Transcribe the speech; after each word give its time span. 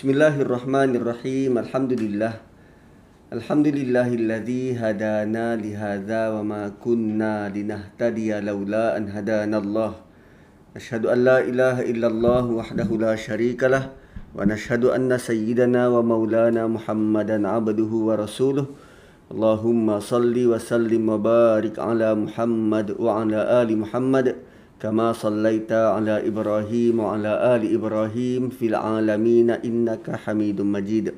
بسم 0.00 0.16
الله 0.16 0.36
الرحمن 0.48 0.96
الرحيم 0.96 1.52
الحمد 1.60 1.92
لله 1.92 2.32
الحمد 3.36 3.68
لله 3.68 4.08
الذي 4.08 4.80
هدانا 4.80 5.60
لهذا 5.60 6.22
وما 6.40 6.72
كنا 6.80 7.52
لنهتدي 7.52 8.32
لولا 8.40 8.96
أن 8.96 9.12
هدانا 9.12 9.58
الله 9.60 9.92
نشهد 10.72 11.04
أن 11.04 11.18
لا 11.28 11.38
إله 11.44 11.76
إلا 11.92 12.06
الله 12.16 12.44
وحده 12.48 12.88
لا 12.96 13.12
شريك 13.12 13.60
له 13.68 13.92
ونشهد 14.40 14.88
أن 14.88 15.12
سيدنا 15.20 15.92
ومولانا 15.92 16.64
محمدا 16.64 17.36
عبده 17.48 17.92
ورسوله 18.08 18.66
اللهم 19.36 19.86
صل 20.00 20.32
وسلم 20.32 21.04
وبارك 21.08 21.76
على 21.76 22.08
محمد 22.16 22.88
وعلى 22.96 23.38
آل 23.60 23.68
محمد 23.76 24.26
كما 24.80 25.12
صليت 25.12 25.72
على 25.72 26.24
إبراهيم 26.24 27.00
وعلى 27.00 27.32
آل 27.56 27.62
إبراهيم 27.68 28.48
في 28.48 28.72
العالمين 28.72 29.50
إنك 29.60 30.08
حميد 30.24 30.56
مجيد. 30.60 31.12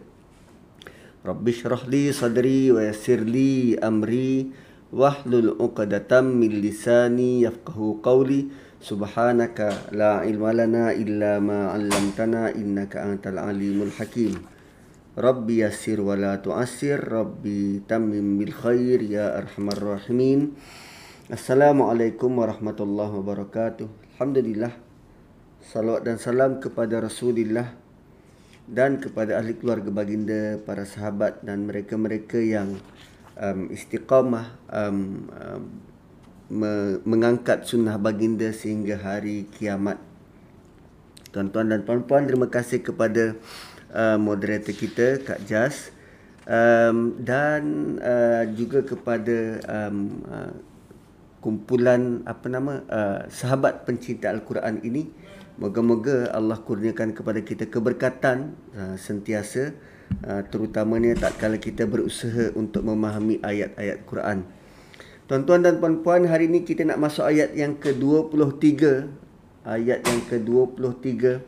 رب 1.23 1.45
اشرح 1.49 1.87
لي 1.87 2.11
صدري 2.13 2.75
ويسر 2.75 3.23
لي 3.23 3.79
أمري 3.79 4.51
واحلل 4.93 5.63
عقدة 5.63 6.11
من 6.21 6.51
لساني 6.51 7.43
يفقه 7.43 7.79
قولي. 8.03 8.51
سبحانك 8.83 9.59
لا 9.95 10.27
علم 10.27 10.43
لنا 10.43 10.93
إلا 10.93 11.39
ما 11.39 11.71
علمتنا 11.71 12.59
إنك 12.59 12.99
أنت 12.99 13.31
العليم 13.31 13.83
الحكيم. 13.83 14.35
ربي 15.19 15.63
يسر 15.63 16.01
ولا 16.01 16.35
تعسر 16.35 16.99
ربي 16.99 17.87
تمم 17.87 18.39
بالخير 18.39 19.03
يا 19.03 19.39
أرحم 19.39 19.69
الراحمين. 19.69 20.41
Assalamualaikum 21.33 22.45
warahmatullahi 22.45 23.09
wabarakatuh. 23.09 23.89
Alhamdulillah. 23.89 24.77
Salawat 25.65 26.05
dan 26.05 26.21
salam 26.21 26.61
kepada 26.61 27.01
Rasulullah 27.01 27.73
dan 28.69 29.01
kepada 29.01 29.41
ahli 29.41 29.57
keluarga 29.57 29.89
baginda, 29.89 30.61
para 30.61 30.85
sahabat 30.85 31.41
dan 31.41 31.65
mereka-mereka 31.65 32.37
yang 32.37 32.77
um, 33.41 33.73
istiqamah 33.73 34.61
um, 34.77 35.25
um, 35.33 35.63
me- 36.53 37.01
mengangkat 37.09 37.65
sunnah 37.65 37.97
baginda 37.97 38.53
sehingga 38.53 39.01
hari 39.01 39.49
kiamat. 39.57 39.97
Tuan-tuan 41.33 41.73
dan 41.73 41.89
puan-puan, 41.89 42.29
terima 42.29 42.53
kasih 42.53 42.85
kepada 42.85 43.41
uh, 43.89 44.21
moderator 44.21 44.77
kita 44.77 45.25
Kak 45.25 45.49
Jas 45.49 45.97
um, 46.45 47.17
dan 47.25 47.97
uh, 48.05 48.45
juga 48.53 48.85
kepada 48.85 49.65
um, 49.65 50.21
uh, 50.29 50.72
kumpulan 51.43 52.23
apa 52.23 52.47
nama 52.47 52.87
uh, 52.87 53.21
sahabat 53.27 53.83
pencinta 53.83 54.31
al-Quran 54.31 54.79
ini 54.87 55.11
moga-moga 55.59 56.31
Allah 56.31 56.57
kurniakan 56.63 57.13
kepada 57.13 57.43
kita 57.43 57.67
keberkatan 57.67 58.55
uh, 58.79 58.95
sentiasa 58.95 59.75
uh, 60.23 60.47
terutamanya 60.47 61.19
tak 61.19 61.43
kala 61.43 61.59
kita 61.59 61.85
berusaha 61.85 62.55
untuk 62.55 62.87
memahami 62.87 63.43
ayat-ayat 63.43 64.07
Quran. 64.07 64.47
Tuan-tuan 65.27 65.67
dan 65.67 65.83
puan-puan, 65.83 66.29
hari 66.31 66.47
ini 66.47 66.63
kita 66.63 66.87
nak 66.87 67.03
masuk 67.03 67.25
ayat 67.27 67.57
yang 67.59 67.79
ke-23. 67.79 69.07
Ayat 69.67 70.03
yang 70.05 70.21
ke-23. 70.29 71.41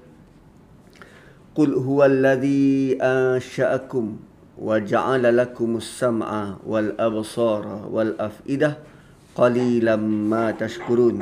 Qul 1.55 1.71
huwallazi 1.79 2.99
ansha'akum 2.99 4.19
wa 4.59 4.79
ja'ala 4.79 5.35
lakumus 5.35 5.87
sam'a 5.87 6.63
wal 6.63 6.95
absara 6.99 7.87
wal 7.91 8.15
af'idah 8.19 8.94
qalilam 9.35 10.31
ma 10.31 10.55
tashkurun. 10.55 11.21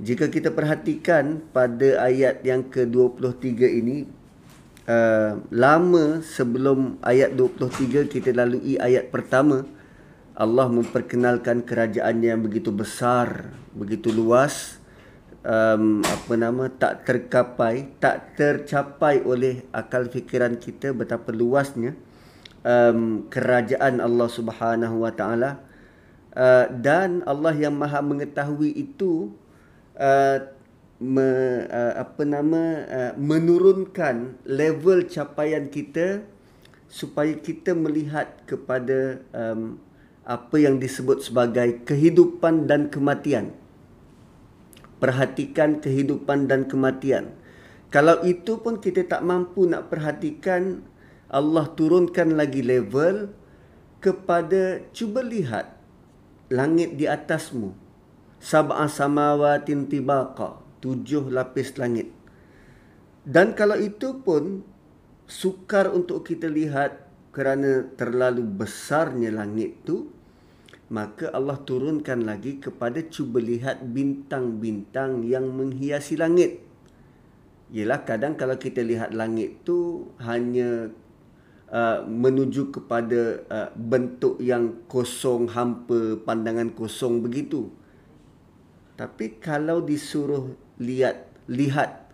Jika 0.00 0.32
kita 0.32 0.52
perhatikan 0.52 1.44
pada 1.52 2.04
ayat 2.08 2.40
yang 2.40 2.64
ke-23 2.68 3.48
ini 3.84 4.08
uh, 4.88 5.36
lama 5.52 6.24
sebelum 6.24 6.96
ayat 7.04 7.36
23 7.36 8.08
kita 8.08 8.32
lalui 8.32 8.80
ayat 8.80 9.12
pertama 9.12 9.68
Allah 10.40 10.72
memperkenalkan 10.72 11.68
kerajaan 11.68 12.24
yang 12.24 12.40
begitu 12.40 12.72
besar, 12.72 13.52
begitu 13.76 14.08
luas 14.08 14.80
um, 15.44 16.00
apa 16.00 16.32
nama 16.32 16.72
tak 16.72 17.04
tercapai, 17.04 17.92
tak 18.00 18.40
tercapai 18.40 19.20
oleh 19.20 19.68
akal 19.68 20.08
fikiran 20.08 20.56
kita 20.56 20.96
betapa 20.96 21.28
luasnya 21.28 21.92
um, 22.64 23.28
kerajaan 23.28 24.00
Allah 24.00 24.28
Subhanahu 24.32 25.04
Wa 25.04 25.12
Taala 25.12 25.69
Uh, 26.30 26.70
dan 26.78 27.26
Allah 27.26 27.50
yang 27.58 27.74
Maha 27.74 27.98
mengetahui 28.06 28.70
itu 28.70 29.34
uh, 29.98 30.38
me, 31.02 31.26
uh, 31.66 32.06
apa 32.06 32.22
nama 32.22 32.62
uh, 32.86 33.12
menurunkan 33.18 34.38
level 34.46 35.10
capaian 35.10 35.66
kita 35.66 36.22
supaya 36.86 37.34
kita 37.34 37.74
melihat 37.74 38.46
kepada 38.46 39.24
um, 39.34 39.82
apa 40.22 40.56
yang 40.60 40.78
disebut 40.78 41.26
sebagai 41.26 41.82
kehidupan 41.82 42.70
dan 42.70 42.92
kematian. 42.92 43.50
Perhatikan 45.02 45.82
kehidupan 45.82 46.46
dan 46.46 46.68
kematian. 46.68 47.34
Kalau 47.90 48.22
itu 48.22 48.60
pun 48.62 48.78
kita 48.78 49.02
tak 49.02 49.26
mampu 49.26 49.66
nak 49.66 49.90
perhatikan, 49.90 50.86
Allah 51.26 51.66
turunkan 51.74 52.38
lagi 52.38 52.62
level 52.62 53.34
kepada 53.98 54.84
cuba 54.94 55.26
lihat 55.26 55.79
langit 56.50 56.98
di 56.98 57.06
atasmu. 57.06 57.72
Sab'a 58.40 58.88
samawatin 58.90 59.86
tibaqa 59.86 60.60
tujuh 60.80 61.30
lapis 61.30 61.76
langit. 61.78 62.10
Dan 63.22 63.52
kalau 63.54 63.76
itu 63.76 64.20
pun 64.24 64.64
sukar 65.28 65.92
untuk 65.92 66.26
kita 66.26 66.50
lihat 66.50 67.06
kerana 67.30 67.86
terlalu 67.94 68.42
besarnya 68.42 69.30
langit 69.30 69.86
tu 69.86 70.10
maka 70.90 71.30
Allah 71.30 71.54
turunkan 71.62 72.26
lagi 72.26 72.58
kepada 72.58 72.98
cuba 73.06 73.38
lihat 73.38 73.86
bintang-bintang 73.86 75.22
yang 75.22 75.46
menghiasi 75.46 76.18
langit. 76.18 76.66
Yelah 77.70 78.02
kadang 78.02 78.34
kalau 78.34 78.58
kita 78.58 78.82
lihat 78.82 79.14
langit 79.14 79.62
tu 79.62 80.10
hanya 80.18 80.90
Uh, 81.70 82.02
menuju 82.02 82.74
kepada 82.74 83.46
uh, 83.46 83.70
bentuk 83.78 84.42
yang 84.42 84.82
kosong 84.90 85.46
hampa 85.46 86.18
pandangan 86.18 86.74
kosong 86.74 87.22
begitu. 87.22 87.70
Tapi 88.98 89.38
kalau 89.38 89.78
disuruh 89.78 90.50
lihat 90.82 91.30
lihat 91.46 92.10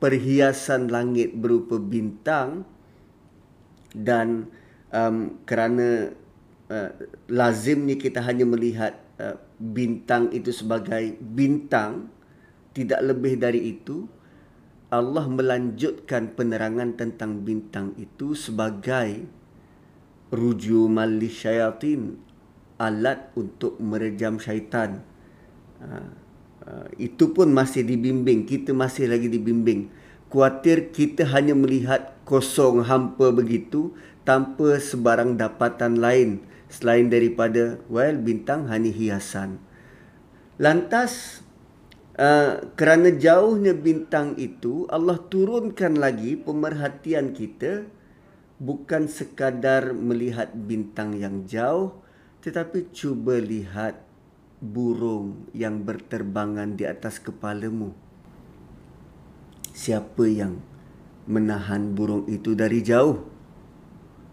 perhiasan 0.00 0.88
langit 0.88 1.36
berupa 1.36 1.76
bintang 1.76 2.64
dan 3.92 4.48
um, 4.88 5.36
kerana 5.44 6.16
uh, 6.72 6.90
lazimnya 7.28 8.00
kita 8.00 8.24
hanya 8.24 8.48
melihat 8.48 8.96
uh, 9.20 9.36
bintang 9.60 10.32
itu 10.32 10.48
sebagai 10.48 11.12
bintang 11.20 12.08
tidak 12.72 13.04
lebih 13.04 13.36
dari 13.36 13.68
itu 13.68 14.08
Allah 14.92 15.26
melanjutkan 15.28 16.36
penerangan 16.36 16.96
tentang 16.96 17.44
bintang 17.44 17.96
itu 17.96 18.36
sebagai 18.36 19.26
rujumal 20.32 21.08
lisyayatin 21.20 22.18
alat 22.80 23.30
untuk 23.38 23.78
merejam 23.78 24.36
syaitan. 24.40 25.02
Uh, 25.78 26.10
uh, 26.66 26.86
itu 26.98 27.30
pun 27.30 27.52
masih 27.54 27.86
dibimbing, 27.86 28.48
kita 28.48 28.74
masih 28.74 29.08
lagi 29.08 29.30
dibimbing. 29.30 29.92
Kuatir 30.32 30.90
kita 30.90 31.30
hanya 31.30 31.54
melihat 31.54 32.18
kosong 32.26 32.82
hampa 32.82 33.30
begitu 33.30 33.94
tanpa 34.26 34.82
sebarang 34.82 35.38
dapatan 35.38 36.02
lain 36.02 36.42
selain 36.66 37.06
daripada 37.06 37.78
well 37.86 38.18
bintang 38.18 38.66
hanya 38.66 38.90
hiasan. 38.90 39.62
Lantas 40.58 41.43
Uh, 42.14 42.70
kerana 42.78 43.10
jauhnya 43.10 43.74
bintang 43.74 44.38
itu 44.38 44.86
Allah 44.86 45.18
turunkan 45.18 45.98
lagi 45.98 46.38
pemerhatian 46.38 47.34
kita 47.34 47.90
bukan 48.62 49.10
sekadar 49.10 49.90
melihat 49.90 50.54
bintang 50.54 51.18
yang 51.18 51.42
jauh 51.42 51.98
tetapi 52.38 52.94
cuba 52.94 53.42
lihat 53.42 53.98
burung 54.62 55.50
yang 55.56 55.82
berterbangan 55.82 56.78
di 56.78 56.86
atas 56.86 57.18
kepalamu. 57.18 57.90
Siapa 59.74 60.24
yang 60.30 60.62
menahan 61.26 61.98
burung 61.98 62.30
itu 62.30 62.54
dari 62.54 62.78
jauh? 62.78 63.26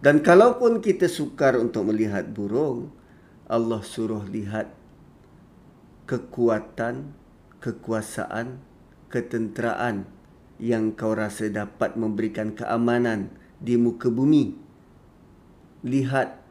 Dan 0.02 0.22
kalaupun 0.22 0.78
kita 0.78 1.10
sukar 1.10 1.58
untuk 1.58 1.90
melihat 1.90 2.26
burung 2.30 2.90
Allah 3.46 3.82
suruh 3.82 4.22
lihat 4.26 4.70
kekuatan 6.06 7.21
kekuasaan, 7.62 8.58
ketenteraan 9.06 10.10
yang 10.58 10.92
kau 10.98 11.14
rasa 11.14 11.46
dapat 11.46 11.94
memberikan 11.94 12.52
keamanan 12.52 13.30
di 13.62 13.78
muka 13.78 14.10
bumi. 14.10 14.58
Lihat 15.86 16.42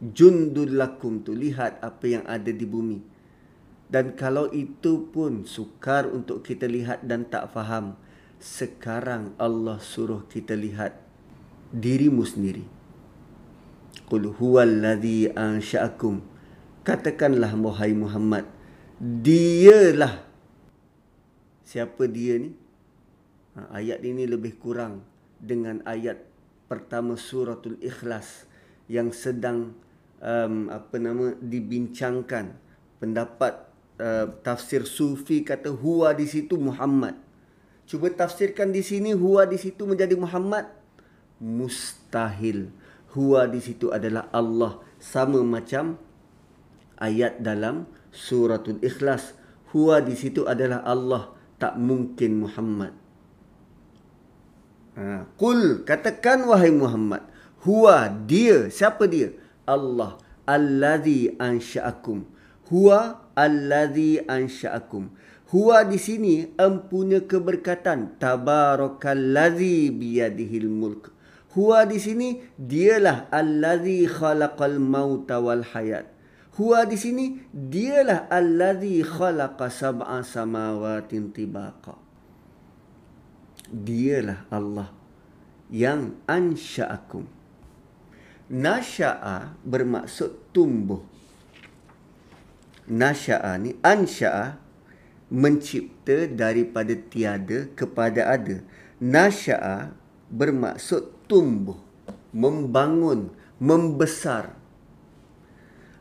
jundul 0.00 0.76
lakum 0.76 1.20
tu, 1.20 1.36
lihat 1.36 1.80
apa 1.84 2.04
yang 2.08 2.24
ada 2.24 2.48
di 2.48 2.64
bumi. 2.64 3.00
Dan 3.86 4.18
kalau 4.18 4.50
itu 4.50 5.06
pun 5.14 5.46
sukar 5.46 6.10
untuk 6.10 6.42
kita 6.42 6.66
lihat 6.66 7.06
dan 7.06 7.28
tak 7.28 7.54
faham, 7.54 7.94
sekarang 8.42 9.32
Allah 9.38 9.78
suruh 9.78 10.26
kita 10.26 10.58
lihat 10.58 10.98
dirimu 11.70 12.26
sendiri. 12.26 12.66
Qul 14.10 14.32
huwallazi 14.34 15.30
ansha'akum. 15.32 16.22
Katakanlah 16.86 17.50
wahai 17.58 17.94
Muhammad, 17.94 18.46
dialah 19.00 20.24
siapa 21.66 22.08
dia 22.08 22.40
ni? 22.40 22.50
Ha, 23.56 23.80
ayat 23.80 24.04
ini 24.04 24.28
lebih 24.28 24.60
kurang 24.60 25.04
dengan 25.40 25.80
ayat 25.88 26.20
pertama 26.68 27.16
suratul 27.16 27.80
Ikhlas 27.80 28.44
yang 28.86 29.10
sedang 29.12 29.76
um, 30.20 30.68
apa 30.68 30.96
nama 31.00 31.32
dibincangkan 31.40 32.56
pendapat 33.00 33.66
uh, 34.00 34.28
tafsir 34.44 34.84
sufi 34.84 35.40
kata 35.40 35.72
huwa 35.72 36.12
di 36.12 36.28
situ 36.28 36.60
Muhammad 36.60 37.26
Cuba 37.86 38.10
tafsirkan 38.10 38.74
di 38.74 38.82
sini 38.82 39.14
huwa 39.14 39.46
di 39.46 39.54
situ 39.62 39.86
menjadi 39.86 40.18
Muhammad. 40.18 40.66
Mustahil. 41.38 42.74
Huwa 43.14 43.46
di 43.46 43.62
situ 43.62 43.94
adalah 43.94 44.26
Allah. 44.34 44.82
Sama 44.98 45.38
macam 45.46 45.94
ayat 46.98 47.38
dalam 47.38 47.86
suratul 48.16 48.80
ikhlas. 48.80 49.36
Huwa 49.76 50.00
di 50.00 50.16
situ 50.16 50.48
adalah 50.48 50.80
Allah. 50.88 51.36
Tak 51.60 51.76
mungkin 51.76 52.48
Muhammad. 52.48 52.92
Ha. 54.96 55.28
Kul 55.36 55.84
katakan 55.84 56.48
wahai 56.48 56.72
Muhammad. 56.72 57.28
Huwa 57.68 58.08
dia. 58.08 58.72
Siapa 58.72 59.04
dia? 59.04 59.36
Allah. 59.68 60.16
Alladhi 60.48 61.36
ansha'akum. 61.36 62.24
Huwa 62.72 63.28
alladhi 63.36 64.24
ansha'akum. 64.24 65.12
Huwa 65.52 65.84
di 65.84 66.00
sini 66.00 66.56
empunya 66.56 67.20
keberkatan. 67.22 68.16
Tabarakallazi 68.16 69.92
biyadihil 69.92 70.72
mulk. 70.72 71.12
Huwa 71.56 71.88
di 71.88 71.96
sini 71.96 72.44
dialah 72.60 73.32
allazi 73.32 74.04
khalaqal 74.04 74.76
mauta 74.76 75.40
wal 75.40 75.64
hayat. 75.64 76.15
Huwa 76.56 76.88
di 76.88 76.96
sini 76.96 77.36
dialah 77.52 78.32
allazi 78.32 79.04
khalaqa 79.04 79.68
sab'a 79.68 80.24
samawatin 80.24 81.28
tibaqa. 81.28 82.00
Dialah 83.68 84.48
Allah 84.48 84.88
yang 85.68 86.16
ansha'akum. 86.24 87.28
Nasya'a 88.46 89.58
bermaksud 89.66 90.54
tumbuh. 90.54 91.02
Nasya'a 92.86 93.58
ni 93.58 93.74
ansya'a 93.82 94.56
mencipta 95.28 96.30
daripada 96.30 96.94
tiada 96.94 97.66
kepada 97.74 98.30
ada. 98.30 98.62
Nasya'a 99.02 99.92
bermaksud 100.30 101.26
tumbuh, 101.26 101.76
membangun, 102.32 103.34
membesar. 103.58 104.54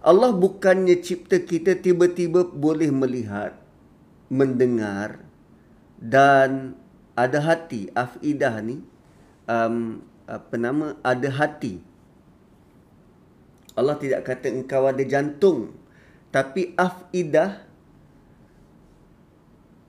Allah 0.06 0.30
bukannya 0.30 1.02
cipta 1.02 1.42
kita 1.42 1.82
tiba-tiba 1.82 2.46
boleh 2.46 2.94
melihat, 2.94 3.58
mendengar 4.30 5.26
dan 5.98 6.78
ada 7.18 7.42
hati. 7.42 7.90
Afidah 7.98 8.62
ni 8.62 8.86
um, 9.50 10.06
apa 10.30 10.56
nama? 10.62 10.94
Ada 11.02 11.34
hati. 11.34 11.82
Allah 13.74 13.98
tidak 13.98 14.30
kata 14.30 14.54
engkau 14.54 14.86
ada 14.86 15.02
jantung. 15.02 15.74
Tapi 16.30 16.78
afidah 16.78 17.66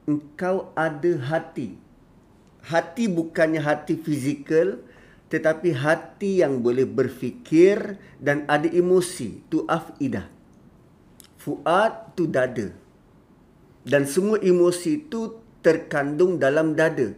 engkau 0.08 0.72
ada 0.72 1.12
hati. 1.28 1.76
Hati 2.64 3.04
bukannya 3.04 3.60
hati 3.60 4.00
fizikal 4.00 4.80
tetapi 5.26 5.74
hati 5.74 6.46
yang 6.46 6.62
boleh 6.62 6.86
berfikir 6.86 7.98
dan 8.22 8.46
ada 8.46 8.70
emosi 8.70 9.42
tu 9.50 9.66
afidah. 9.66 10.30
Fuad 11.42 12.14
tu 12.14 12.30
dada. 12.30 12.70
Dan 13.86 14.06
semua 14.06 14.38
emosi 14.42 15.06
tu 15.06 15.42
terkandung 15.62 16.38
dalam 16.38 16.74
dada. 16.78 17.14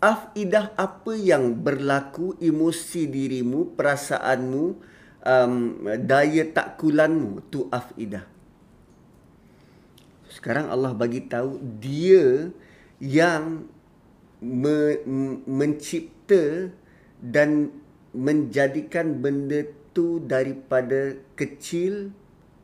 Afidah 0.00 0.72
apa 0.80 1.12
yang 1.12 1.60
berlaku 1.60 2.36
emosi 2.40 3.04
dirimu, 3.08 3.76
perasaanmu, 3.76 4.64
um, 5.24 5.54
daya 6.00 6.44
takkulanmu 6.48 7.44
tu 7.52 7.68
afidah. 7.68 8.24
Sekarang 10.32 10.72
Allah 10.72 10.96
bagi 10.96 11.20
tahu 11.28 11.60
dia 11.80 12.48
yang 12.96 13.68
me- 14.40 15.04
mencipta 15.44 16.72
dan 17.20 17.70
menjadikan 18.16 19.20
benda 19.20 19.68
tu 19.92 20.18
daripada 20.24 21.14
kecil 21.36 22.10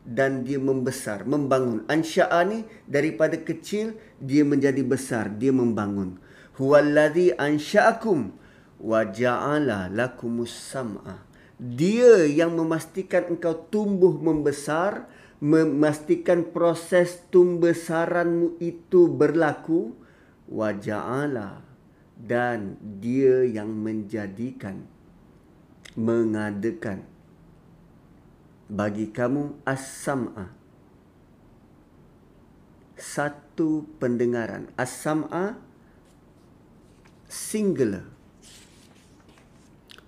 dan 0.07 0.43
dia 0.47 0.57
membesar, 0.57 1.23
membangun. 1.27 1.83
Ansya'a 1.91 2.43
ni 2.47 2.65
daripada 2.87 3.37
kecil 3.37 3.95
dia 4.17 4.41
menjadi 4.41 4.81
besar, 4.81 5.29
dia 5.31 5.53
membangun. 5.53 6.17
Huwallazi 6.57 7.37
ansha'akum 7.37 8.33
wa 8.81 9.01
ja'ala 9.05 9.93
lakumus 9.93 10.51
sam'a. 10.51 11.21
Dia 11.57 12.25
yang 12.25 12.53
memastikan 12.53 13.29
engkau 13.33 13.67
tumbuh 13.69 14.13
membesar 14.13 15.09
memastikan 15.37 16.49
proses 16.49 17.21
tumbesaranmu 17.29 18.57
itu 18.57 19.05
berlaku 19.05 19.93
waja'ala 20.49 21.66
dan 22.17 22.81
dia 22.81 23.45
yang 23.45 23.69
menjadikan 23.69 24.89
mengadakan. 25.97 27.05
Bagi 28.67 29.09
kamu 29.09 29.63
as-sam'a. 29.65 30.53
Satu 32.97 33.87
pendengaran. 33.97 34.69
As-sam'a 34.77 35.57
singular. 37.25 38.05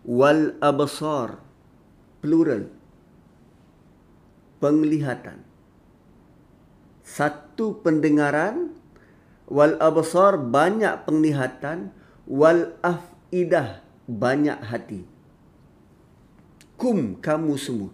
Wal 0.06 0.58
absar 0.60 1.40
plural. 2.20 2.68
Penglihatan. 4.60 5.46
Satu 7.02 7.80
pendengaran. 7.80 8.76
Wal 9.50 9.80
absar 9.82 10.38
banyak 10.38 11.08
penglihatan 11.08 11.96
wal 12.30 12.78
afidah 12.86 13.82
banyak 14.06 14.62
hati. 14.62 15.02
Kum 16.78 17.18
kamu 17.18 17.54
semua. 17.58 17.92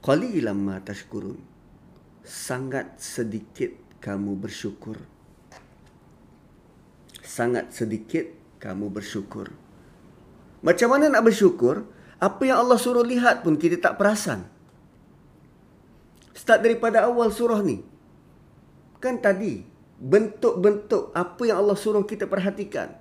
Qalilan 0.00 0.56
ma 0.56 0.80
tashkurun. 0.80 1.38
Sangat 2.24 2.98
sedikit 2.98 3.70
kamu 4.00 4.34
bersyukur. 4.40 4.96
Sangat 7.20 7.72
sedikit 7.76 8.32
kamu 8.60 8.88
bersyukur. 8.88 9.52
Macam 10.64 10.88
mana 10.96 11.12
nak 11.12 11.24
bersyukur? 11.28 11.84
Apa 12.16 12.48
yang 12.48 12.64
Allah 12.64 12.80
suruh 12.80 13.04
lihat 13.04 13.44
pun 13.44 13.60
kita 13.60 13.76
tak 13.76 14.00
perasan. 14.00 14.48
Start 16.32 16.64
daripada 16.64 17.04
awal 17.04 17.28
surah 17.28 17.60
ni. 17.60 17.84
Kan 19.00 19.20
tadi, 19.20 19.73
bentuk-bentuk 19.98 21.14
apa 21.14 21.42
yang 21.46 21.62
Allah 21.62 21.78
suruh 21.78 22.02
kita 22.02 22.26
perhatikan. 22.26 22.94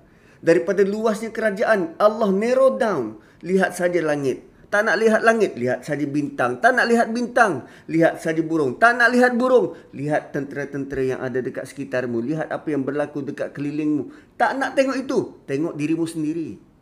Daripada 0.44 0.84
luasnya 0.84 1.32
kerajaan, 1.32 1.96
Allah 1.96 2.30
narrow 2.30 2.76
down. 2.76 3.20
Lihat 3.44 3.76
saja 3.80 4.04
langit. 4.04 4.52
Tak 4.68 4.90
nak 4.90 4.98
lihat 4.98 5.22
langit, 5.22 5.54
lihat 5.54 5.86
saja 5.86 6.04
bintang. 6.10 6.58
Tak 6.58 6.74
nak 6.74 6.90
lihat 6.90 7.14
bintang, 7.14 7.70
lihat 7.86 8.18
saja 8.18 8.42
burung. 8.42 8.82
Tak 8.82 8.98
nak 8.98 9.14
lihat 9.14 9.38
burung, 9.38 9.78
lihat 9.94 10.34
tentera-tentera 10.34 11.04
yang 11.16 11.20
ada 11.22 11.40
dekat 11.40 11.70
sekitarmu. 11.70 12.18
Lihat 12.26 12.50
apa 12.50 12.74
yang 12.74 12.82
berlaku 12.82 13.22
dekat 13.22 13.54
kelilingmu. 13.54 14.36
Tak 14.36 14.58
nak 14.58 14.74
tengok 14.74 14.98
itu, 14.98 15.38
tengok 15.46 15.78
dirimu 15.78 16.10
sendiri. 16.10 16.74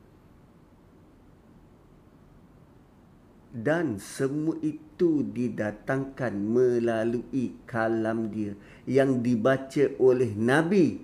dan 3.51 4.00
semua 4.00 4.56
itu 4.63 5.27
didatangkan 5.27 6.32
melalui 6.32 7.60
kalam 7.68 8.32
dia 8.32 8.56
yang 8.91 9.24
dibaca 9.24 9.88
oleh 10.03 10.36
nabi 10.36 11.00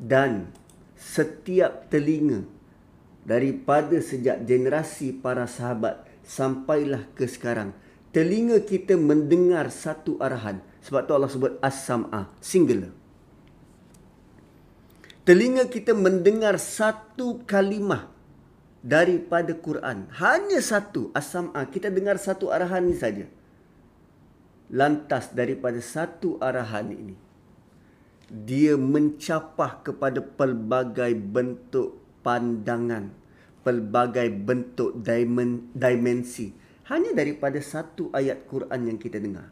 dan 0.00 0.48
setiap 0.96 1.92
telinga 1.92 2.48
daripada 3.28 4.00
sejak 4.00 4.48
generasi 4.48 5.12
para 5.12 5.44
sahabat 5.44 6.08
sampailah 6.24 7.04
ke 7.12 7.28
sekarang 7.28 7.76
telinga 8.16 8.64
kita 8.64 8.96
mendengar 8.96 9.68
satu 9.68 10.16
arahan 10.16 10.64
sebab 10.80 11.04
tu 11.04 11.12
Allah 11.12 11.28
sebut 11.28 11.52
as-sam'a 11.60 12.32
singular 12.40 12.96
telinga 15.28 15.68
kita 15.68 15.92
mendengar 15.92 16.56
satu 16.56 17.44
kalimah 17.44 18.16
daripada 18.86 19.50
Quran. 19.58 20.06
Hanya 20.14 20.62
satu 20.62 21.10
as-sam'a. 21.10 21.66
Kita 21.66 21.90
dengar 21.90 22.22
satu 22.22 22.54
arahan 22.54 22.86
ini 22.86 22.94
saja. 22.94 23.26
Lantas 24.70 25.34
daripada 25.34 25.82
satu 25.82 26.38
arahan 26.38 26.94
ini. 26.94 27.25
Dia 28.26 28.74
mencapah 28.74 29.86
kepada 29.86 30.18
pelbagai 30.18 31.14
bentuk 31.14 32.02
pandangan, 32.26 33.14
pelbagai 33.62 34.34
bentuk 34.34 34.98
dimen, 34.98 35.70
dimensi. 35.70 36.50
Hanya 36.90 37.14
daripada 37.14 37.58
satu 37.62 38.10
ayat 38.14 38.46
Quran 38.46 38.94
yang 38.94 38.98
kita 38.98 39.22
dengar. 39.22 39.50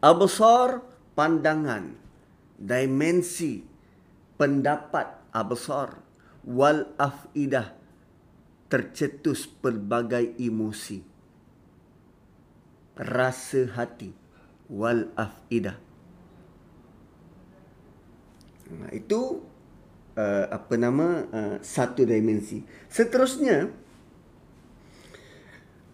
Absar 0.00 0.84
pandangan, 1.16 1.96
dimensi, 2.56 3.64
pendapat 4.36 5.32
absar 5.32 6.00
wal 6.44 6.92
afidah 7.00 7.72
tercetus 8.68 9.48
pelbagai 9.48 10.36
emosi. 10.40 11.00
Rasa 12.94 13.68
hati 13.74 14.12
wal 14.68 15.08
afidah 15.16 15.83
Itu 18.92 19.44
uh, 20.18 20.46
apa 20.50 20.74
nama 20.78 21.26
uh, 21.28 21.56
satu 21.60 22.06
dimensi. 22.06 22.62
Seterusnya 22.88 23.70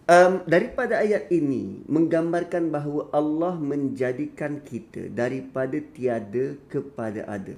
um, 0.07 0.33
daripada 0.45 1.01
ayat 1.01 1.29
ini 1.33 1.83
menggambarkan 1.89 2.69
bahawa 2.69 3.09
Allah 3.11 3.57
menjadikan 3.57 4.61
kita 4.61 5.11
daripada 5.11 5.77
tiada 5.81 6.57
kepada 6.69 7.25
ada. 7.27 7.57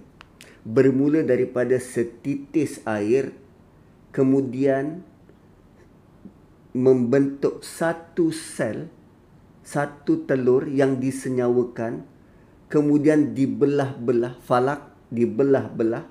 Bermula 0.63 1.27
daripada 1.27 1.75
setitis 1.75 2.79
air 2.88 3.36
kemudian 4.15 5.03
membentuk 6.72 7.62
satu 7.62 8.32
sel 8.32 8.88
satu 9.63 10.24
telur 10.27 10.67
yang 10.67 11.00
disenyawakan 11.00 12.03
kemudian 12.72 13.36
dibelah-belah 13.36 14.39
falak 14.41 14.92
dibelah-belah 15.13 16.10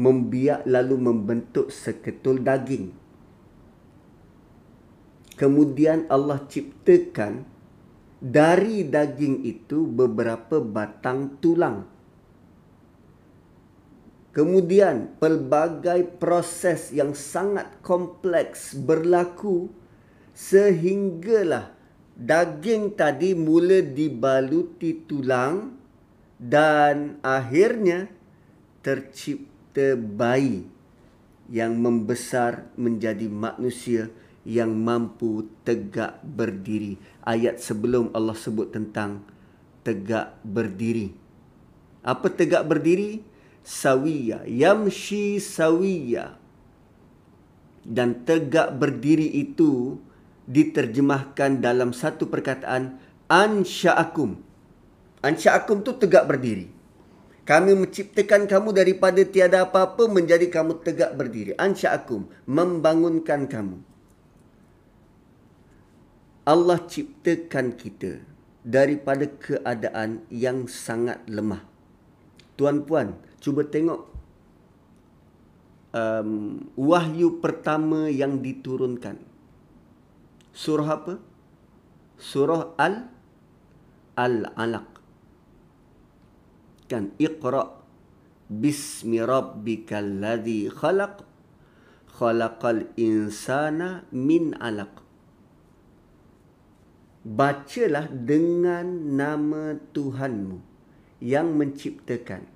membiak 0.00 0.66
lalu 0.66 0.96
membentuk 0.98 1.70
seketul 1.70 2.42
daging. 2.42 2.90
Kemudian 5.34 6.06
Allah 6.10 6.42
ciptakan 6.46 7.46
dari 8.22 8.86
daging 8.86 9.42
itu 9.42 9.84
beberapa 9.84 10.62
batang 10.62 11.38
tulang. 11.42 11.90
Kemudian 14.34 15.14
pelbagai 15.22 16.18
proses 16.18 16.90
yang 16.90 17.14
sangat 17.14 17.70
kompleks 17.86 18.74
berlaku 18.74 19.70
sehinggalah 20.34 21.70
daging 22.18 22.98
tadi 22.98 23.38
mula 23.38 23.78
dibaluti 23.78 25.06
tulang 25.06 25.78
dan 26.38 27.22
akhirnya 27.22 28.10
tercipta 28.84 29.94
bayi 29.96 30.66
yang 31.48 31.76
membesar 31.76 32.68
menjadi 32.74 33.28
manusia 33.28 34.08
yang 34.44 34.76
mampu 34.76 35.48
tegak 35.64 36.20
berdiri. 36.20 37.00
Ayat 37.24 37.60
sebelum 37.60 38.12
Allah 38.12 38.36
sebut 38.36 38.72
tentang 38.72 39.24
tegak 39.84 40.36
berdiri. 40.44 41.12
Apa 42.04 42.28
tegak 42.28 42.68
berdiri? 42.68 43.24
Sawiya, 43.64 44.44
yamshi 44.44 45.40
sawiya. 45.40 46.36
Dan 47.84 48.28
tegak 48.28 48.76
berdiri 48.76 49.28
itu 49.28 49.96
diterjemahkan 50.44 51.64
dalam 51.64 51.96
satu 51.96 52.28
perkataan 52.28 53.00
ansha'akum. 53.28 54.36
Ansha'akum 55.24 55.80
tu 55.80 55.96
tegak 55.96 56.28
berdiri. 56.28 56.68
Kami 57.48 57.72
menciptakan 57.76 58.44
kamu 58.44 58.76
daripada 58.76 59.20
tiada 59.24 59.64
apa-apa 59.64 60.04
menjadi 60.08 60.52
kamu 60.52 60.84
tegak 60.84 61.16
berdiri. 61.16 61.56
Ansha'akum. 61.56 62.28
Membangunkan 62.44 63.48
kamu. 63.48 63.80
Allah 66.44 66.76
ciptakan 66.84 67.72
kita 67.72 68.20
daripada 68.60 69.24
keadaan 69.28 70.28
yang 70.28 70.68
sangat 70.68 71.24
lemah. 71.24 71.64
Tuan-puan, 72.60 73.16
cuba 73.40 73.64
tengok 73.64 74.04
um, 75.96 76.68
wahyu 76.76 77.40
pertama 77.40 78.12
yang 78.12 78.44
diturunkan. 78.44 79.16
Surah 80.52 80.88
apa? 81.00 81.14
Surah 82.20 82.76
Al 82.76 83.08
Al-Alaq 84.14 84.93
kan 86.94 87.10
iqra 87.18 87.74
bismi 88.46 89.18
rabbikal 89.18 90.06
ladzi 90.22 90.70
khalaq 90.70 91.26
khalaqal 92.14 92.86
insana 92.94 94.06
min 94.14 94.54
alaq. 94.62 95.02
Bacalah 97.26 98.06
dengan 98.06 98.86
nama 99.18 99.74
Tuhanmu 99.90 100.62
yang 101.18 101.50
menciptakan. 101.58 102.46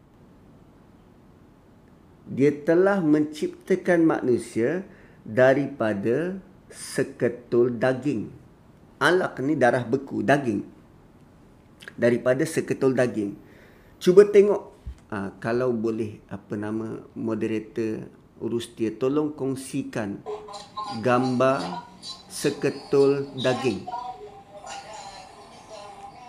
Dia 2.28 2.52
telah 2.62 3.00
menciptakan 3.00 4.04
manusia 4.04 4.84
daripada 5.24 6.36
seketul 6.70 7.80
daging. 7.80 8.28
Alaq 9.00 9.40
ni 9.40 9.56
darah 9.56 9.82
beku 9.82 10.20
daging. 10.20 10.62
Daripada 11.96 12.44
seketul 12.44 12.92
daging 12.92 13.47
cuba 13.98 14.22
tengok. 14.30 14.78
Uh, 15.08 15.32
kalau 15.40 15.72
boleh 15.72 16.20
apa 16.28 16.52
nama 16.52 17.00
moderator 17.16 18.12
urus 18.44 18.68
dia 18.76 18.92
tolong 18.92 19.32
kongsikan 19.32 20.20
gambar 21.00 21.88
seketul 22.28 23.32
daging. 23.40 23.88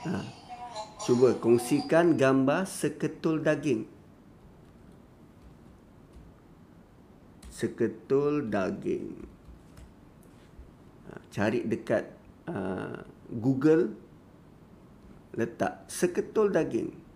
Uh, 0.07 0.25
cuba 1.03 1.35
kongsikan 1.37 2.15
gambar 2.15 2.65
seketul 2.65 3.43
daging. 3.43 3.83
Seketul 7.51 8.47
daging. 8.47 9.27
Uh, 11.11 11.21
cari 11.35 11.67
dekat 11.67 12.07
uh, 12.47 13.03
Google 13.27 13.91
letak 15.35 15.83
seketul 15.91 16.55
daging 16.55 17.08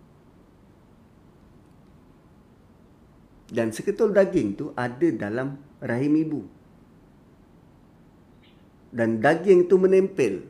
Dan 3.54 3.70
seketul 3.70 4.18
daging 4.18 4.58
tu 4.58 4.66
ada 4.74 5.08
dalam 5.14 5.62
rahim 5.78 6.14
ibu. 6.18 6.42
Dan 8.90 9.22
daging 9.22 9.70
tu 9.70 9.78
menempel. 9.78 10.50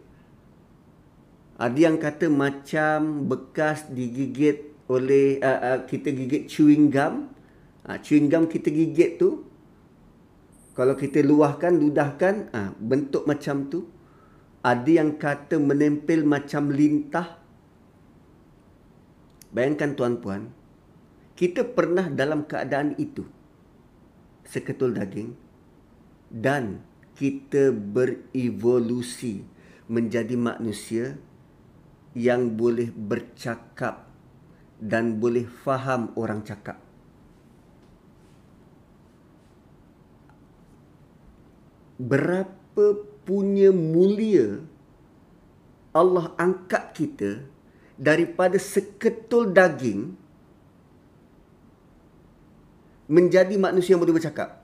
Ada 1.60 1.80
yang 1.80 2.00
kata 2.00 2.32
macam 2.32 3.28
bekas 3.28 3.92
digigit 3.92 4.72
oleh 4.88 5.44
uh, 5.44 5.60
uh, 5.76 5.80
kita 5.84 6.16
gigit 6.16 6.48
chewing 6.48 6.88
gum. 6.88 7.28
Uh, 7.84 8.00
chewing 8.00 8.32
gum 8.32 8.48
kita 8.48 8.72
gigit 8.72 9.20
tu 9.20 9.44
kalau 10.74 10.98
kita 10.98 11.22
luahkan, 11.22 11.70
ludahkan, 11.70 12.50
uh, 12.50 12.74
bentuk 12.82 13.30
macam 13.30 13.70
tu. 13.70 13.86
Ada 14.66 14.90
yang 14.90 15.22
kata 15.22 15.62
menempel 15.62 16.26
macam 16.26 16.74
lintah. 16.74 17.38
Bayangkan 19.54 19.94
tuan-puan, 19.94 20.50
kita 21.34 21.66
pernah 21.66 22.10
dalam 22.10 22.46
keadaan 22.46 22.94
itu. 23.02 23.26
Seketul 24.46 24.98
daging. 24.98 25.34
Dan 26.34 26.82
kita 27.14 27.70
berevolusi 27.70 29.46
menjadi 29.90 30.34
manusia 30.34 31.18
yang 32.14 32.54
boleh 32.58 32.90
bercakap 32.94 34.06
dan 34.78 35.18
boleh 35.18 35.46
faham 35.46 36.14
orang 36.18 36.42
cakap. 36.46 36.78
Berapa 41.98 42.86
punya 43.24 43.72
mulia 43.72 44.60
Allah 45.94 46.34
angkat 46.42 46.98
kita 46.98 47.32
daripada 47.96 48.58
seketul 48.58 49.54
daging 49.54 50.18
menjadi 53.08 53.56
manusia 53.60 53.96
yang 53.96 54.04
boleh 54.04 54.16
bercakap. 54.16 54.64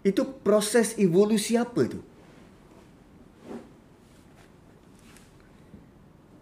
Itu 0.00 0.24
proses 0.40 0.96
evolusi 0.96 1.60
apa 1.60 1.82
tu? 1.84 2.00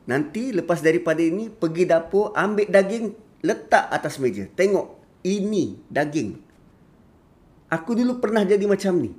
Nanti 0.09 0.57
lepas 0.57 0.81
daripada 0.81 1.21
ini 1.21 1.53
pergi 1.53 1.85
dapur 1.85 2.33
ambil 2.33 2.65
daging 2.65 3.13
letak 3.45 3.93
atas 3.93 4.17
meja. 4.17 4.49
Tengok 4.49 4.97
ini 5.27 5.77
daging. 5.93 6.41
Aku 7.69 7.93
dulu 7.93 8.17
pernah 8.17 8.41
jadi 8.49 8.65
macam 8.65 8.97
ni. 8.97 9.13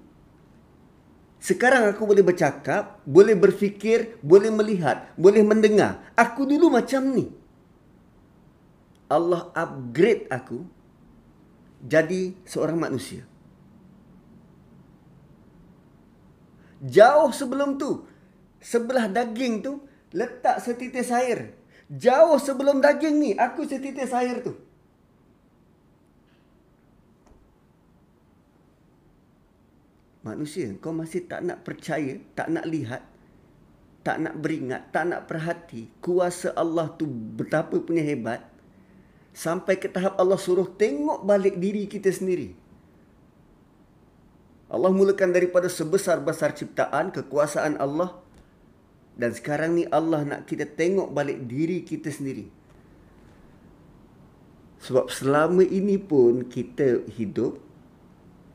Sekarang 1.40 1.88
aku 1.88 2.04
boleh 2.04 2.26
bercakap, 2.26 3.00
boleh 3.08 3.38
berfikir, 3.38 4.20
boleh 4.20 4.52
melihat, 4.52 5.14
boleh 5.16 5.46
mendengar. 5.46 6.04
Aku 6.18 6.44
dulu 6.44 6.68
macam 6.74 7.16
ni. 7.16 7.32
Allah 9.10 9.50
upgrade 9.58 10.30
aku 10.30 10.64
jadi 11.82 12.38
seorang 12.46 12.78
manusia. 12.78 13.26
Jauh 16.80 17.34
sebelum 17.36 17.76
tu, 17.76 18.08
sebelah 18.64 19.12
daging 19.12 19.66
tu, 19.66 19.84
letak 20.16 20.64
setitis 20.64 21.12
air. 21.12 21.58
Jauh 21.92 22.40
sebelum 22.40 22.80
daging 22.80 23.20
ni, 23.20 23.32
aku 23.36 23.68
setitis 23.68 24.16
air 24.16 24.40
tu. 24.46 24.70
manusia 30.30 30.70
kau 30.78 30.94
masih 30.94 31.26
tak 31.26 31.42
nak 31.42 31.66
percaya, 31.66 32.20
tak 32.36 32.54
nak 32.54 32.66
lihat, 32.70 33.02
tak 34.06 34.22
nak 34.22 34.38
beringat, 34.38 34.94
tak 34.94 35.10
nak 35.10 35.26
perhati 35.26 35.90
kuasa 36.04 36.54
Allah 36.54 36.94
tu 36.94 37.10
betapa 37.10 37.82
punya 37.82 38.06
hebat 38.06 38.49
sampai 39.34 39.78
ke 39.78 39.88
tahap 39.90 40.18
Allah 40.18 40.38
suruh 40.38 40.68
tengok 40.68 41.24
balik 41.24 41.56
diri 41.58 41.86
kita 41.86 42.10
sendiri. 42.10 42.56
Allah 44.70 44.94
mulakan 44.94 45.34
daripada 45.34 45.66
sebesar-besar 45.66 46.54
ciptaan 46.54 47.10
kekuasaan 47.10 47.82
Allah 47.82 48.22
dan 49.18 49.34
sekarang 49.34 49.74
ni 49.76 49.84
Allah 49.90 50.22
nak 50.22 50.42
kita 50.46 50.70
tengok 50.70 51.10
balik 51.10 51.42
diri 51.50 51.82
kita 51.82 52.14
sendiri. 52.14 52.46
Sebab 54.80 55.12
selama 55.12 55.66
ini 55.66 56.00
pun 56.00 56.48
kita 56.48 57.04
hidup 57.12 57.60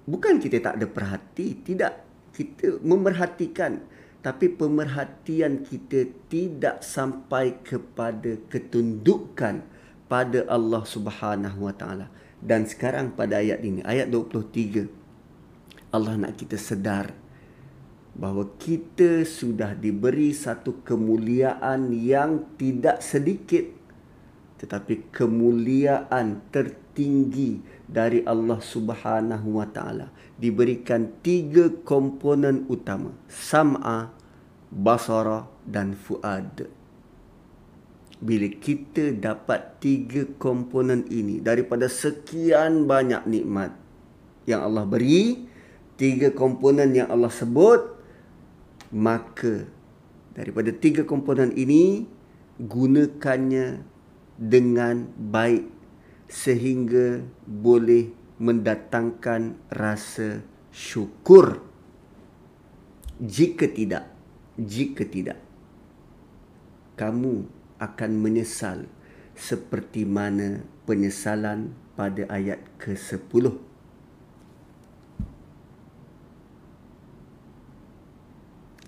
bukan 0.09 0.41
kita 0.41 0.63
tak 0.63 0.81
ada 0.81 0.87
perhati, 0.89 1.61
tidak. 1.67 2.01
Kita 2.35 2.83
memerhatikan 2.83 3.85
tapi 4.25 4.49
pemerhatian 4.49 5.63
kita 5.69 6.09
tidak 6.33 6.81
sampai 6.81 7.61
kepada 7.61 8.41
ketundukan 8.49 9.61
pada 10.11 10.45
Allah 10.51 10.83
Subhanahu 10.85 11.67
Wa 11.69 11.75
Taala. 11.75 12.07
Dan 12.45 12.69
sekarang 12.69 13.17
pada 13.17 13.41
ayat 13.41 13.65
ini, 13.65 13.81
ayat 13.81 14.13
23, 14.13 14.87
Allah 15.95 16.15
nak 16.19 16.35
kita 16.37 16.59
sedar 16.59 17.15
bahawa 18.15 18.47
kita 18.63 19.27
sudah 19.27 19.75
diberi 19.75 20.31
satu 20.31 20.87
kemuliaan 20.87 21.91
yang 21.91 22.47
tidak 22.55 23.03
sedikit 23.03 23.67
tetapi 24.55 25.11
kemuliaan 25.11 26.47
tertinggi 26.55 27.59
dari 27.91 28.23
Allah 28.23 28.63
Subhanahu 28.63 29.59
wa 29.59 29.67
taala 29.67 30.15
diberikan 30.39 31.11
tiga 31.21 31.69
komponen 31.83 32.65
utama 32.71 33.13
sam'a 33.27 34.15
basara 34.71 35.51
dan 35.67 35.99
fuad 35.99 36.71
bila 38.23 38.47
kita 38.47 39.15
dapat 39.15 39.83
tiga 39.83 40.27
komponen 40.39 41.07
ini 41.11 41.43
daripada 41.43 41.91
sekian 41.91 42.87
banyak 42.87 43.27
nikmat 43.27 43.75
yang 44.47 44.63
Allah 44.63 44.87
beri 44.87 45.51
tiga 45.99 46.31
komponen 46.31 46.95
yang 46.95 47.11
Allah 47.11 47.31
sebut 47.31 47.81
maka 48.95 49.67
daripada 50.35 50.71
tiga 50.71 51.03
komponen 51.03 51.51
ini 51.59 52.07
gunakannya 52.59 53.83
dengan 54.39 55.11
baik 55.19 55.71
sehingga 56.31 57.23
boleh 57.47 58.11
mendatangkan 58.43 59.59
rasa 59.71 60.43
syukur. 60.75 61.63
Jika 63.23 63.71
tidak, 63.71 64.11
jika 64.59 65.07
tidak, 65.07 65.39
kamu 66.99 67.47
akan 67.79 68.11
menyesal 68.19 68.87
seperti 69.35 70.07
mana 70.07 70.63
penyesalan 70.87 71.75
pada 71.99 72.27
ayat 72.31 72.63
ke-10. 72.79 73.55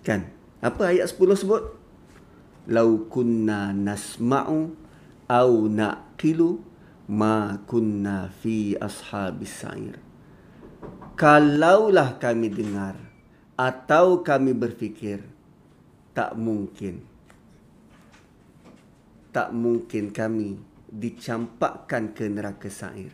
Kan? 0.06 0.30
Apa 0.62 0.94
ayat 0.94 1.10
10 1.10 1.42
sebut? 1.42 1.62
Lau 2.70 3.06
kunna 3.10 3.74
nasma'u 3.74 4.74
au 5.26 5.52
naqilu 5.66 6.62
ma 7.10 7.58
kunna 7.66 8.30
fi 8.42 8.78
ashabis 8.78 9.66
sa'ir. 9.66 9.98
Kalaulah 11.18 12.18
kami 12.22 12.50
dengar 12.50 12.94
atau 13.56 14.20
kami 14.20 14.52
berfikir 14.52 15.24
tak 16.12 16.36
mungkin 16.36 17.15
tak 19.36 19.52
mungkin 19.52 20.16
kami 20.16 20.56
dicampakkan 20.88 22.16
ke 22.16 22.24
neraka 22.24 22.72
sa'ir. 22.72 23.12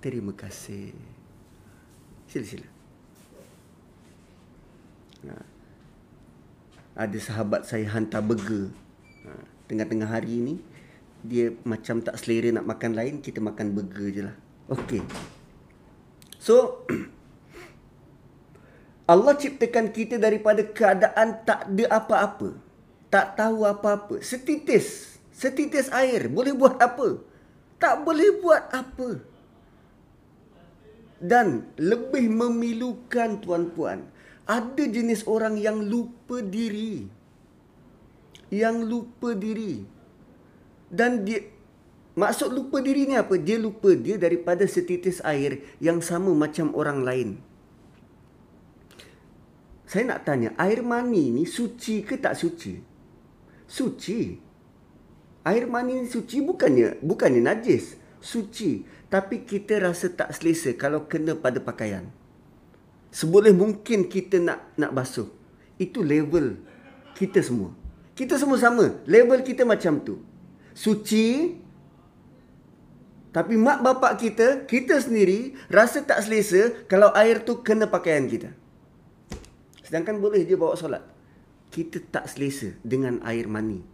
Terima 0.00 0.32
kasih. 0.32 0.96
Sila 2.24 2.46
sila. 2.48 2.68
Ha. 5.28 5.34
Ada 7.04 7.18
sahabat 7.20 7.68
saya 7.68 7.84
hantar 7.92 8.24
burger 8.24 8.72
ha. 9.28 9.36
tengah-tengah 9.68 10.08
hari 10.08 10.40
ini 10.40 10.54
dia 11.20 11.52
macam 11.68 12.00
tak 12.00 12.16
selera 12.16 12.48
nak 12.48 12.64
makan 12.64 12.96
lain, 12.96 13.20
kita 13.20 13.44
makan 13.44 13.76
burger 13.76 14.08
je 14.08 14.22
lah. 14.24 14.36
Okay. 14.72 15.04
So, 16.40 16.88
Allah 19.12 19.36
ciptakan 19.36 19.92
kita 19.92 20.16
daripada 20.16 20.64
keadaan 20.64 21.44
tak 21.44 21.68
ada 21.68 21.84
apa-apa. 22.00 22.56
Tak 23.12 23.36
tahu 23.36 23.68
apa-apa. 23.68 24.24
Setitis. 24.24 25.17
Setitis 25.38 25.86
air. 25.94 26.26
Boleh 26.26 26.50
buat 26.50 26.82
apa? 26.82 27.22
Tak 27.78 28.02
boleh 28.02 28.42
buat 28.42 28.66
apa. 28.74 29.22
Dan 31.22 31.70
lebih 31.78 32.26
memilukan 32.26 33.38
tuan-puan. 33.38 34.02
Ada 34.50 34.82
jenis 34.90 35.22
orang 35.30 35.54
yang 35.54 35.86
lupa 35.86 36.42
diri. 36.42 37.06
Yang 38.50 38.76
lupa 38.82 39.38
diri. 39.38 39.86
Dan 40.90 41.22
dia 41.22 41.46
maksud 42.18 42.50
lupa 42.50 42.82
diri 42.82 43.06
ni 43.06 43.14
apa? 43.14 43.38
Dia 43.38 43.62
lupa 43.62 43.94
dia 43.94 44.18
daripada 44.18 44.66
setitis 44.66 45.22
air 45.22 45.62
yang 45.78 46.02
sama 46.02 46.34
macam 46.34 46.74
orang 46.74 47.06
lain. 47.06 47.30
Saya 49.86 50.04
nak 50.04 50.26
tanya, 50.26 50.52
air 50.58 50.82
mani 50.82 51.30
ni 51.30 51.46
suci 51.46 52.02
ke 52.02 52.18
tak 52.18 52.34
suci? 52.34 52.76
Suci. 53.64 54.47
Air 55.48 55.64
mani 55.64 56.04
ni 56.04 56.08
suci 56.12 56.44
bukannya 56.44 57.00
bukannya 57.00 57.40
najis, 57.40 57.96
suci. 58.20 58.84
Tapi 59.08 59.48
kita 59.48 59.80
rasa 59.80 60.12
tak 60.12 60.36
selesa 60.36 60.76
kalau 60.76 61.08
kena 61.08 61.32
pada 61.32 61.64
pakaian. 61.64 62.04
Seboleh 63.08 63.56
mungkin 63.56 64.12
kita 64.12 64.36
nak 64.36 64.76
nak 64.76 64.92
basuh. 64.92 65.32
Itu 65.80 66.04
level 66.04 66.60
kita 67.16 67.40
semua. 67.40 67.72
Kita 68.12 68.36
semua 68.36 68.60
sama. 68.60 69.00
Level 69.08 69.40
kita 69.40 69.64
macam 69.64 70.04
tu 70.04 70.20
suci 70.78 71.58
tapi 73.28 73.60
mak 73.60 73.84
bapak 73.84 74.12
kita, 74.18 74.64
kita 74.64 74.98
sendiri 75.04 75.52
rasa 75.68 76.00
tak 76.00 76.24
selesa 76.24 76.72
kalau 76.88 77.12
air 77.12 77.44
tu 77.44 77.60
kena 77.60 77.84
pakaian 77.84 78.24
kita. 78.24 78.50
Sedangkan 79.84 80.16
boleh 80.18 80.48
dia 80.48 80.56
bawa 80.56 80.74
solat. 80.74 81.04
Kita 81.68 82.00
tak 82.08 82.24
selesa 82.32 82.72
dengan 82.80 83.20
air 83.22 83.44
mani. 83.44 83.84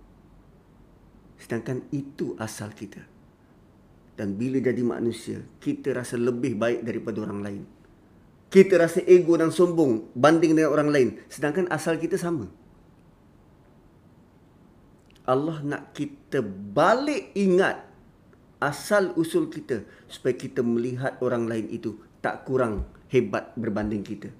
Sedangkan 1.44 1.84
itu 1.92 2.32
asal 2.40 2.72
kita. 2.72 3.04
Dan 4.16 4.40
bila 4.40 4.64
jadi 4.64 4.80
manusia, 4.80 5.44
kita 5.60 5.92
rasa 5.92 6.16
lebih 6.16 6.56
baik 6.56 6.88
daripada 6.88 7.20
orang 7.20 7.44
lain. 7.44 7.62
Kita 8.48 8.80
rasa 8.80 9.04
ego 9.04 9.36
dan 9.36 9.52
sombong 9.52 10.08
banding 10.16 10.56
dengan 10.56 10.72
orang 10.72 10.88
lain. 10.88 11.08
Sedangkan 11.28 11.68
asal 11.68 12.00
kita 12.00 12.16
sama. 12.16 12.48
Allah 15.28 15.60
nak 15.60 15.92
kita 15.92 16.40
balik 16.72 17.36
ingat 17.36 17.84
asal 18.60 19.12
usul 19.20 19.52
kita 19.52 19.84
supaya 20.08 20.32
kita 20.36 20.64
melihat 20.64 21.20
orang 21.20 21.44
lain 21.44 21.68
itu 21.68 22.00
tak 22.24 22.48
kurang 22.48 22.88
hebat 23.12 23.52
berbanding 23.56 24.00
kita. 24.00 24.32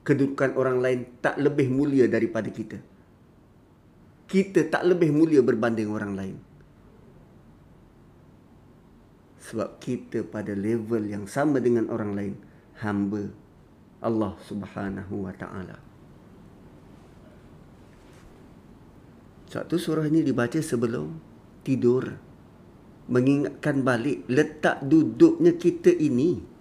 Kedudukan 0.00 0.56
orang 0.56 0.80
lain 0.80 1.00
tak 1.20 1.36
lebih 1.36 1.68
mulia 1.68 2.08
daripada 2.08 2.48
kita. 2.48 2.80
Kita 4.32 4.64
tak 4.72 4.88
lebih 4.88 5.12
mulia 5.12 5.44
berbanding 5.44 5.92
orang 5.92 6.12
lain. 6.16 6.36
Sebab 9.44 9.76
kita 9.76 10.24
pada 10.24 10.56
level 10.56 11.04
yang 11.04 11.28
sama 11.28 11.60
dengan 11.60 11.92
orang 11.92 12.16
lain, 12.16 12.34
hamba 12.80 13.28
Allah 14.00 14.32
Subhanahu 14.48 15.28
wa 15.28 15.34
taala. 15.36 15.76
Sebab 19.52 19.68
tu 19.68 19.76
surah 19.76 20.08
ini 20.08 20.24
dibaca 20.24 20.56
sebelum 20.64 21.12
tidur. 21.60 22.16
Mengingatkan 23.12 23.84
balik 23.84 24.24
letak 24.32 24.80
duduknya 24.80 25.52
kita 25.60 25.92
ini. 25.92 26.52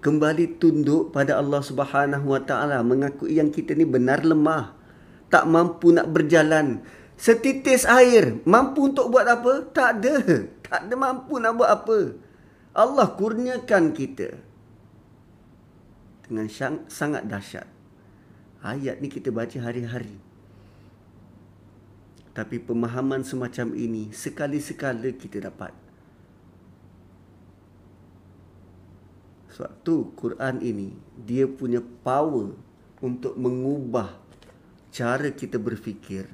kembali 0.00 0.56
tunduk 0.56 1.12
pada 1.12 1.36
Allah 1.36 1.60
Subhanahu 1.60 2.32
Wa 2.32 2.40
Taala 2.40 2.80
mengakui 2.80 3.36
yang 3.36 3.52
kita 3.52 3.76
ni 3.76 3.84
benar 3.84 4.24
lemah 4.24 4.79
tak 5.30 5.46
mampu 5.46 5.94
nak 5.94 6.10
berjalan. 6.10 6.82
Setitis 7.14 7.86
air 7.86 8.42
mampu 8.44 8.90
untuk 8.90 9.08
buat 9.14 9.24
apa? 9.24 9.70
Tak 9.70 9.90
ada. 10.02 10.16
Tak 10.66 10.80
ada 10.90 10.94
mampu 10.98 11.38
nak 11.38 11.54
buat 11.56 11.70
apa. 11.70 12.18
Allah 12.74 13.06
kurniakan 13.14 13.94
kita 13.94 14.38
dengan 16.30 16.46
sangat 16.86 17.26
dahsyat. 17.26 17.66
Ayat 18.62 19.02
ni 19.02 19.10
kita 19.10 19.34
baca 19.34 19.58
hari-hari. 19.58 20.14
Tapi 22.30 22.62
pemahaman 22.62 23.26
semacam 23.26 23.74
ini 23.74 24.14
sekali-sekala 24.14 25.10
kita 25.18 25.50
dapat. 25.50 25.74
Sebab 29.50 29.72
tu 29.82 30.14
Quran 30.14 30.62
ini 30.62 30.94
dia 31.18 31.50
punya 31.50 31.82
power 31.82 32.54
untuk 33.02 33.34
mengubah 33.34 34.29
cara 34.90 35.30
kita 35.30 35.56
berfikir 35.62 36.26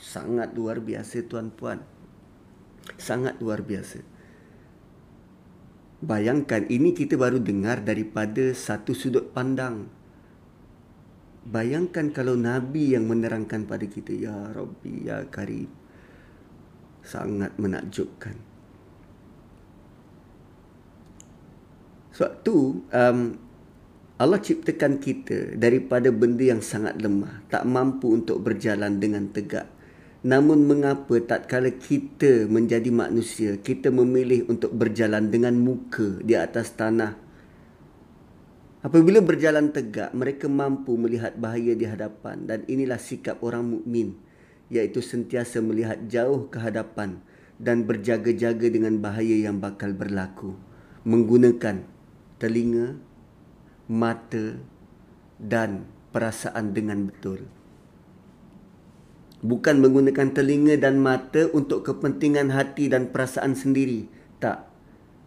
sangat 0.00 0.56
luar 0.56 0.80
biasa 0.80 1.26
tuan-puan. 1.28 1.84
Sangat 2.96 3.36
luar 3.44 3.60
biasa. 3.60 4.00
Bayangkan 5.98 6.64
ini 6.70 6.94
kita 6.94 7.18
baru 7.18 7.42
dengar 7.42 7.84
daripada 7.84 8.54
satu 8.54 8.94
sudut 8.94 9.34
pandang. 9.34 9.90
Bayangkan 11.48 12.14
kalau 12.14 12.38
Nabi 12.38 12.94
yang 12.96 13.10
menerangkan 13.10 13.66
pada 13.66 13.84
kita, 13.84 14.14
Ya 14.14 14.36
Rabbi, 14.54 15.10
Ya 15.10 15.26
Karim. 15.28 15.68
Sangat 17.02 17.56
menakjubkan. 17.58 18.36
Sebab 22.14 22.32
tu 22.42 22.82
um, 22.88 23.18
Allah 24.18 24.42
ciptakan 24.42 24.98
kita 24.98 25.54
daripada 25.54 26.10
benda 26.10 26.42
yang 26.42 26.58
sangat 26.58 26.98
lemah, 26.98 27.46
tak 27.46 27.62
mampu 27.62 28.10
untuk 28.10 28.42
berjalan 28.42 28.98
dengan 28.98 29.30
tegak. 29.30 29.70
Namun 30.26 30.66
mengapa 30.66 31.22
tak 31.22 31.46
kala 31.46 31.70
kita 31.70 32.50
menjadi 32.50 32.90
manusia, 32.90 33.54
kita 33.62 33.94
memilih 33.94 34.50
untuk 34.50 34.74
berjalan 34.74 35.30
dengan 35.30 35.54
muka 35.54 36.18
di 36.18 36.34
atas 36.34 36.74
tanah. 36.74 37.14
Apabila 38.82 39.22
berjalan 39.22 39.70
tegak, 39.70 40.10
mereka 40.10 40.50
mampu 40.50 40.98
melihat 40.98 41.38
bahaya 41.38 41.78
di 41.78 41.86
hadapan 41.86 42.42
dan 42.42 42.66
inilah 42.66 42.98
sikap 42.98 43.38
orang 43.46 43.70
mukmin, 43.70 44.18
iaitu 44.66 44.98
sentiasa 44.98 45.62
melihat 45.62 46.10
jauh 46.10 46.50
ke 46.50 46.58
hadapan 46.58 47.22
dan 47.62 47.86
berjaga-jaga 47.86 48.66
dengan 48.66 48.98
bahaya 48.98 49.46
yang 49.46 49.62
bakal 49.62 49.94
berlaku. 49.94 50.58
Menggunakan 51.06 51.86
telinga, 52.42 52.98
mata 53.88 54.60
dan 55.40 55.88
perasaan 56.12 56.76
dengan 56.76 57.08
betul. 57.08 57.48
Bukan 59.38 59.80
menggunakan 59.80 60.34
telinga 60.34 60.76
dan 60.76 61.00
mata 61.00 61.48
untuk 61.56 61.86
kepentingan 61.86 62.52
hati 62.52 62.90
dan 62.90 63.08
perasaan 63.08 63.54
sendiri. 63.56 64.10
Tak. 64.42 64.66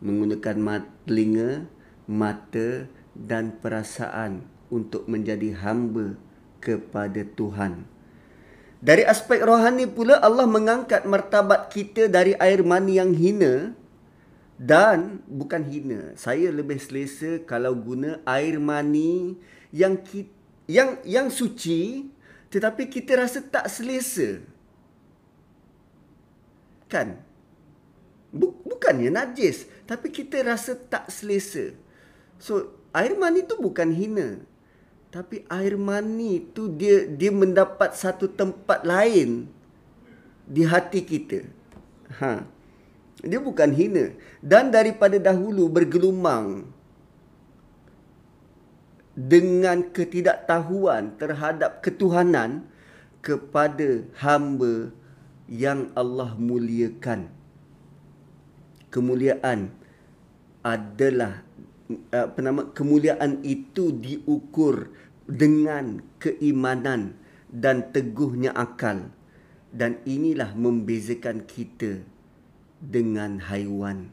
Menggunakan 0.03 0.57
mat, 0.59 0.83
telinga, 1.07 1.65
mata 2.09 2.91
dan 3.15 3.55
perasaan 3.61 4.43
untuk 4.67 5.07
menjadi 5.07 5.55
hamba 5.63 6.19
kepada 6.59 7.23
Tuhan. 7.23 7.87
Dari 8.81 9.05
aspek 9.05 9.45
rohani 9.45 9.85
pula 9.85 10.17
Allah 10.19 10.49
mengangkat 10.49 11.05
martabat 11.05 11.69
kita 11.69 12.09
dari 12.09 12.33
air 12.41 12.65
mani 12.65 12.97
yang 12.97 13.13
hina 13.13 13.77
dan 14.61 15.25
bukan 15.25 15.65
hina. 15.65 16.13
Saya 16.13 16.53
lebih 16.53 16.77
selesa 16.77 17.41
kalau 17.49 17.73
guna 17.73 18.21
air 18.29 18.61
mani 18.61 19.33
yang 19.73 19.97
ki, 19.97 20.29
yang 20.69 21.01
yang 21.01 21.33
suci 21.33 22.13
tetapi 22.53 22.85
kita 22.85 23.17
rasa 23.17 23.41
tak 23.41 23.65
selesa. 23.73 24.37
Kan? 26.85 27.17
Bukannya 28.67 29.09
najis, 29.09 29.65
tapi 29.89 30.13
kita 30.13 30.45
rasa 30.45 30.77
tak 30.77 31.09
selesa. 31.09 31.73
So, 32.37 32.69
air 32.93 33.17
mani 33.17 33.47
tu 33.47 33.57
bukan 33.57 33.89
hina. 33.89 34.43
Tapi 35.09 35.43
air 35.49 35.75
mani 35.75 36.39
tu 36.53 36.71
dia 36.71 37.03
dia 37.03 37.33
mendapat 37.33 37.97
satu 37.97 38.29
tempat 38.31 38.85
lain 38.85 39.49
di 40.47 40.63
hati 40.63 41.01
kita. 41.03 41.47
Ha. 42.19 42.60
Dia 43.21 43.37
bukan 43.37 43.69
hina. 43.73 44.13
Dan 44.41 44.73
daripada 44.73 45.21
dahulu 45.21 45.69
bergelumang 45.69 46.65
dengan 49.13 49.85
ketidaktahuan 49.93 51.19
terhadap 51.21 51.85
ketuhanan 51.85 52.65
kepada 53.21 54.01
hamba 54.17 54.89
yang 55.45 55.93
Allah 55.93 56.33
muliakan. 56.39 57.29
Kemuliaan 58.89 59.71
adalah 60.65 61.45
apa 62.11 62.39
nama 62.39 62.71
kemuliaan 62.71 63.43
itu 63.43 63.91
diukur 63.91 64.89
dengan 65.27 65.99
keimanan 66.23 67.19
dan 67.51 67.91
teguhnya 67.91 68.55
akal 68.55 69.11
dan 69.75 69.99
inilah 70.07 70.55
membezakan 70.55 71.43
kita 71.43 72.03
dengan 72.81 73.37
haiwan. 73.45 74.09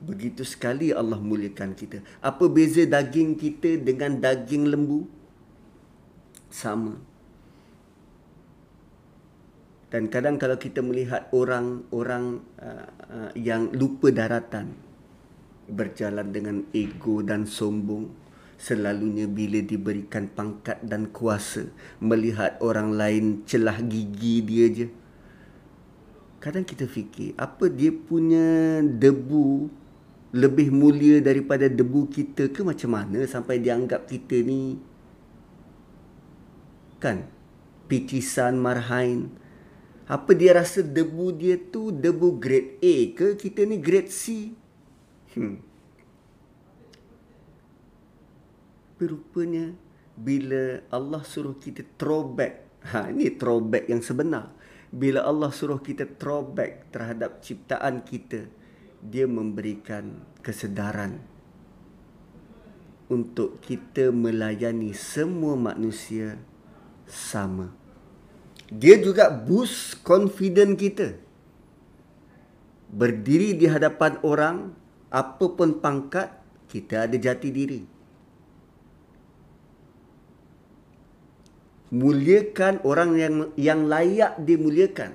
Begitu 0.00 0.44
sekali 0.44 0.92
Allah 0.92 1.20
muliakan 1.20 1.76
kita. 1.76 2.00
Apa 2.24 2.48
beza 2.48 2.84
daging 2.88 3.36
kita 3.36 3.80
dengan 3.80 4.16
daging 4.20 4.68
lembu? 4.68 5.04
Sama. 6.48 6.96
Dan 9.92 10.10
kadang 10.10 10.42
kalau 10.42 10.58
kita 10.58 10.82
melihat 10.82 11.30
orang-orang 11.30 12.42
uh, 12.58 12.88
uh, 13.06 13.30
yang 13.38 13.70
lupa 13.70 14.10
daratan 14.10 14.74
berjalan 15.70 16.34
dengan 16.34 16.66
ego 16.74 17.22
dan 17.22 17.46
sombong 17.46 18.10
selalunya 18.58 19.30
bila 19.30 19.62
diberikan 19.62 20.30
pangkat 20.30 20.82
dan 20.84 21.10
kuasa 21.10 21.70
melihat 22.02 22.58
orang 22.60 22.94
lain 22.94 23.46
celah 23.48 23.80
gigi 23.86 24.44
dia 24.44 24.66
je 24.70 24.86
kadang 26.44 26.60
kita 26.60 26.84
fikir 26.84 27.32
apa 27.40 27.72
dia 27.72 27.88
punya 27.88 28.84
debu 28.84 29.72
lebih 30.36 30.68
mulia 30.68 31.24
daripada 31.24 31.72
debu 31.72 32.04
kita 32.12 32.52
ke 32.52 32.60
macam 32.60 32.92
mana 32.92 33.24
sampai 33.24 33.64
dianggap 33.64 34.04
kita 34.04 34.44
ni? 34.44 34.76
Kan? 37.00 37.24
Picisan 37.88 38.60
marhain. 38.60 39.32
Apa 40.04 40.36
dia 40.36 40.52
rasa 40.52 40.84
debu 40.84 41.32
dia 41.32 41.56
tu 41.56 41.88
debu 41.88 42.36
grade 42.36 42.76
A 42.84 42.96
ke 43.16 43.40
kita 43.40 43.64
ni 43.64 43.80
grade 43.80 44.12
C? 44.12 44.52
Hmm. 45.32 45.64
rupanya 49.04 49.74
bila 50.14 50.80
Allah 50.88 51.20
suruh 51.26 51.58
kita 51.58 51.84
throwback 51.98 52.80
ha 52.88 53.10
ini 53.10 53.34
throwback 53.34 53.90
yang 53.90 54.00
sebenar 54.00 54.54
bila 54.94 55.26
Allah 55.26 55.50
suruh 55.50 55.82
kita 55.82 56.06
throwback 56.06 56.94
terhadap 56.94 57.42
ciptaan 57.42 58.06
kita, 58.06 58.46
dia 59.02 59.26
memberikan 59.26 60.22
kesedaran 60.38 61.18
untuk 63.10 63.58
kita 63.58 64.14
melayani 64.14 64.94
semua 64.94 65.58
manusia 65.58 66.38
sama. 67.10 67.74
Dia 68.70 68.96
juga 69.02 69.34
boost 69.34 70.00
confident 70.06 70.78
kita. 70.78 71.18
Berdiri 72.94 73.58
di 73.58 73.66
hadapan 73.66 74.22
orang, 74.22 74.70
apapun 75.10 75.82
pangkat, 75.82 76.30
kita 76.70 77.10
ada 77.10 77.18
jati 77.18 77.50
diri. 77.50 77.82
Muliakan 81.94 82.82
orang 82.82 83.10
yang 83.14 83.34
yang 83.54 83.80
layak 83.86 84.34
dimuliakan. 84.42 85.14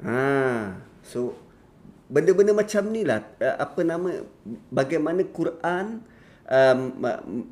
Ha, 0.00 0.76
so 1.04 1.36
benda-benda 2.08 2.56
macam 2.56 2.88
ni 2.88 3.04
lah 3.04 3.20
eh, 3.42 3.56
apa 3.56 3.80
nama 3.84 4.24
bagaimana 4.72 5.26
Quran 5.28 6.00
um, 6.46 6.80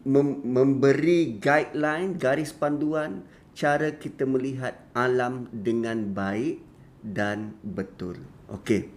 mem- 0.07 0.41
memberi 0.45 1.37
guideline 1.37 2.15
garis 2.17 2.55
panduan 2.55 3.27
cara 3.55 3.95
kita 3.95 4.27
melihat 4.27 4.75
alam 4.95 5.47
dengan 5.51 6.11
baik 6.11 6.63
dan 7.05 7.55
betul. 7.63 8.19
Okey. 8.51 8.91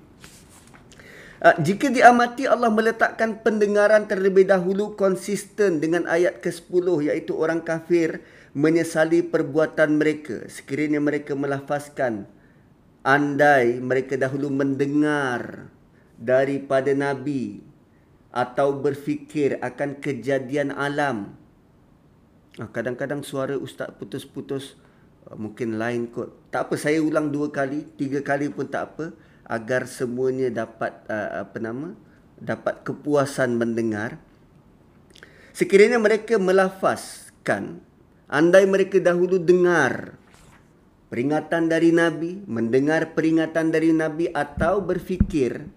Uh, 1.37 1.53
jika 1.61 1.93
diamati 1.93 2.49
Allah 2.49 2.73
meletakkan 2.73 3.37
pendengaran 3.45 4.09
terlebih 4.09 4.49
dahulu 4.49 4.97
konsisten 4.97 5.77
dengan 5.77 6.09
ayat 6.09 6.41
ke-10 6.41 7.13
iaitu 7.13 7.37
orang 7.37 7.61
kafir 7.61 8.25
menyesali 8.55 9.25
perbuatan 9.25 9.99
mereka 9.99 10.47
sekiranya 10.47 11.01
mereka 11.01 11.35
melafazkan 11.35 12.27
andai 13.07 13.79
mereka 13.79 14.19
dahulu 14.19 14.51
mendengar 14.51 15.71
daripada 16.19 16.91
nabi 16.91 17.63
atau 18.33 18.75
berfikir 18.77 19.57
akan 19.63 19.97
kejadian 19.97 20.75
alam. 20.75 21.33
Ah, 22.57 22.69
kadang-kadang 22.69 23.21
suara 23.25 23.55
ustaz 23.55 23.89
putus-putus 23.95 24.75
ah, 25.25 25.37
mungkin 25.39 25.79
lain 25.79 26.11
kot. 26.11 26.35
Tak 26.53 26.69
apa 26.69 26.75
saya 26.75 26.99
ulang 27.01 27.33
dua 27.33 27.49
kali, 27.49 27.85
tiga 27.95 28.21
kali 28.21 28.51
pun 28.51 28.67
tak 28.67 28.93
apa 28.93 29.05
agar 29.47 29.87
semuanya 29.87 30.51
dapat 30.51 30.91
uh, 31.07 31.47
apa 31.47 31.57
nama? 31.63 31.95
dapat 32.37 32.85
kepuasan 32.85 33.57
mendengar. 33.57 34.21
Sekiranya 35.57 35.97
mereka 35.97 36.37
melafazkan 36.37 37.81
andai 38.27 38.67
mereka 38.67 38.99
dahulu 38.99 39.39
dengar 39.39 40.19
peringatan 41.07 41.71
dari 41.71 41.95
nabi, 41.95 42.43
mendengar 42.45 43.15
peringatan 43.15 43.71
dari 43.71 43.95
nabi 43.95 44.27
atau 44.31 44.83
berfikir 44.83 45.67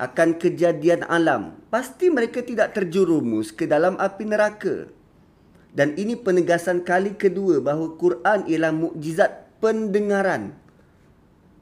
akan 0.00 0.40
kejadian 0.40 1.04
alam, 1.04 1.60
pasti 1.68 2.08
mereka 2.08 2.40
tidak 2.40 2.72
terjerumus 2.72 3.52
ke 3.52 3.68
dalam 3.68 4.00
api 4.00 4.24
neraka. 4.24 4.88
Dan 5.70 5.94
ini 5.94 6.18
penegasan 6.18 6.82
kali 6.82 7.14
kedua 7.14 7.62
bahawa 7.62 7.94
Quran 7.94 8.48
ialah 8.48 8.72
mukjizat 8.74 9.60
pendengaran. 9.62 10.56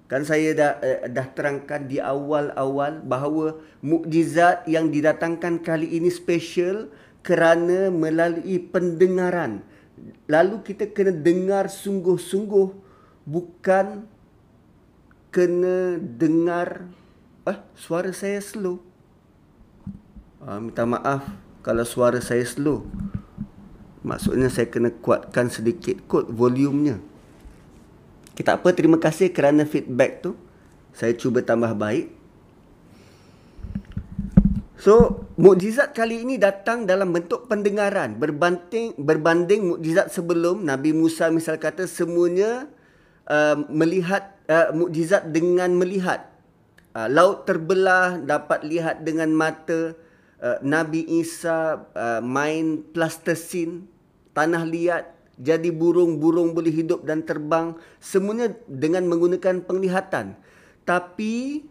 Kan 0.09 0.25
saya 0.25 0.57
dah 0.57 0.73
eh, 0.81 1.05
dah 1.13 1.29
terangkan 1.37 1.85
di 1.85 2.01
awal-awal 2.01 3.05
bahawa 3.05 3.61
mukjizat 3.85 4.65
yang 4.65 4.89
didatangkan 4.89 5.61
kali 5.61 6.01
ini 6.01 6.09
special 6.09 6.89
kerana 7.21 7.93
melalui 7.93 8.57
pendengaran. 8.57 9.61
Lalu 10.29 10.61
kita 10.65 10.91
kena 10.91 11.13
dengar 11.13 11.73
sungguh-sungguh 11.73 12.69
bukan 13.25 14.05
kena 15.33 16.01
dengar 16.01 16.89
Eh, 17.49 17.59
suara 17.73 18.13
saya 18.13 18.45
slow. 18.45 18.77
Uh, 20.45 20.61
minta 20.61 20.85
maaf 20.85 21.25
kalau 21.65 21.81
suara 21.81 22.21
saya 22.21 22.45
slow. 22.45 22.85
Maksudnya 24.05 24.53
saya 24.53 24.69
kena 24.69 24.93
kuatkan 24.93 25.49
sedikit 25.49 25.97
kot 26.05 26.29
volumenya. 26.29 27.01
Kita 28.37 28.61
apa, 28.61 28.69
terima 28.77 29.01
kasih 29.01 29.33
kerana 29.33 29.65
feedback 29.65 30.21
tu. 30.21 30.37
Saya 30.93 31.17
cuba 31.17 31.41
tambah 31.41 31.73
baik. 31.73 32.13
So, 34.79 35.27
mukjizat 35.35 35.91
kali 35.91 36.23
ini 36.23 36.39
datang 36.39 36.87
dalam 36.87 37.11
bentuk 37.11 37.51
pendengaran. 37.51 38.15
Berbanding 38.15 38.95
berbanding 38.95 39.75
mukjizat 39.75 40.15
sebelum, 40.15 40.63
Nabi 40.63 40.95
Musa 40.95 41.35
misal 41.35 41.59
kata 41.59 41.91
semuanya 41.91 42.71
uh, 43.27 43.59
melihat 43.67 44.39
uh, 44.47 44.71
mukjizat 44.71 45.35
dengan 45.35 45.75
melihat. 45.75 46.31
Uh, 46.95 47.11
laut 47.11 47.43
terbelah 47.43 48.23
dapat 48.23 48.63
lihat 48.63 49.03
dengan 49.03 49.35
mata 49.35 49.99
uh, 50.39 50.63
Nabi 50.63 51.03
Isa 51.11 51.83
uh, 51.83 52.23
main 52.23 52.87
plastisin 52.95 53.91
tanah 54.31 54.63
liat 54.63 55.05
jadi 55.39 55.71
burung-burung 55.75 56.55
boleh 56.55 56.71
hidup 56.71 57.07
dan 57.07 57.23
terbang 57.23 57.75
semuanya 58.03 58.55
dengan 58.67 59.07
menggunakan 59.07 59.63
penglihatan 59.63 60.35
tapi 60.83 61.63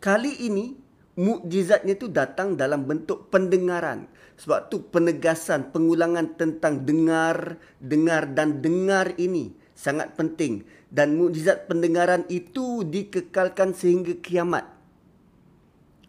kali 0.00 0.32
ini 0.44 0.85
mukjizatnya 1.16 1.96
itu 1.96 2.12
datang 2.12 2.54
dalam 2.54 2.84
bentuk 2.84 3.32
pendengaran 3.32 4.04
sebab 4.36 4.68
tu 4.68 4.84
penegasan 4.92 5.72
pengulangan 5.72 6.36
tentang 6.36 6.84
dengar 6.84 7.56
dengar 7.80 8.28
dan 8.36 8.60
dengar 8.60 9.16
ini 9.16 9.56
sangat 9.72 10.12
penting 10.16 10.64
dan 10.92 11.16
mukjizat 11.16 11.68
pendengaran 11.68 12.24
itu 12.32 12.84
dikekalkan 12.84 13.76
sehingga 13.76 14.16
kiamat. 14.20 14.64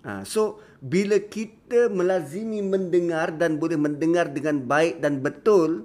Ha, 0.07 0.23
so 0.23 0.63
bila 0.79 1.19
kita 1.19 1.91
melazimi 1.91 2.63
mendengar 2.63 3.35
dan 3.35 3.59
boleh 3.59 3.75
mendengar 3.75 4.31
dengan 4.31 4.63
baik 4.63 5.03
dan 5.03 5.19
betul, 5.19 5.83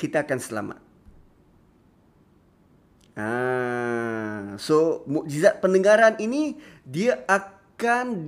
kita 0.00 0.24
akan 0.24 0.38
selamat. 0.40 0.80
Ha, 3.14 3.28
so 4.56 5.04
mukjizat 5.04 5.60
pendengaran 5.60 6.16
ini 6.18 6.56
dia 6.88 7.20
akan 7.28 7.53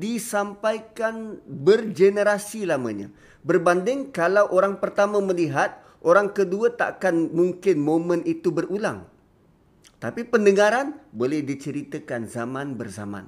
disampaikan 0.03 1.39
bergenerasi 1.47 2.67
lamanya. 2.67 3.09
Berbanding 3.47 4.11
kalau 4.11 4.51
orang 4.51 4.83
pertama 4.83 5.23
melihat 5.23 5.79
orang 6.03 6.35
kedua 6.35 6.75
takkan 6.75 7.31
mungkin 7.31 7.79
momen 7.79 8.27
itu 8.27 8.51
berulang. 8.51 9.07
Tapi 9.97 10.27
pendengaran 10.29 10.99
boleh 11.15 11.41
diceritakan 11.41 12.29
zaman 12.29 12.77
berzaman. 12.77 13.27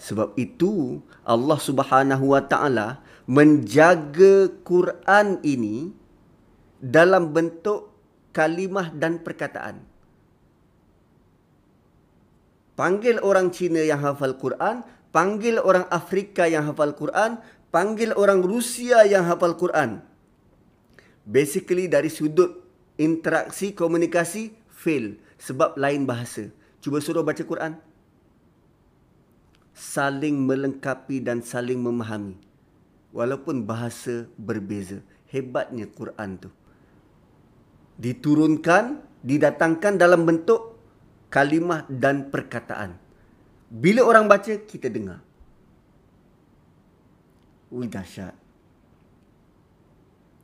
Sebab 0.00 0.32
itu 0.40 1.04
Allah 1.22 1.60
Subhanahu 1.60 2.32
Wa 2.32 2.42
Taala 2.48 3.04
menjaga 3.28 4.48
Quran 4.64 5.38
ini 5.44 5.92
dalam 6.80 7.36
bentuk 7.36 7.92
kalimah 8.32 8.88
dan 8.96 9.20
perkataan. 9.20 9.89
Panggil 12.80 13.20
orang 13.20 13.52
Cina 13.52 13.84
yang 13.84 14.00
hafal 14.00 14.40
Quran, 14.40 14.80
panggil 15.12 15.60
orang 15.60 15.84
Afrika 15.92 16.48
yang 16.48 16.64
hafal 16.64 16.96
Quran, 16.96 17.36
panggil 17.68 18.16
orang 18.16 18.40
Rusia 18.40 19.04
yang 19.04 19.28
hafal 19.28 19.60
Quran 19.60 20.00
basically 21.30 21.86
dari 21.86 22.08
sudut 22.10 22.64
interaksi 22.98 23.72
komunikasi 23.72 24.50
fail 24.68 25.16
sebab 25.38 25.76
lain 25.78 26.04
bahasa. 26.04 26.48
Cuba 26.80 26.98
suruh 26.98 27.24
baca 27.24 27.40
Quran. 27.46 27.76
Saling 29.76 30.36
melengkapi 30.44 31.24
dan 31.24 31.40
saling 31.40 31.80
memahami. 31.80 32.36
Walaupun 33.14 33.64
bahasa 33.64 34.28
berbeza. 34.36 35.00
Hebatnya 35.30 35.86
Quran 35.86 36.42
tu. 36.42 36.50
Diturunkan, 38.00 38.98
didatangkan 39.22 39.94
dalam 39.94 40.26
bentuk 40.26 40.69
kalimah 41.30 41.86
dan 41.88 42.28
perkataan. 42.28 42.98
Bila 43.70 44.02
orang 44.02 44.26
baca, 44.26 44.50
kita 44.50 44.90
dengar. 44.90 45.22
Ui 47.70 47.86
dahsyat. 47.86 48.34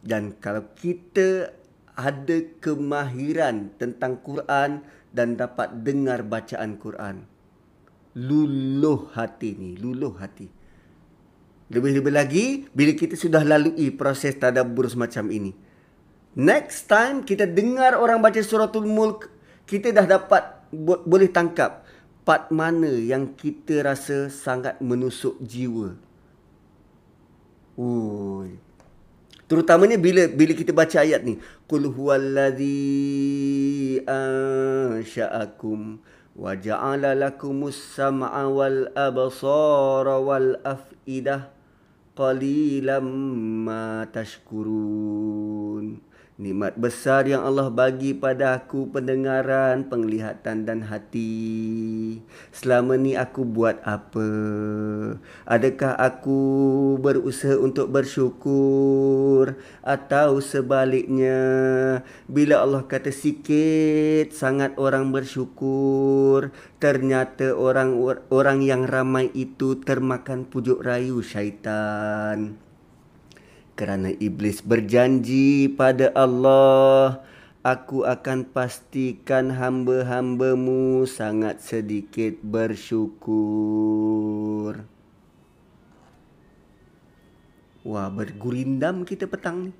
Dan 0.07 0.39
kalau 0.39 0.71
kita 0.79 1.51
ada 1.99 2.39
kemahiran 2.63 3.75
tentang 3.75 4.23
Quran 4.23 4.87
dan 5.11 5.35
dapat 5.35 5.83
dengar 5.83 6.23
bacaan 6.23 6.79
Quran, 6.79 7.27
luluh 8.15 9.11
hati 9.11 9.59
ni, 9.59 9.75
luluh 9.75 10.15
hati. 10.23 10.47
Lebih-lebih 11.67 12.15
lagi 12.15 12.47
bila 12.71 12.95
kita 12.95 13.19
sudah 13.19 13.43
lalui 13.43 13.91
proses 13.91 14.39
tadabbur 14.39 14.87
semacam 14.87 15.35
ini. 15.35 15.53
Next 16.39 16.87
time 16.87 17.27
kita 17.27 17.49
dengar 17.49 17.99
orang 17.99 18.23
baca 18.23 18.39
suratul 18.39 18.87
mulk, 18.87 19.27
kita 19.67 19.91
dah 19.91 20.07
dapat 20.07 20.56
boleh 20.75 21.31
tangkap 21.31 21.87
part 22.27 22.51
mana 22.51 22.91
yang 22.91 23.39
kita 23.39 23.87
rasa 23.87 24.27
sangat 24.27 24.83
menusuk 24.83 25.39
jiwa. 25.39 25.95
Ui. 27.79 28.59
Terutamanya 29.47 29.95
bila 29.95 30.27
bila 30.27 30.59
kita 30.59 30.75
baca 30.75 31.07
ayat 31.07 31.23
ni. 31.23 31.39
Qul 31.71 31.87
huwallazi 31.87 32.83
ansha'akum 34.03 36.03
wa 36.35 36.51
ja'ala 36.59 37.15
lakumus 37.15 37.79
sam'a 37.95 38.51
wal 38.51 38.91
absara 38.91 40.19
wal 40.19 40.59
af'idah 40.67 41.55
qalilan 42.19 43.07
ma 43.71 44.03
tashkurun. 44.11 46.03
Nikmat 46.37 46.77
besar 46.77 47.25
yang 47.25 47.49
Allah 47.49 47.73
bagi 47.73 48.13
pada 48.13 48.61
aku 48.61 48.93
pendengaran, 48.93 49.89
penglihatan 49.89 50.69
dan 50.69 50.85
hati. 50.85 52.21
Selama 52.53 53.01
ni 53.01 53.17
aku 53.17 53.41
buat 53.41 53.81
apa? 53.81 54.29
Adakah 55.49 55.97
aku 55.97 56.37
berusaha 57.01 57.57
untuk 57.57 57.89
bersyukur 57.89 59.57
atau 59.81 60.37
sebaliknya? 60.45 61.41
Bila 62.29 62.69
Allah 62.69 62.85
kata 62.85 63.09
sikit 63.09 64.29
sangat 64.37 64.77
orang 64.77 65.17
bersyukur, 65.17 66.53
ternyata 66.77 67.57
orang 67.57 67.97
orang 68.29 68.61
yang 68.61 68.85
ramai 68.85 69.33
itu 69.33 69.81
termakan 69.81 70.45
pujuk 70.45 70.85
rayu 70.85 71.25
syaitan 71.25 72.61
kerana 73.77 74.11
iblis 74.17 74.65
berjanji 74.65 75.69
pada 75.69 76.09
Allah 76.17 77.21
aku 77.61 78.09
akan 78.09 78.49
pastikan 78.49 79.53
hamba-hambamu 79.53 81.05
sangat 81.05 81.61
sedikit 81.61 82.41
bersyukur 82.41 83.53
wah 87.85 88.09
bergurindam 88.09 89.05
kita 89.05 89.29
petang 89.29 89.71
ni 89.71 89.73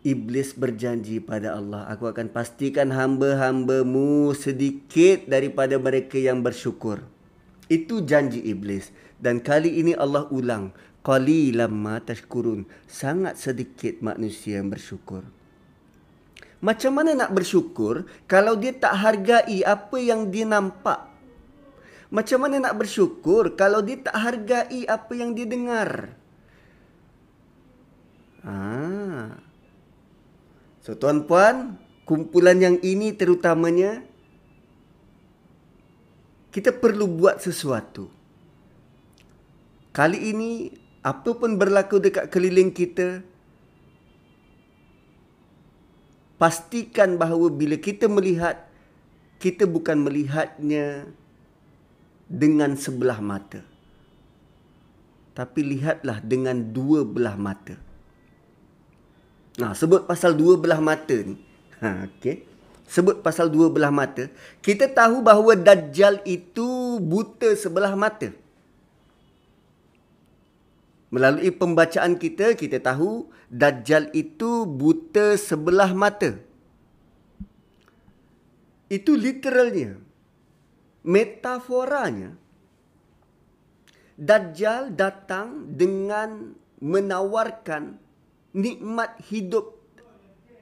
Iblis 0.00 0.56
berjanji 0.56 1.20
pada 1.20 1.60
Allah, 1.60 1.84
aku 1.84 2.08
akan 2.08 2.32
pastikan 2.32 2.88
hamba-hambamu 2.88 4.32
sedikit 4.32 5.28
daripada 5.28 5.76
mereka 5.76 6.16
yang 6.16 6.40
bersyukur. 6.40 7.04
Itu 7.68 8.00
janji 8.00 8.40
iblis. 8.40 8.88
Dan 9.20 9.44
kali 9.44 9.76
ini 9.76 9.92
Allah 9.92 10.24
ulang. 10.32 10.72
Qalilam 11.00 11.72
ma 11.72 11.96
tashkurun. 12.00 12.68
Sangat 12.84 13.40
sedikit 13.40 14.04
manusia 14.04 14.60
yang 14.60 14.68
bersyukur. 14.68 15.24
Macam 16.60 16.92
mana 16.92 17.16
nak 17.16 17.32
bersyukur 17.32 18.04
kalau 18.28 18.52
dia 18.52 18.76
tak 18.76 18.92
hargai 18.92 19.64
apa 19.64 19.96
yang 19.96 20.28
dia 20.28 20.44
nampak? 20.44 21.08
Macam 22.12 22.44
mana 22.44 22.60
nak 22.60 22.76
bersyukur 22.76 23.56
kalau 23.56 23.80
dia 23.80 23.96
tak 23.96 24.12
hargai 24.12 24.84
apa 24.84 25.12
yang 25.16 25.32
dia 25.32 25.48
dengar? 25.48 26.12
Ah. 28.44 29.40
So 30.84 30.96
tuan-puan, 30.96 31.80
kumpulan 32.04 32.60
yang 32.60 32.76
ini 32.84 33.16
terutamanya 33.16 34.04
kita 36.50 36.74
perlu 36.74 37.06
buat 37.06 37.38
sesuatu. 37.40 38.10
Kali 39.94 40.34
ini 40.34 40.79
apa 41.00 41.30
pun 41.32 41.56
berlaku 41.56 41.96
dekat 41.96 42.28
keliling 42.28 42.68
kita 42.68 43.24
pastikan 46.36 47.16
bahawa 47.16 47.48
bila 47.52 47.76
kita 47.80 48.08
melihat 48.08 48.68
kita 49.40 49.64
bukan 49.64 50.04
melihatnya 50.04 51.08
dengan 52.28 52.76
sebelah 52.76 53.20
mata. 53.24 53.64
Tapi 55.32 55.60
lihatlah 55.64 56.20
dengan 56.20 56.60
dua 56.60 57.00
belah 57.00 57.36
mata. 57.40 57.80
Nah, 59.56 59.72
sebut 59.72 60.04
pasal 60.04 60.36
dua 60.36 60.60
belah 60.60 60.80
mata 60.84 61.16
ni. 61.16 61.36
Ha, 61.80 62.04
okay 62.12 62.50
sebut 62.90 63.22
pasal 63.22 63.46
dua 63.46 63.70
belah 63.70 63.94
mata, 63.94 64.26
kita 64.58 64.90
tahu 64.90 65.22
bahawa 65.22 65.54
Dajjal 65.54 66.18
itu 66.26 66.98
buta 66.98 67.54
sebelah 67.54 67.94
mata. 67.94 68.34
Melalui 71.10 71.50
pembacaan 71.50 72.14
kita, 72.16 72.54
kita 72.54 72.78
tahu 72.78 73.26
Dajjal 73.50 74.14
itu 74.14 74.62
buta 74.62 75.34
sebelah 75.34 75.90
mata. 75.90 76.38
Itu 78.86 79.18
literalnya. 79.18 79.98
Metaforanya. 81.02 82.38
Dajjal 84.14 84.94
datang 84.94 85.74
dengan 85.74 86.54
menawarkan 86.78 87.98
nikmat 88.54 89.18
hidup 89.26 89.80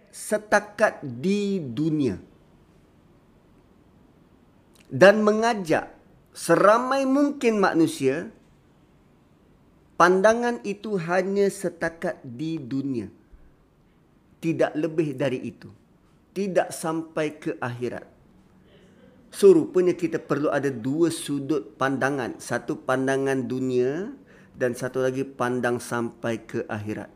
setakat 0.08 1.04
di 1.04 1.60
dunia 1.60 2.16
dan 4.88 5.20
mengajak 5.20 5.92
seramai 6.32 7.04
mungkin 7.04 7.60
manusia 7.60 8.32
pandangan 9.98 10.62
itu 10.62 10.94
hanya 10.96 11.50
setakat 11.50 12.22
di 12.22 12.56
dunia. 12.56 13.10
Tidak 14.38 14.78
lebih 14.78 15.18
dari 15.18 15.42
itu. 15.42 15.66
Tidak 16.30 16.70
sampai 16.70 17.26
ke 17.42 17.58
akhirat. 17.58 18.06
So 19.34 19.52
rupanya 19.52 19.92
kita 19.92 20.22
perlu 20.22 20.48
ada 20.48 20.70
dua 20.70 21.10
sudut 21.10 21.74
pandangan. 21.74 22.38
Satu 22.38 22.78
pandangan 22.78 23.44
dunia 23.44 24.14
dan 24.54 24.72
satu 24.78 25.02
lagi 25.02 25.26
pandang 25.26 25.82
sampai 25.82 26.46
ke 26.46 26.62
akhirat. 26.70 27.10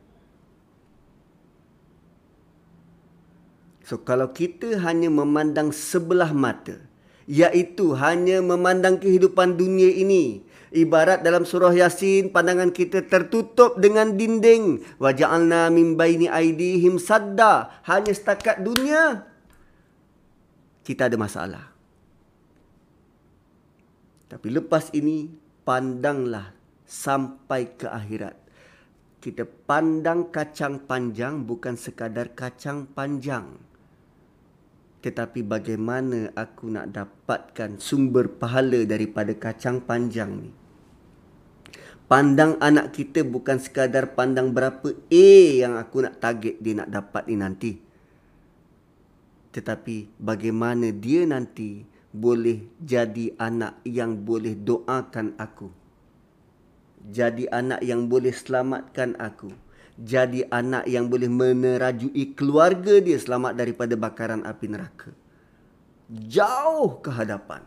So 3.86 4.02
kalau 4.02 4.30
kita 4.30 4.78
hanya 4.82 5.10
memandang 5.10 5.74
sebelah 5.74 6.30
mata, 6.34 6.78
iaitu 7.26 7.94
hanya 7.98 8.38
memandang 8.42 8.98
kehidupan 8.98 9.58
dunia 9.58 9.90
ini, 9.90 10.46
ibarat 10.72 11.20
dalam 11.20 11.44
surah 11.44 11.72
Yasin 11.72 12.32
pandangan 12.32 12.72
kita 12.72 13.04
tertutup 13.06 13.78
dengan 13.78 14.16
dinding, 14.16 14.80
wa 14.98 15.12
ja'alna 15.12 15.68
min 15.68 15.94
baini 15.94 16.26
aidihim 16.26 16.96
sadda, 16.96 17.84
hanya 17.86 18.12
setakat 18.12 18.64
dunia, 18.64 19.28
kita 20.82 21.06
ada 21.06 21.16
masalah. 21.20 21.64
Tapi 24.26 24.48
lepas 24.48 24.88
ini 24.96 25.28
pandanglah 25.62 26.56
sampai 26.88 27.76
ke 27.76 27.86
akhirat. 27.86 28.36
Kita 29.22 29.46
pandang 29.46 30.34
kacang 30.34 30.82
panjang 30.82 31.46
bukan 31.46 31.78
sekadar 31.78 32.34
kacang 32.34 32.90
panjang 32.90 33.72
tetapi 35.02 35.42
bagaimana 35.42 36.30
aku 36.38 36.70
nak 36.70 36.94
dapatkan 36.94 37.82
sumber 37.82 38.30
pahala 38.38 38.86
daripada 38.86 39.34
kacang 39.34 39.82
panjang 39.82 40.30
ni 40.46 40.61
pandang 42.12 42.60
anak 42.60 42.92
kita 42.92 43.24
bukan 43.24 43.56
sekadar 43.56 44.12
pandang 44.12 44.52
berapa 44.52 44.84
A 45.08 45.32
yang 45.64 45.80
aku 45.80 46.04
nak 46.04 46.20
target 46.20 46.60
dia 46.60 46.76
nak 46.76 46.92
dapat 46.92 47.24
ni 47.24 47.40
nanti 47.40 47.72
tetapi 49.56 50.12
bagaimana 50.20 50.92
dia 50.92 51.24
nanti 51.24 51.88
boleh 52.12 52.68
jadi 52.76 53.32
anak 53.40 53.80
yang 53.88 54.12
boleh 54.28 54.52
doakan 54.52 55.40
aku 55.40 55.72
jadi 57.00 57.48
anak 57.48 57.80
yang 57.80 58.04
boleh 58.12 58.36
selamatkan 58.36 59.16
aku 59.16 59.48
jadi 59.96 60.44
anak 60.52 60.84
yang 60.92 61.08
boleh 61.08 61.32
menerajui 61.32 62.36
keluarga 62.36 63.00
dia 63.00 63.16
selamat 63.16 63.56
daripada 63.56 63.92
bakaran 63.92 64.40
api 64.40 64.66
neraka. 64.72 65.12
Jauh 66.08 66.96
ke 67.04 67.12
hadapan. 67.12 67.60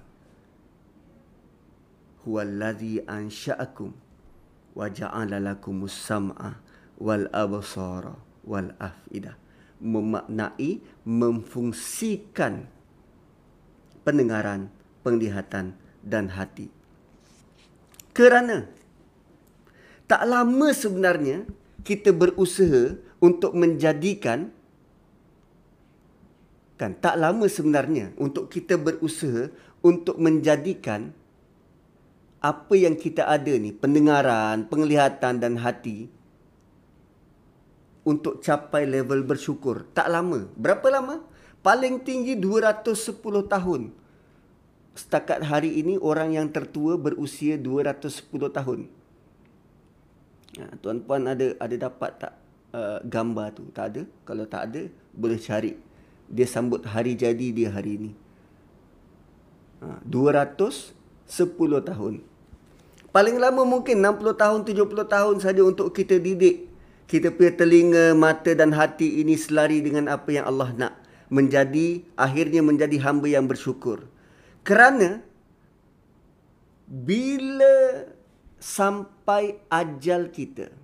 Huwallazi 2.25 3.05
ansha'akum 3.05 4.04
wa 4.75 4.91
ja'ala 4.91 5.39
lakumus 5.39 5.95
sam'a 5.95 6.59
wal 6.99 7.25
absara 7.31 8.13
wal 8.43 8.75
af'idah. 8.77 9.39
Memaknai 9.79 10.83
memfungsikan 11.03 12.67
pendengaran, 14.05 14.71
penglihatan 15.01 15.75
dan 16.05 16.31
hati. 16.31 16.71
Kerana 18.15 18.69
tak 20.07 20.23
lama 20.23 20.69
sebenarnya 20.71 21.43
kita 21.83 22.13
berusaha 22.13 22.95
untuk 23.19 23.57
menjadikan 23.57 24.53
kan 26.75 26.91
tak 26.99 27.15
lama 27.15 27.47
sebenarnya 27.47 28.11
untuk 28.19 28.51
kita 28.51 28.75
berusaha 28.75 29.47
untuk 29.79 30.19
menjadikan 30.19 31.15
apa 32.45 32.77
yang 32.77 32.93
kita 32.93 33.25
ada 33.25 33.49
ni 33.57 33.73
pendengaran, 33.73 34.69
penglihatan 34.69 35.41
dan 35.41 35.57
hati 35.57 36.13
untuk 38.05 38.37
capai 38.45 38.85
level 38.85 39.25
bersyukur. 39.25 39.89
Tak 39.97 40.05
lama. 40.13 40.45
Berapa 40.53 40.85
lama? 40.93 41.25
Paling 41.65 42.05
tinggi 42.05 42.37
210 42.37 43.17
tahun. 43.49 43.89
Setakat 44.93 45.49
hari 45.49 45.81
ini 45.81 45.97
orang 45.97 46.37
yang 46.37 46.47
tertua 46.53 47.01
berusia 47.01 47.57
210 47.57 48.29
tahun. 48.53 48.79
Ha, 50.61 50.77
tuan-puan 50.79 51.25
ada 51.25 51.57
ada 51.57 51.75
dapat 51.89 52.11
tak 52.21 52.33
uh, 52.77 53.01
gambar 53.01 53.57
tu? 53.57 53.65
Tak 53.73 53.85
ada. 53.89 54.01
Kalau 54.21 54.45
tak 54.45 54.61
ada, 54.69 54.85
boleh 55.17 55.41
cari. 55.41 55.73
Dia 56.29 56.45
sambut 56.45 56.85
hari 56.85 57.17
jadi 57.17 57.49
dia 57.49 57.73
hari 57.73 57.97
ini. 57.97 58.11
Ha, 59.81 60.05
210 60.05 60.93
tahun. 61.89 62.34
Paling 63.15 63.39
lama 63.39 63.63
mungkin 63.63 64.03
60 64.03 64.35
tahun, 64.35 64.59
70 64.67 65.07
tahun 65.07 65.35
saja 65.39 65.63
untuk 65.63 65.95
kita 65.95 66.19
didik. 66.19 66.67
Kita 67.07 67.31
punya 67.31 67.55
telinga, 67.55 68.11
mata 68.11 68.51
dan 68.51 68.75
hati 68.75 69.23
ini 69.23 69.39
selari 69.39 69.79
dengan 69.79 70.11
apa 70.11 70.35
yang 70.35 70.43
Allah 70.43 70.75
nak. 70.75 70.93
Menjadi, 71.31 72.03
akhirnya 72.19 72.59
menjadi 72.59 72.99
hamba 72.99 73.31
yang 73.31 73.47
bersyukur. 73.47 74.03
Kerana, 74.67 75.23
bila 76.91 78.03
sampai 78.59 79.63
ajal 79.71 80.27
kita. 80.27 80.75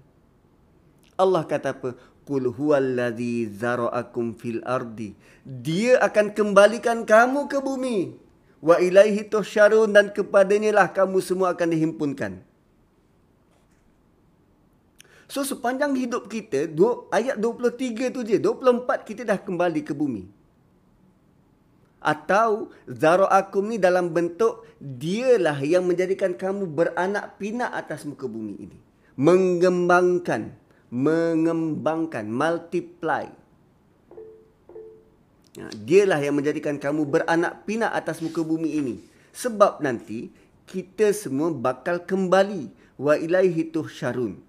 Allah 1.20 1.44
kata 1.44 1.76
apa? 1.76 2.00
Qul 2.24 2.48
huwallazi 2.48 3.52
zara'akum 3.52 4.40
fil 4.40 4.64
ardi. 4.64 5.20
Dia 5.44 6.00
akan 6.00 6.32
kembalikan 6.32 7.04
kamu 7.04 7.52
ke 7.52 7.60
bumi. 7.60 8.31
Wa 8.62 8.78
ilaihi 8.78 9.26
tuhsyarun 9.26 9.90
dan 9.90 10.14
kepadanya 10.14 10.72
lah 10.78 10.88
kamu 10.94 11.18
semua 11.20 11.58
akan 11.58 11.70
dihimpunkan. 11.74 12.34
So 15.32 15.42
sepanjang 15.48 15.96
hidup 15.96 16.28
kita, 16.28 16.70
ayat 17.10 17.40
23 17.40 18.14
tu 18.16 18.22
je, 18.28 18.38
24 18.38 19.08
kita 19.08 19.24
dah 19.24 19.40
kembali 19.40 19.82
ke 19.82 19.96
bumi. 19.96 20.28
Atau 22.02 22.74
zara'akum 22.86 23.72
ni 23.72 23.78
dalam 23.80 24.12
bentuk 24.12 24.68
dialah 24.78 25.58
yang 25.64 25.88
menjadikan 25.88 26.36
kamu 26.36 26.68
beranak 26.68 27.40
pinak 27.40 27.72
atas 27.72 28.04
muka 28.04 28.26
bumi 28.28 28.70
ini. 28.70 28.78
Mengembangkan 29.16 30.62
mengembangkan 30.92 32.28
multiply 32.28 33.32
dialah 35.56 36.20
yang 36.24 36.40
menjadikan 36.40 36.80
kamu 36.80 37.04
beranak 37.04 37.68
pinak 37.68 37.92
atas 37.92 38.24
muka 38.24 38.40
bumi 38.40 38.80
ini 38.80 38.96
sebab 39.36 39.84
nanti 39.84 40.32
kita 40.64 41.12
semua 41.12 41.52
bakal 41.52 42.00
kembali 42.00 42.72
wa 42.96 43.20
ilaihi 43.20 43.68
tuhsyarun. 43.68 44.40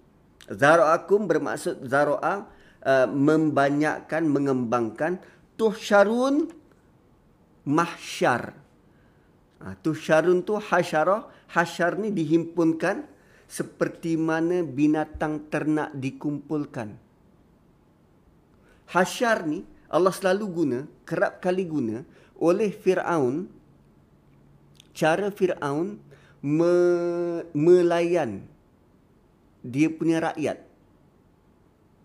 Zara'akum 0.47 1.27
bermaksud 1.27 1.83
zara'a 1.87 2.47
uh, 2.87 3.07
membanyakkan 3.11 4.23
mengembangkan 4.27 5.19
tuhsyarun 5.59 6.51
mahsyar. 7.67 8.55
Ha, 9.63 9.79
tuhsyarun 9.79 10.43
tu 10.43 10.59
hasyarah, 10.59 11.31
hasyar 11.55 11.99
ni 11.99 12.11
dihimpunkan 12.11 13.07
seperti 13.47 14.19
mana 14.19 14.67
binatang 14.67 15.47
ternak 15.47 15.95
dikumpulkan. 15.95 16.99
Hasyar 18.91 19.47
ni 19.47 19.63
Allah 19.93 20.11
selalu 20.11 20.45
guna, 20.49 20.79
kerap 21.05 21.45
kali 21.45 21.69
guna 21.69 22.01
oleh 22.41 22.73
Fir'aun 22.73 23.45
cara 24.97 25.29
Fir'aun 25.29 26.01
me, 26.41 26.73
melayan 27.53 28.49
dia 29.61 29.93
punya 29.93 30.33
rakyat. 30.33 30.59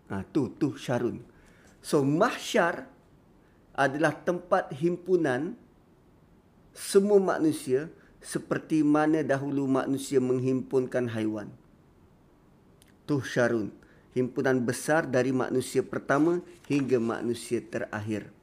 Ha, 0.07 0.23
tu, 0.31 0.51
tu 0.55 0.75
Syarun. 0.75 1.19
So, 1.83 2.05
mahsyar 2.05 2.87
adalah 3.75 4.13
tempat 4.15 4.71
himpunan 4.75 5.57
semua 6.71 7.17
manusia 7.17 7.91
seperti 8.21 8.85
mana 8.85 9.25
dahulu 9.25 9.65
manusia 9.65 10.21
menghimpunkan 10.21 11.11
haiwan. 11.11 11.49
Tu 13.09 13.17
Syarun. 13.25 13.73
Himpunan 14.17 14.65
besar 14.65 15.05
dari 15.05 15.29
manusia 15.29 15.85
pertama 15.85 16.41
hingga 16.65 16.97
manusia 16.97 17.61
terakhir. 17.61 18.33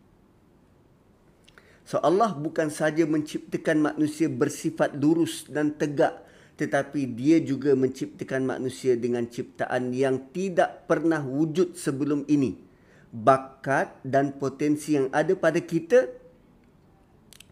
So 1.82 1.98
Allah 1.98 2.30
bukan 2.30 2.70
saja 2.70 3.02
menciptakan 3.10 3.90
manusia 3.90 4.30
bersifat 4.30 4.94
lurus 4.94 5.50
dan 5.50 5.74
tegak 5.74 6.22
tetapi 6.54 7.18
dia 7.18 7.42
juga 7.42 7.74
menciptakan 7.74 8.46
manusia 8.46 8.94
dengan 8.94 9.26
ciptaan 9.26 9.90
yang 9.90 10.30
tidak 10.30 10.86
pernah 10.86 11.18
wujud 11.18 11.74
sebelum 11.74 12.22
ini. 12.30 12.62
Bakat 13.10 13.98
dan 14.06 14.38
potensi 14.38 14.94
yang 14.94 15.10
ada 15.10 15.34
pada 15.34 15.58
kita 15.58 16.06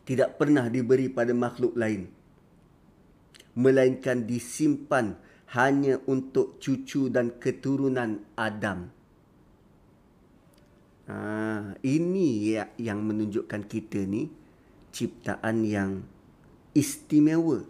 tidak 0.06 0.38
pernah 0.38 0.66
diberi 0.70 1.10
pada 1.10 1.34
makhluk 1.34 1.74
lain. 1.74 2.10
Melainkan 3.58 4.22
disimpan 4.26 5.18
hanya 5.53 6.00
untuk 6.09 6.57
cucu 6.57 7.12
dan 7.12 7.36
keturunan 7.36 8.24
Adam. 8.40 8.88
Ha, 11.12 11.76
ini 11.84 12.57
ya, 12.57 12.72
yang 12.80 13.05
menunjukkan 13.05 13.68
kita 13.68 14.00
ni 14.09 14.32
ciptaan 14.96 15.61
yang 15.68 16.09
istimewa. 16.72 17.68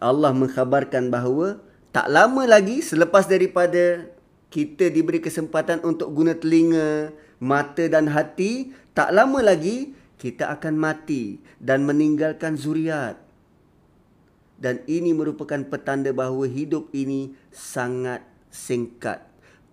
Allah 0.00 0.32
mengkhabarkan 0.32 1.12
bahawa 1.12 1.60
tak 1.92 2.08
lama 2.08 2.48
lagi 2.48 2.80
selepas 2.80 3.28
daripada 3.28 4.08
kita 4.48 4.88
diberi 4.88 5.20
kesempatan 5.20 5.84
untuk 5.84 6.16
guna 6.16 6.32
telinga, 6.32 7.12
mata 7.36 7.84
dan 7.92 8.08
hati, 8.08 8.72
tak 8.96 9.12
lama 9.12 9.44
lagi 9.44 9.92
kita 10.16 10.48
akan 10.56 10.80
mati 10.80 11.44
dan 11.60 11.84
meninggalkan 11.84 12.56
zuriat. 12.56 13.29
Dan 14.60 14.84
ini 14.84 15.16
merupakan 15.16 15.64
petanda 15.64 16.12
bahawa 16.12 16.44
hidup 16.44 16.92
ini 16.92 17.32
sangat 17.48 18.20
singkat 18.52 19.30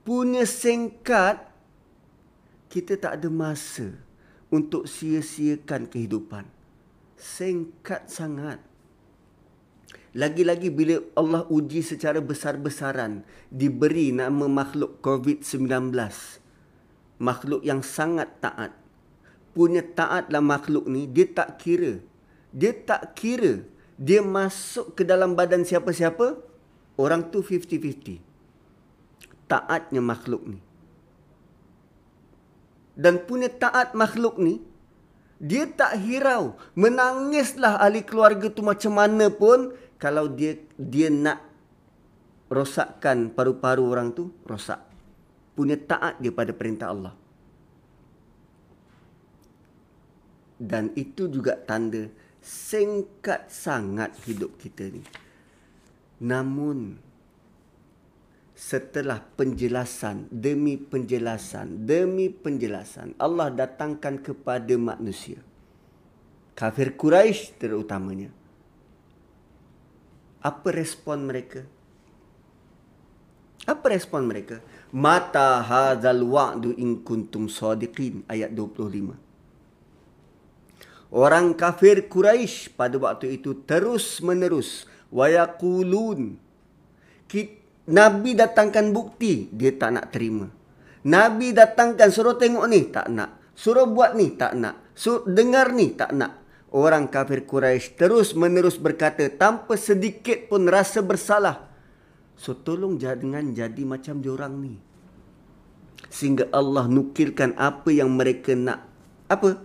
punya 0.07 0.47
singkat 0.47 1.43
kita 2.71 2.95
tak 2.95 3.19
ada 3.19 3.27
masa 3.27 3.91
untuk 4.47 4.87
sia-siakan 4.87 5.91
kehidupan. 5.91 6.47
Singkat 7.19 8.07
sangat. 8.07 8.63
Lagi-lagi 10.15 10.71
bila 10.71 11.03
Allah 11.11 11.43
uji 11.51 11.83
secara 11.83 12.23
besar-besaran 12.23 13.27
diberi 13.51 14.15
nama 14.15 14.47
makhluk 14.47 15.03
COVID-19. 15.03 15.91
Makhluk 17.19 17.61
yang 17.67 17.83
sangat 17.83 18.31
taat. 18.39 18.71
Punya 19.51 19.83
taatlah 19.83 20.39
makhluk 20.39 20.87
ni 20.87 21.03
dia 21.03 21.27
tak 21.27 21.59
kira. 21.59 21.99
Dia 22.55 22.71
tak 22.71 23.11
kira 23.19 23.67
dia 23.97 24.21
masuk 24.21 24.93
ke 24.93 25.01
dalam 25.01 25.33
badan 25.33 25.65
siapa-siapa 25.65 26.37
orang 27.01 27.33
tu 27.33 27.41
50-50 27.41 28.27
taatnya 29.47 30.03
makhluk 30.03 30.43
ni. 30.45 30.59
Dan 32.93 33.23
punya 33.23 33.47
taat 33.47 33.95
makhluk 33.95 34.37
ni, 34.37 34.61
dia 35.39 35.65
tak 35.65 35.97
hirau. 36.03 36.59
Menangislah 36.75 37.79
ahli 37.79 38.03
keluarga 38.03 38.51
tu 38.51 38.61
macam 38.61 38.93
mana 38.93 39.31
pun, 39.31 39.73
kalau 39.97 40.29
dia 40.29 40.59
dia 40.75 41.09
nak 41.09 41.41
rosakkan 42.51 43.31
paru-paru 43.31 43.83
orang 43.87 44.11
tu, 44.13 44.33
rosak. 44.45 44.83
Punya 45.57 45.77
taat 45.77 46.21
dia 46.21 46.29
pada 46.29 46.53
perintah 46.53 46.93
Allah. 46.93 47.13
Dan 50.57 50.89
itu 50.97 51.29
juga 51.29 51.53
tanda 51.53 52.09
singkat 52.47 53.51
sangat 53.51 54.15
hidup 54.23 54.55
kita 54.55 54.87
ni. 54.87 55.03
Namun, 56.23 56.95
setelah 58.57 59.21
penjelasan 59.21 60.31
demi 60.33 60.81
penjelasan 60.81 61.85
demi 61.85 62.31
penjelasan 62.31 63.13
Allah 63.19 63.51
datangkan 63.51 64.23
kepada 64.23 64.73
manusia. 64.79 65.43
Kafir 66.57 66.97
Quraisy 66.97 67.53
terutamanya. 67.61 68.33
Apa 70.41 70.73
respon 70.73 71.29
mereka? 71.29 71.61
Apa 73.69 73.93
respon 73.93 74.25
mereka? 74.25 74.63
Mata 74.89 75.61
hadzal 75.61 76.23
wa'du 76.23 76.73
in 76.79 77.03
kuntum 77.05 77.51
sadiqin 77.51 78.25
ayat 78.25 78.55
25 78.55 79.26
Orang 81.17 81.57
kafir 81.57 82.05
Quraisy 82.05 82.77
pada 82.77 82.93
waktu 83.01 83.41
itu 83.41 83.65
terus 83.65 84.21
menerus 84.21 84.85
wayaqulun 85.09 86.37
Nabi 87.87 88.35
datangkan 88.35 88.91
bukti, 88.91 89.47
dia 89.49 89.71
tak 89.71 89.95
nak 89.95 90.11
terima. 90.11 90.51
Nabi 91.07 91.55
datangkan 91.55 92.11
suruh 92.11 92.35
tengok 92.35 92.67
ni, 92.67 92.91
tak 92.91 93.07
nak. 93.07 93.39
Suruh 93.55 93.87
buat 93.87 94.11
ni, 94.13 94.35
tak 94.35 94.59
nak. 94.59 94.91
Suruh 94.91 95.23
dengar 95.23 95.71
ni, 95.71 95.95
tak 95.95 96.11
nak. 96.11 96.35
Orang 96.75 97.07
kafir 97.07 97.47
Quraisy 97.47 97.95
terus 97.95 98.35
menerus 98.35 98.75
berkata 98.75 99.31
tanpa 99.31 99.79
sedikit 99.79 100.51
pun 100.51 100.67
rasa 100.67 100.99
bersalah. 100.99 101.63
So 102.35 102.59
tolong 102.59 102.99
jangan 102.99 103.55
jadi 103.55 103.87
macam 103.87 104.19
diorang 104.19 104.59
ni. 104.59 104.75
Sehingga 106.11 106.51
Allah 106.51 106.91
nukilkan 106.91 107.55
apa 107.55 107.87
yang 107.87 108.11
mereka 108.11 108.51
nak. 108.51 108.83
Apa? 109.31 109.63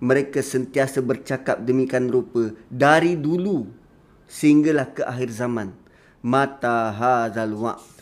Mereka 0.00 0.40
sentiasa 0.40 1.04
bercakap 1.04 1.60
demikian 1.60 2.08
rupa 2.08 2.56
dari 2.72 3.20
dulu 3.20 3.68
sehinggalah 4.24 4.88
ke 4.96 5.04
akhir 5.04 5.28
zaman. 5.32 5.76
Mata 6.24 6.92
hazal 6.92 7.52
waqt 7.56 8.00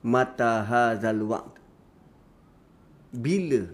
mata 0.00 0.64
hazal 0.64 1.20
waqt 1.28 1.60
bila 3.12 3.68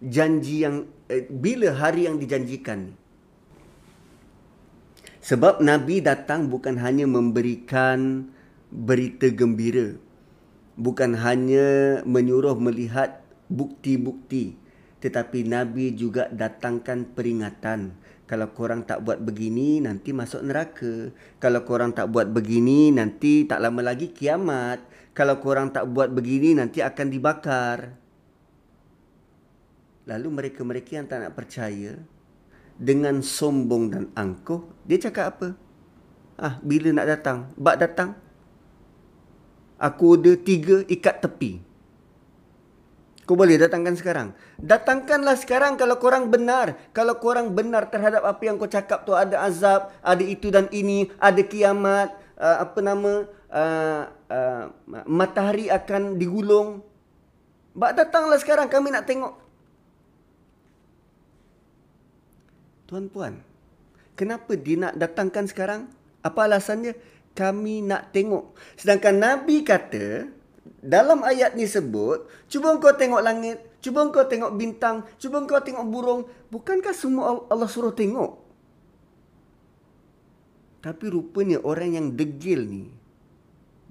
janji 0.00 0.64
yang 0.64 0.88
eh, 1.12 1.28
bila 1.28 1.76
hari 1.76 2.08
yang 2.08 2.16
dijanjikan 2.16 2.96
sebab 5.20 5.60
nabi 5.60 6.00
datang 6.00 6.48
bukan 6.48 6.80
hanya 6.80 7.04
memberikan 7.04 8.32
berita 8.72 9.28
gembira 9.28 10.00
bukan 10.80 11.12
hanya 11.20 12.00
menyuruh 12.08 12.56
melihat 12.56 13.19
bukti-bukti. 13.50 14.54
Tetapi 15.02 15.48
nabi 15.48 15.96
juga 15.96 16.30
datangkan 16.30 17.10
peringatan. 17.12 17.98
Kalau 18.30 18.46
korang 18.54 18.86
tak 18.86 19.02
buat 19.02 19.18
begini 19.18 19.82
nanti 19.82 20.14
masuk 20.14 20.46
neraka. 20.46 21.10
Kalau 21.42 21.66
korang 21.66 21.90
tak 21.90 22.14
buat 22.14 22.30
begini 22.30 22.94
nanti 22.94 23.42
tak 23.42 23.58
lama 23.58 23.82
lagi 23.82 24.14
kiamat. 24.14 24.78
Kalau 25.10 25.42
korang 25.42 25.74
tak 25.74 25.90
buat 25.90 26.14
begini 26.14 26.54
nanti 26.54 26.78
akan 26.78 27.10
dibakar. 27.10 27.98
Lalu 30.06 30.28
mereka-mereka 30.30 31.02
yang 31.02 31.10
tak 31.10 31.26
nak 31.26 31.34
percaya 31.34 31.98
dengan 32.80 33.20
sombong 33.20 33.92
dan 33.92 34.04
angkuh 34.16 34.64
dia 34.88 34.96
cakap 34.96 35.36
apa? 35.36 35.48
Ah 36.38 36.54
bila 36.62 36.94
nak 36.94 37.08
datang? 37.08 37.38
Bak 37.58 37.76
datang? 37.82 38.16
Aku 39.80 40.16
ada 40.16 40.36
tiga 40.36 40.84
ikat 40.86 41.24
tepi 41.24 41.69
Kau 43.30 43.38
boleh 43.38 43.62
datangkan 43.62 43.94
sekarang. 43.94 44.34
Datangkanlah 44.58 45.38
sekarang 45.38 45.78
kalau 45.78 46.02
korang 46.02 46.34
benar. 46.34 46.74
Kalau 46.90 47.14
korang 47.22 47.54
benar 47.54 47.86
terhadap 47.86 48.26
apa 48.26 48.42
yang 48.42 48.58
kau 48.58 48.66
cakap 48.66 49.06
tu 49.06 49.14
ada 49.14 49.46
azab, 49.46 49.94
ada 50.02 50.18
itu 50.18 50.50
dan 50.50 50.66
ini, 50.74 51.06
ada 51.14 51.38
kiamat, 51.38 52.10
uh, 52.34 52.66
apa 52.66 52.78
nama, 52.82 53.30
uh, 53.54 54.02
uh, 54.34 54.64
matahari 55.06 55.70
akan 55.70 56.18
digulung. 56.18 56.82
Bak 57.70 58.02
datanglah 58.02 58.34
sekarang 58.42 58.66
kami 58.66 58.90
nak 58.90 59.06
tengok. 59.06 59.38
Tuan-puan, 62.90 63.38
kenapa 64.18 64.58
dia 64.58 64.90
nak 64.90 64.98
datangkan 64.98 65.46
sekarang? 65.46 65.86
Apa 66.26 66.50
alasannya? 66.50 66.98
Kami 67.38 67.86
nak 67.86 68.10
tengok. 68.10 68.58
Sedangkan 68.74 69.22
Nabi 69.22 69.62
kata, 69.62 70.26
dalam 70.80 71.20
ayat 71.20 71.60
ni 71.60 71.68
sebut, 71.68 72.24
cuba 72.48 72.72
kau 72.80 72.96
tengok 72.96 73.20
langit, 73.20 73.60
cuba 73.84 74.08
kau 74.08 74.24
tengok 74.24 74.56
bintang, 74.56 75.04
cuba 75.20 75.44
kau 75.44 75.60
tengok 75.60 75.84
burung. 75.84 76.24
Bukankah 76.48 76.96
semua 76.96 77.44
Allah 77.52 77.68
suruh 77.68 77.92
tengok? 77.92 78.40
Tapi 80.80 81.04
rupanya 81.12 81.60
orang 81.60 82.00
yang 82.00 82.06
degil 82.16 82.64
ni, 82.64 82.88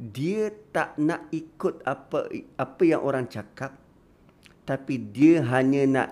dia 0.01 0.49
tak 0.73 0.97
nak 0.97 1.29
ikut 1.29 1.85
apa 1.85 2.25
apa 2.57 2.81
yang 2.81 3.05
orang 3.05 3.29
cakap. 3.29 3.77
Tapi 4.65 4.97
dia 4.97 5.45
hanya 5.45 5.85
nak 5.85 6.09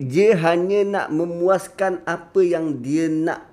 dia 0.00 0.32
hanya 0.40 0.80
nak 0.88 1.06
memuaskan 1.12 2.00
apa 2.08 2.40
yang 2.40 2.80
dia 2.80 3.12
nak. 3.12 3.44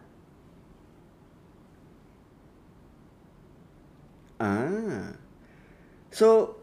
Ah. 4.40 5.20
So 6.16 6.61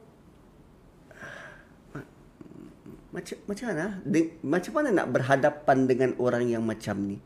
macam 3.18 3.36
macam 3.50 3.66
mana? 3.74 3.86
De, 4.06 4.20
macam 4.46 4.72
mana 4.78 4.88
nak 4.94 5.10
berhadapan 5.10 5.78
dengan 5.90 6.10
orang 6.22 6.46
yang 6.46 6.62
macam 6.62 7.02
ni? 7.02 7.18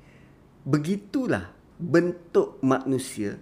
Begitulah 0.64 1.52
bentuk 1.76 2.56
manusia 2.64 3.36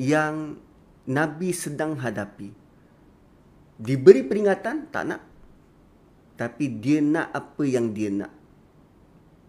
yang 0.00 0.56
Nabi 1.04 1.52
sedang 1.52 2.00
hadapi. 2.00 2.54
Diberi 3.76 4.22
peringatan, 4.24 4.88
tak 4.88 5.04
nak. 5.04 5.22
Tapi 6.38 6.72
dia 6.80 7.04
nak 7.04 7.34
apa 7.36 7.62
yang 7.68 7.92
dia 7.92 8.08
nak. 8.08 8.32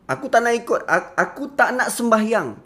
Aku 0.09 0.27
tak 0.27 0.43
nak 0.43 0.53
ikut. 0.59 0.83
Aku 1.15 1.55
tak 1.55 1.71
nak 1.71 1.87
sembahyang. 1.87 2.59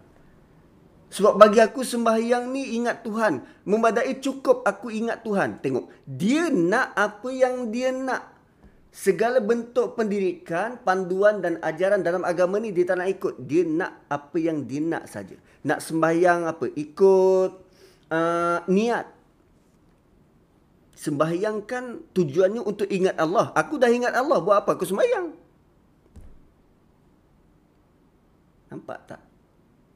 Sebab 1.08 1.40
bagi 1.40 1.62
aku 1.64 1.86
sembahyang 1.86 2.50
ni 2.52 2.76
ingat 2.80 3.06
Tuhan. 3.06 3.64
Memadai 3.64 4.18
cukup 4.20 4.66
aku 4.66 4.90
ingat 4.92 5.22
Tuhan. 5.22 5.62
Tengok. 5.62 5.92
Dia 6.04 6.50
nak 6.50 6.98
apa 6.98 7.30
yang 7.30 7.70
dia 7.70 7.94
nak. 7.94 8.37
Segala 8.92 9.38
bentuk 9.44 9.94
pendidikan, 9.94 10.82
panduan 10.82 11.44
dan 11.44 11.62
ajaran 11.62 12.02
dalam 12.02 12.26
agama 12.26 12.58
ni 12.58 12.74
dia 12.74 12.88
tak 12.88 12.98
nak 13.04 13.10
ikut. 13.14 13.34
Dia 13.46 13.62
nak 13.68 14.10
apa 14.10 14.38
yang 14.42 14.66
dia 14.66 14.82
nak 14.82 15.06
saja. 15.06 15.38
Nak 15.68 15.80
sembahyang 15.84 16.50
apa? 16.50 16.66
Ikut 16.72 17.52
uh, 18.10 18.60
niat. 18.66 19.06
Sembahyang 20.98 21.62
kan 21.70 22.10
tujuannya 22.10 22.64
untuk 22.66 22.90
ingat 22.90 23.22
Allah. 23.22 23.54
Aku 23.54 23.78
dah 23.78 23.86
ingat 23.86 24.18
Allah. 24.18 24.42
Buat 24.42 24.66
apa 24.66 24.74
aku 24.74 24.90
sembahyang? 24.90 25.28
Nampak 28.74 29.00
tak? 29.06 29.22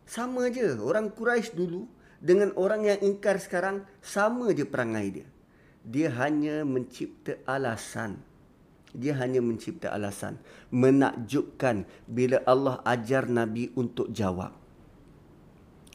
Sama 0.05 0.45
je. 0.53 0.77
Orang 0.77 1.09
Quraisy 1.09 1.57
dulu 1.57 1.89
dengan 2.21 2.53
orang 2.53 2.85
yang 2.85 2.99
ingkar 3.01 3.41
sekarang 3.41 3.81
sama 3.97 4.53
je 4.53 4.61
perangai 4.61 5.07
dia. 5.09 5.27
Dia 5.81 6.13
hanya 6.21 6.61
mencipta 6.61 7.41
alasan. 7.49 8.21
Dia 8.91 9.15
hanya 9.19 9.39
mencipta 9.39 9.91
alasan. 9.91 10.39
Menakjubkan 10.71 11.87
bila 12.07 12.43
Allah 12.43 12.83
ajar 12.83 13.27
Nabi 13.31 13.71
untuk 13.75 14.11
jawab. 14.11 14.51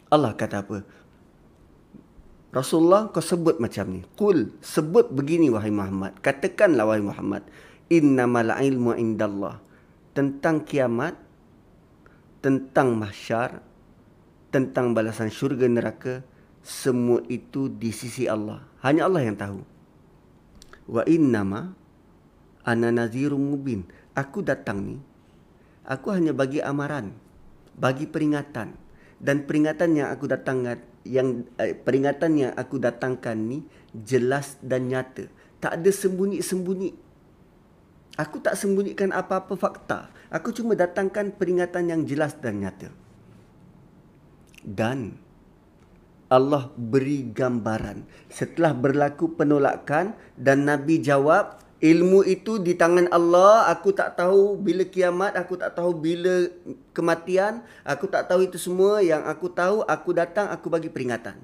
Allah 0.09 0.32
kata 0.32 0.62
apa? 0.64 0.78
Rasulullah 2.57 3.12
kau 3.12 3.20
sebut 3.20 3.61
macam 3.61 3.92
ni. 3.92 4.01
Kul 4.16 4.57
sebut 4.64 5.12
begini 5.12 5.53
wahai 5.53 5.68
Muhammad. 5.68 6.16
Katakanlah 6.24 6.88
wahai 6.88 7.05
Muhammad. 7.05 7.44
Innamal 7.92 8.49
ilmu 8.49 8.97
indallah. 8.97 9.61
Tentang 10.16 10.64
kiamat. 10.64 11.20
Tentang 12.40 12.97
mahsyar. 12.97 13.61
Tentang 14.49 14.97
balasan 14.97 15.28
syurga 15.28 15.68
neraka. 15.68 16.24
Semua 16.64 17.20
itu 17.28 17.68
di 17.68 17.92
sisi 17.92 18.24
Allah. 18.24 18.64
Hanya 18.80 19.05
Allah 19.05 19.20
yang 19.26 19.36
tahu. 19.36 19.61
Wa 20.86 21.05
innama 21.05 21.76
ana 22.67 22.91
nazirum 22.91 23.39
mubin. 23.39 23.87
Aku 24.19 24.43
datang 24.43 24.83
ni. 24.83 24.97
Aku 25.87 26.11
hanya 26.11 26.35
bagi 26.35 26.59
amaran. 26.59 27.14
Bagi 27.79 28.11
peringatan. 28.11 28.75
Dan 29.17 29.47
peringatan 29.47 29.97
yang 29.97 30.09
aku 30.11 30.27
datangkan 30.29 30.83
yang 31.07 31.47
eh, 31.62 31.73
peringatan 31.73 32.33
yang 32.35 32.53
aku 32.59 32.83
datangkan 32.83 33.39
ni 33.39 33.62
jelas 33.95 34.59
dan 34.61 34.91
nyata. 34.91 35.31
Tak 35.62 35.81
ada 35.81 35.91
sembunyi-sembunyi. 35.95 36.91
Aku 38.17 38.43
tak 38.43 38.59
sembunyikan 38.59 39.14
apa-apa 39.14 39.55
fakta. 39.55 40.11
Aku 40.33 40.51
cuma 40.51 40.75
datangkan 40.75 41.31
peringatan 41.37 41.93
yang 41.93 42.03
jelas 42.05 42.35
dan 42.43 42.64
nyata. 42.64 42.91
Dan 44.67 45.21
Allah 46.27 46.75
beri 46.75 47.31
gambaran. 47.31 48.03
Setelah 48.27 48.75
berlaku 48.75 49.39
penolakan 49.39 50.19
dan 50.35 50.67
Nabi 50.67 50.99
jawab, 50.99 51.62
ilmu 51.81 52.24
itu 52.24 52.57
di 52.57 52.77
tangan 52.77 53.09
Allah. 53.12 53.68
Aku 53.72 53.93
tak 53.93 54.16
tahu 54.16 54.57
bila 54.57 54.85
kiamat 54.89 55.37
aku 55.37 55.61
tak 55.61 55.77
tahu 55.77 55.93
bila 55.93 56.49
kematian. 56.97 57.64
Aku 57.85 58.09
tak 58.09 58.29
tahu 58.29 58.49
itu 58.49 58.57
semua. 58.57 59.05
Yang 59.05 59.22
aku 59.29 59.47
tahu 59.53 59.77
aku 59.85 60.11
datang 60.16 60.49
aku 60.49 60.72
bagi 60.72 60.89
peringatan. 60.89 61.37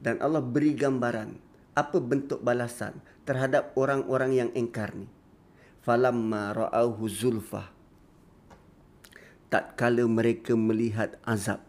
Dan 0.00 0.16
Allah 0.22 0.40
beri 0.40 0.72
gambaran 0.72 1.36
apa 1.76 1.98
bentuk 2.00 2.40
balasan 2.40 2.98
terhadap 3.28 3.76
orang-orang 3.76 4.32
yang 4.46 4.50
engkar 4.56 4.94
ni. 4.96 5.06
Falamma 5.84 6.56
ra'auhu 6.56 7.04
zulfah. 7.08 7.68
Tatkala 9.50 10.06
mereka 10.06 10.54
melihat 10.54 11.18
azab 11.26 11.60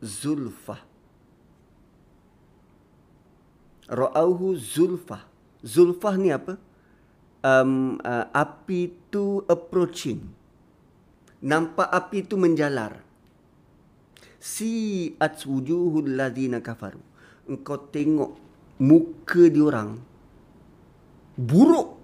zulfah. 0.00 0.82
Ra'auhu 3.86 4.58
zulfah 4.58 5.35
Zulfah 5.66 6.14
ni 6.14 6.30
apa? 6.30 6.54
Um, 7.42 7.98
uh, 7.98 8.30
api 8.30 9.10
tu 9.10 9.42
approaching. 9.50 10.22
Nampak 11.42 11.90
api 11.90 12.22
tu 12.22 12.38
menjalar. 12.38 13.02
Si 14.38 15.10
atswujuhul 15.18 16.14
ladina 16.14 16.62
kafaru. 16.62 17.02
Engkau 17.50 17.90
tengok 17.90 18.38
muka 18.78 19.50
diorang 19.50 19.98
buruk. 21.34 21.98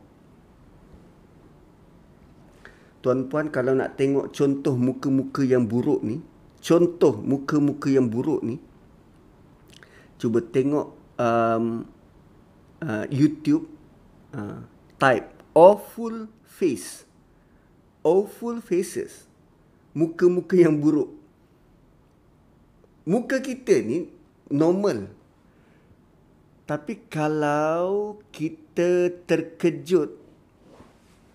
Tuan-puan 3.03 3.51
kalau 3.51 3.75
nak 3.75 3.99
tengok 3.99 4.31
contoh 4.31 4.79
muka-muka 4.79 5.43
yang 5.43 5.67
buruk 5.67 6.07
ni, 6.07 6.23
contoh 6.63 7.19
muka-muka 7.19 7.91
yang 7.91 8.07
buruk 8.07 8.47
ni, 8.47 8.63
cuba 10.23 10.39
tengok 10.39 10.95
um, 11.19 11.83
uh, 12.83 13.07
YouTube 13.09 13.71
uh, 14.35 14.67
type 14.99 15.31
awful 15.55 16.27
face 16.43 17.07
awful 18.03 18.59
faces 18.59 19.31
muka-muka 19.95 20.59
yang 20.59 20.77
buruk. 20.77 21.11
Muka 23.03 23.43
kita 23.43 23.83
ni 23.83 24.07
normal. 24.51 25.11
Tapi 26.67 27.03
kalau 27.11 28.19
kita 28.31 29.11
terkejut 29.27 30.15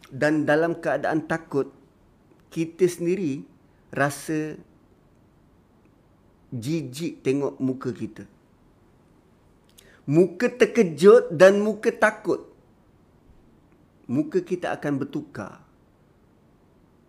dan 0.07 0.47
dalam 0.47 0.79
keadaan 0.79 1.27
takut 1.27 1.67
kita 2.47 2.87
sendiri 2.87 3.43
rasa 3.91 4.55
jijik 6.55 7.19
tengok 7.27 7.59
muka 7.59 7.91
kita 7.91 8.23
muka 10.07 10.47
terkejut 10.47 11.35
dan 11.35 11.59
muka 11.59 11.91
takut. 11.91 12.47
Muka 14.07 14.39
kita 14.39 14.71
akan 14.71 15.03
bertukar 15.03 15.59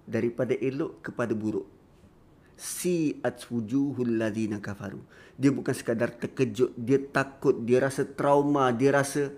daripada 0.03 0.59
elok 0.59 0.99
kepada 0.99 1.30
buruk. 1.30 1.70
Si 2.59 3.22
atwujuhul 3.22 4.18
ladina 4.18 4.59
kafaru. 4.59 4.99
Dia 5.38 5.55
bukan 5.55 5.70
sekadar 5.70 6.11
terkejut 6.11 6.74
dia 6.74 6.99
takut 6.99 7.55
dia 7.62 7.78
rasa 7.86 8.03
trauma 8.03 8.74
dia 8.74 8.90
rasa 8.99 9.30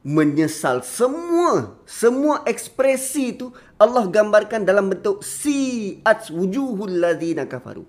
menyesal. 0.00 0.80
Semua 0.80 1.76
semua 1.84 2.40
ekspresi 2.48 3.36
itu 3.36 3.52
Allah 3.76 4.08
gambarkan 4.08 4.64
dalam 4.64 4.88
bentuk 4.88 5.20
si 5.20 6.00
atwujuhul 6.00 6.96
ladina 6.96 7.44
kafaru. 7.44 7.84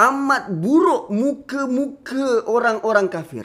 Amat 0.00 0.48
buruk 0.48 1.12
muka-muka 1.12 2.48
orang-orang 2.48 3.12
kafir 3.12 3.44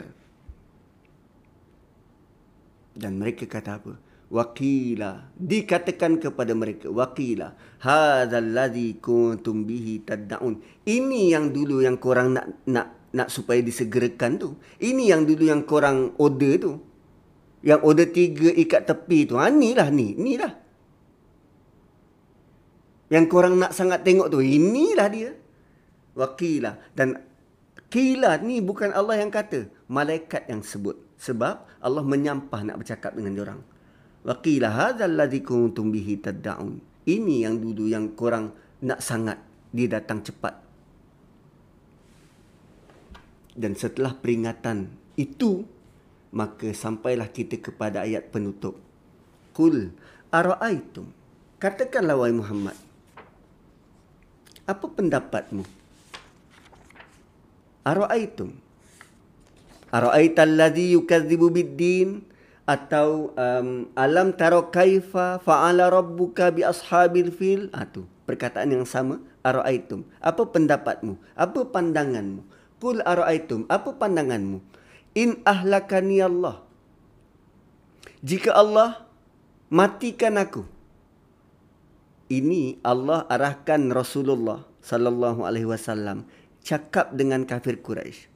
dan 3.00 3.16
mereka 3.16 3.48
kata 3.48 3.80
apa? 3.80 3.96
Wakila. 4.30 5.34
Dikatakan 5.34 6.22
kepada 6.22 6.54
mereka. 6.54 6.86
Wakila. 6.86 7.56
Hadal 7.82 8.54
ladhi 8.54 9.00
kuntum 9.02 9.66
bihi. 9.66 10.06
Ini 10.86 11.22
yang 11.34 11.50
dulu 11.50 11.82
yang 11.82 11.98
korang 11.98 12.38
nak 12.38 12.46
nak 12.70 13.10
nak 13.10 13.26
supaya 13.26 13.58
disegerakan 13.58 14.38
tu. 14.38 14.54
Ini 14.78 15.10
yang 15.10 15.26
dulu 15.26 15.50
yang 15.50 15.66
korang 15.66 16.14
order 16.22 16.54
tu. 16.62 16.72
Yang 17.66 17.80
order 17.82 18.06
tiga 18.06 18.54
ikat 18.54 18.86
tepi 18.86 19.26
tu. 19.26 19.34
Ha, 19.34 19.50
ni 19.50 19.74
lah 19.74 19.90
ni. 19.90 20.14
Ni 20.14 20.38
lah. 20.38 20.54
Yang 23.10 23.26
korang 23.26 23.58
nak 23.58 23.74
sangat 23.74 24.06
tengok 24.06 24.30
tu. 24.30 24.38
Inilah 24.38 25.10
dia. 25.10 25.34
Wakilah. 26.14 26.78
Dan 26.94 27.18
kila 27.90 28.38
ni 28.38 28.62
bukan 28.62 28.94
Allah 28.94 29.18
yang 29.18 29.34
kata. 29.34 29.66
Malaikat 29.90 30.46
yang 30.46 30.62
sebut. 30.62 31.09
Sebab 31.20 31.84
Allah 31.84 32.04
menyampah 32.04 32.64
nak 32.64 32.80
bercakap 32.80 33.12
dengan 33.12 33.36
orang. 33.44 33.60
Wakilah 34.24 34.72
hadzal 34.72 35.20
ladzi 35.20 35.44
kuntum 35.44 35.92
bihi 35.92 36.16
tad'un. 36.16 36.80
Ini 37.04 37.44
yang 37.44 37.60
dulu 37.60 37.92
yang 37.92 38.16
korang 38.16 38.56
nak 38.80 39.04
sangat 39.04 39.36
dia 39.68 39.88
datang 39.88 40.24
cepat. 40.24 40.56
Dan 43.52 43.76
setelah 43.76 44.16
peringatan 44.16 44.88
itu 45.20 45.68
maka 46.32 46.72
sampailah 46.72 47.28
kita 47.28 47.60
kepada 47.60 48.06
ayat 48.06 48.32
penutup. 48.32 48.80
Kul 49.52 49.92
ara'aitum. 50.32 51.10
Katakanlah 51.60 52.16
wahai 52.16 52.32
Muhammad. 52.32 52.76
Apa 54.64 54.86
pendapatmu? 54.88 55.66
Ara'aitum. 57.84 58.69
Ara'aital 59.90 60.54
ladzi 60.54 60.94
yukadzibu 60.94 61.50
bid-din 61.50 62.22
atau 62.62 63.34
um, 63.34 63.90
alam 63.98 64.30
tara 64.30 64.62
kaifa 64.70 65.42
fa'ala 65.42 65.90
rabbuka 65.90 66.54
bi 66.54 66.62
ashabil 66.62 67.34
fil? 67.34 67.66
Ah 67.74 67.86
tu, 67.90 68.06
perkataan 68.30 68.70
yang 68.70 68.86
sama. 68.86 69.18
Ara'aitum. 69.42 70.06
Apa 70.22 70.46
pendapatmu? 70.46 71.18
Apa 71.34 71.66
pandanganmu? 71.66 72.46
Kul 72.78 73.02
ara'aitum. 73.02 73.66
Apa 73.66 73.98
pandanganmu? 73.98 74.62
In 75.18 75.42
ahlakani 75.42 76.22
Allah. 76.22 76.62
Jika 78.22 78.54
Allah 78.54 79.10
matikan 79.72 80.38
aku. 80.38 80.62
Ini 82.30 82.78
Allah 82.86 83.26
arahkan 83.26 83.90
Rasulullah 83.90 84.62
sallallahu 84.86 85.42
alaihi 85.42 85.66
wasallam 85.66 86.30
cakap 86.62 87.10
dengan 87.18 87.42
kafir 87.42 87.82
Quraisy. 87.82 88.29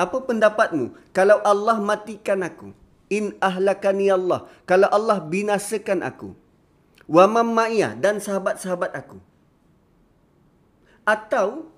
Apa 0.00 0.24
pendapatmu 0.24 0.96
kalau 1.12 1.44
Allah 1.44 1.76
matikan 1.76 2.40
aku? 2.40 2.72
In 3.12 3.36
ahlakani 3.36 4.08
Allah. 4.08 4.48
Kalau 4.64 4.88
Allah 4.88 5.20
binasakan 5.20 6.00
aku. 6.00 6.32
Wa 7.04 7.28
mamma'iyah 7.28 8.00
dan 8.00 8.16
sahabat-sahabat 8.16 8.96
aku. 8.96 9.18
Atau 11.04 11.68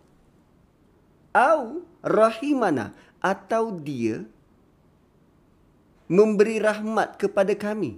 au 1.34 1.82
rahimana 2.04 2.94
atau 3.18 3.74
dia 3.74 4.22
memberi 6.06 6.60
rahmat 6.60 7.16
kepada 7.16 7.56
kami. 7.56 7.96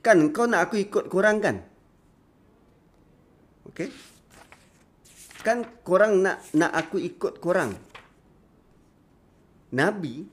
Kan 0.00 0.32
kau 0.32 0.48
nak 0.48 0.70
aku 0.70 0.80
ikut 0.80 1.04
korang 1.12 1.42
kan? 1.44 1.60
Okey. 3.68 3.90
Kan 5.40 5.64
korang 5.82 6.20
nak 6.20 6.44
nak 6.52 6.72
aku 6.76 7.00
ikut 7.00 7.40
korang. 7.40 7.72
Nabi 9.70 10.26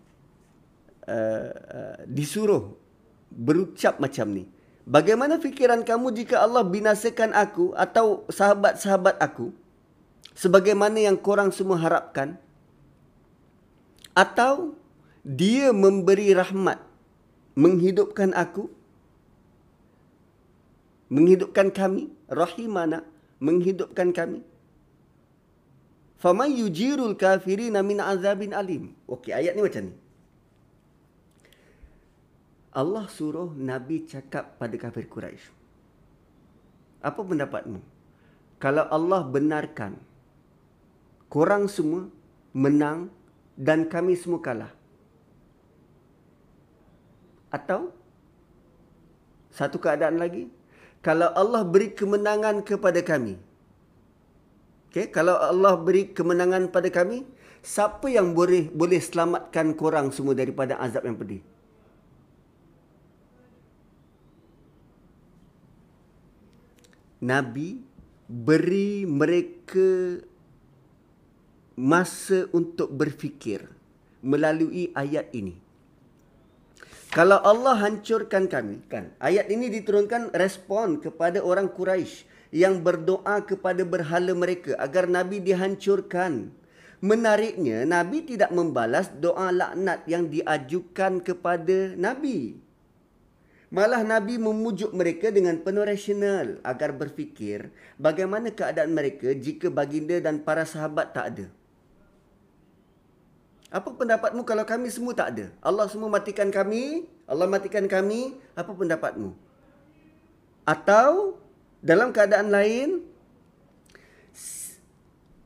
uh, 1.08 1.52
uh, 1.54 1.98
disuruh 2.10 2.76
berucap 3.32 4.02
macam 4.02 4.34
ni. 4.34 4.44
Bagaimana 4.88 5.38
fikiran 5.38 5.84
kamu 5.84 6.16
jika 6.16 6.44
Allah 6.44 6.64
binasakan 6.64 7.36
aku 7.36 7.76
atau 7.76 8.24
sahabat-sahabat 8.32 9.20
aku? 9.20 9.52
sebagaimana 10.38 11.02
yang 11.02 11.18
korang 11.18 11.50
semua 11.50 11.82
harapkan 11.82 12.38
atau 14.14 14.78
dia 15.26 15.74
memberi 15.74 16.30
rahmat 16.38 16.78
menghidupkan 17.58 18.38
aku 18.38 18.70
menghidupkan 21.10 21.74
kami 21.74 22.14
rahimana 22.30 23.02
menghidupkan 23.42 24.14
kami 24.14 24.46
faman 26.24 26.50
yujirul 26.52 27.16
kafirina 27.16 27.80
min 27.86 28.00
azabin 28.02 28.54
alim 28.54 28.84
okey 29.08 29.34
ayat 29.34 29.54
ni 29.58 29.62
macam 29.66 29.84
ni 29.90 29.96
Allah 32.78 33.10
suruh 33.10 33.58
Nabi 33.58 34.06
cakap 34.06 34.62
pada 34.62 34.78
kafir 34.78 35.10
Quraisy. 35.10 35.50
Apa 37.02 37.26
pendapatmu? 37.26 37.82
Kalau 38.62 38.86
Allah 38.94 39.26
benarkan 39.26 39.98
korang 41.26 41.66
semua 41.66 42.06
menang 42.54 43.10
dan 43.58 43.90
kami 43.90 44.14
semua 44.14 44.46
kalah. 44.46 44.70
Atau 47.50 47.90
satu 49.50 49.82
keadaan 49.82 50.22
lagi, 50.22 50.46
kalau 51.02 51.34
Allah 51.34 51.66
beri 51.66 51.98
kemenangan 51.98 52.62
kepada 52.62 53.02
kami. 53.02 53.42
Okay, 54.98 55.14
kalau 55.14 55.38
Allah 55.38 55.78
beri 55.78 56.10
kemenangan 56.10 56.74
pada 56.74 56.90
kami, 56.90 57.22
siapa 57.62 58.10
yang 58.10 58.34
boleh 58.34 58.66
boleh 58.74 58.98
selamatkan 58.98 59.78
korang 59.78 60.10
semua 60.10 60.34
daripada 60.34 60.74
azab 60.82 61.06
yang 61.06 61.14
pedih? 61.14 61.46
Nabi 67.22 67.78
beri 68.26 69.06
mereka 69.06 70.18
masa 71.78 72.50
untuk 72.50 72.90
berfikir 72.90 73.70
melalui 74.26 74.90
ayat 74.98 75.30
ini. 75.30 75.62
Kalau 77.14 77.38
Allah 77.46 77.78
hancurkan 77.86 78.50
kami, 78.50 78.82
kan? 78.90 79.14
Ayat 79.22 79.46
ini 79.54 79.70
diturunkan 79.70 80.34
respon 80.34 80.98
kepada 80.98 81.46
orang 81.46 81.70
Quraisy 81.70 82.37
yang 82.52 82.80
berdoa 82.84 83.44
kepada 83.44 83.84
berhala 83.84 84.32
mereka 84.32 84.76
agar 84.80 85.08
Nabi 85.08 85.44
dihancurkan. 85.44 86.52
Menariknya, 86.98 87.86
Nabi 87.86 88.26
tidak 88.26 88.50
membalas 88.50 89.14
doa 89.14 89.54
laknat 89.54 90.02
yang 90.10 90.34
diajukan 90.34 91.22
kepada 91.22 91.94
Nabi. 91.94 92.58
Malah 93.68 94.02
Nabi 94.02 94.40
memujuk 94.40 94.96
mereka 94.96 95.28
dengan 95.28 95.60
penuh 95.60 95.84
rasional 95.84 96.64
agar 96.64 96.96
berfikir 96.96 97.68
bagaimana 98.00 98.48
keadaan 98.48 98.96
mereka 98.96 99.36
jika 99.36 99.68
baginda 99.68 100.24
dan 100.24 100.40
para 100.40 100.64
sahabat 100.64 101.12
tak 101.12 101.26
ada. 101.36 101.46
Apa 103.68 103.92
pendapatmu 103.92 104.48
kalau 104.48 104.64
kami 104.64 104.88
semua 104.88 105.12
tak 105.12 105.36
ada? 105.36 105.46
Allah 105.60 105.92
semua 105.92 106.08
matikan 106.08 106.48
kami, 106.48 107.12
Allah 107.28 107.44
matikan 107.52 107.84
kami, 107.84 108.40
apa 108.56 108.72
pendapatmu? 108.72 109.36
Atau 110.64 111.36
dalam 111.82 112.10
keadaan 112.10 112.50
lain, 112.50 112.90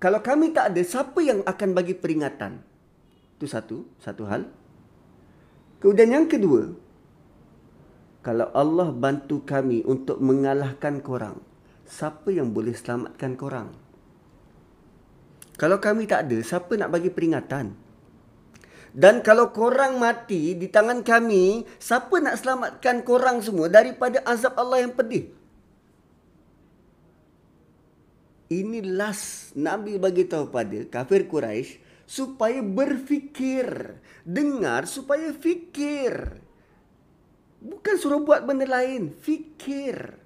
kalau 0.02 0.18
kami 0.26 0.50
tak 0.50 0.74
ada, 0.74 0.82
siapa 0.82 1.22
yang 1.22 1.46
akan 1.46 1.70
bagi 1.78 1.94
peringatan? 1.94 2.58
Itu 3.38 3.46
satu, 3.46 3.86
satu 4.02 4.26
hal. 4.26 4.50
Kemudian 5.78 6.10
yang 6.10 6.26
kedua, 6.26 6.74
kalau 8.22 8.50
Allah 8.54 8.90
bantu 8.94 9.46
kami 9.46 9.86
untuk 9.86 10.18
mengalahkan 10.22 11.02
korang, 11.02 11.42
siapa 11.86 12.30
yang 12.34 12.54
boleh 12.54 12.74
selamatkan 12.74 13.34
korang? 13.34 13.70
Kalau 15.58 15.78
kami 15.78 16.10
tak 16.10 16.30
ada, 16.30 16.38
siapa 16.42 16.74
nak 16.78 16.90
bagi 16.90 17.14
peringatan? 17.14 17.78
Dan 18.92 19.22
kalau 19.22 19.54
korang 19.54 20.02
mati 20.02 20.58
di 20.58 20.66
tangan 20.66 21.06
kami, 21.06 21.64
siapa 21.78 22.18
nak 22.18 22.42
selamatkan 22.42 23.06
korang 23.06 23.38
semua 23.40 23.70
daripada 23.70 24.20
azab 24.26 24.58
Allah 24.58 24.82
yang 24.82 24.98
pedih? 24.98 25.41
Ini 28.52 28.84
last 28.84 29.56
Nabi 29.56 29.96
bagi 29.96 30.28
tahu 30.28 30.52
pada 30.52 30.84
kafir 30.92 31.24
Quraisy 31.24 31.80
supaya 32.04 32.60
berfikir, 32.60 33.96
dengar 34.28 34.84
supaya 34.92 35.32
fikir. 35.32 36.36
Bukan 37.64 37.96
suruh 37.96 38.20
buat 38.20 38.44
benda 38.44 38.68
lain, 38.68 39.16
fikir. 39.16 40.20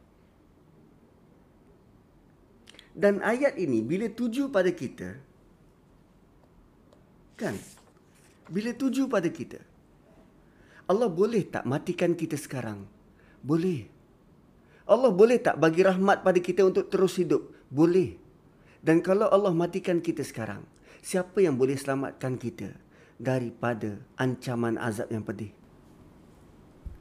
Dan 2.97 3.21
ayat 3.21 3.61
ini 3.61 3.85
bila 3.85 4.09
tuju 4.09 4.49
pada 4.49 4.73
kita, 4.73 5.21
kan? 7.37 7.53
bila 8.49 8.73
tuju 8.73 9.05
pada 9.05 9.29
kita. 9.29 9.61
Allah 10.89 11.09
boleh 11.13 11.45
tak 11.45 11.69
matikan 11.69 12.17
kita 12.17 12.41
sekarang? 12.41 12.89
Boleh. 13.45 13.85
Allah 14.89 15.13
boleh 15.13 15.37
tak 15.41 15.61
bagi 15.61 15.85
rahmat 15.85 16.25
pada 16.25 16.37
kita 16.41 16.65
untuk 16.65 16.89
terus 16.89 17.21
hidup? 17.21 17.54
Boleh. 17.71 18.17
Dan 18.85 19.01
kalau 19.01 19.29
Allah 19.29 19.53
matikan 19.53 20.01
kita 20.01 20.21
sekarang, 20.21 20.61
siapa 21.01 21.41
yang 21.41 21.57
boleh 21.57 21.73
selamatkan 21.73 22.37
kita 22.37 22.73
daripada 23.17 23.97
ancaman 24.19 24.77
azab 24.77 25.09
yang 25.09 25.25
pedih? 25.25 25.49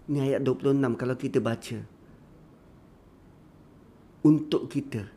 Ini 0.09 0.33
ayat 0.33 0.41
26 0.45 1.01
kalau 1.01 1.17
kita 1.17 1.39
baca. 1.41 1.79
Untuk 4.25 4.73
kita 4.73 5.15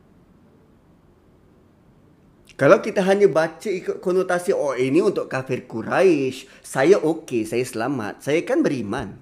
kalau 2.57 2.81
kita 2.81 3.05
hanya 3.05 3.29
baca 3.29 3.69
ikut 3.69 4.01
konotasi 4.01 4.49
oh 4.49 4.73
ini 4.73 4.97
untuk 4.97 5.29
kafir 5.29 5.69
Quraisy, 5.69 6.49
saya 6.65 6.97
okey, 6.97 7.45
saya 7.45 7.61
selamat, 7.61 8.25
saya 8.25 8.41
kan 8.41 8.65
beriman. 8.65 9.13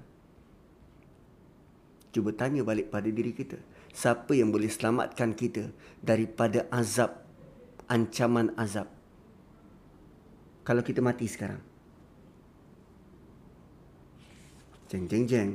Cuba 2.16 2.32
tanya 2.32 2.64
balik 2.64 2.88
pada 2.88 3.12
diri 3.12 3.36
kita. 3.36 3.60
Siapa 3.96 4.36
yang 4.36 4.52
boleh 4.52 4.68
selamatkan 4.68 5.32
kita 5.32 5.72
daripada 6.04 6.68
azab, 6.68 7.16
ancaman 7.88 8.52
azab? 8.60 8.92
Kalau 10.68 10.84
kita 10.84 11.00
mati 11.00 11.24
sekarang. 11.24 11.64
Jeng, 14.92 15.08
jeng, 15.08 15.24
jeng. 15.24 15.52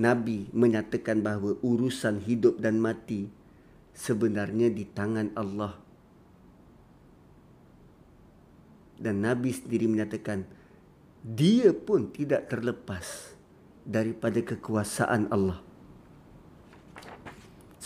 Nabi 0.00 0.48
menyatakan 0.56 1.20
bahawa 1.20 1.60
urusan 1.60 2.24
hidup 2.24 2.56
dan 2.56 2.80
mati 2.80 3.28
sebenarnya 3.92 4.72
di 4.72 4.88
tangan 4.88 5.36
Allah. 5.36 5.76
Dan 8.96 9.20
Nabi 9.20 9.52
sendiri 9.52 9.84
menyatakan 9.84 10.48
dia 11.20 11.76
pun 11.76 12.08
tidak 12.16 12.48
terlepas 12.48 13.36
daripada 13.84 14.40
kekuasaan 14.40 15.28
Allah. 15.28 15.65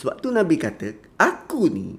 Sebab 0.01 0.17
tu 0.17 0.33
Nabi 0.33 0.57
kata, 0.57 0.97
aku 1.21 1.69
ni, 1.69 1.93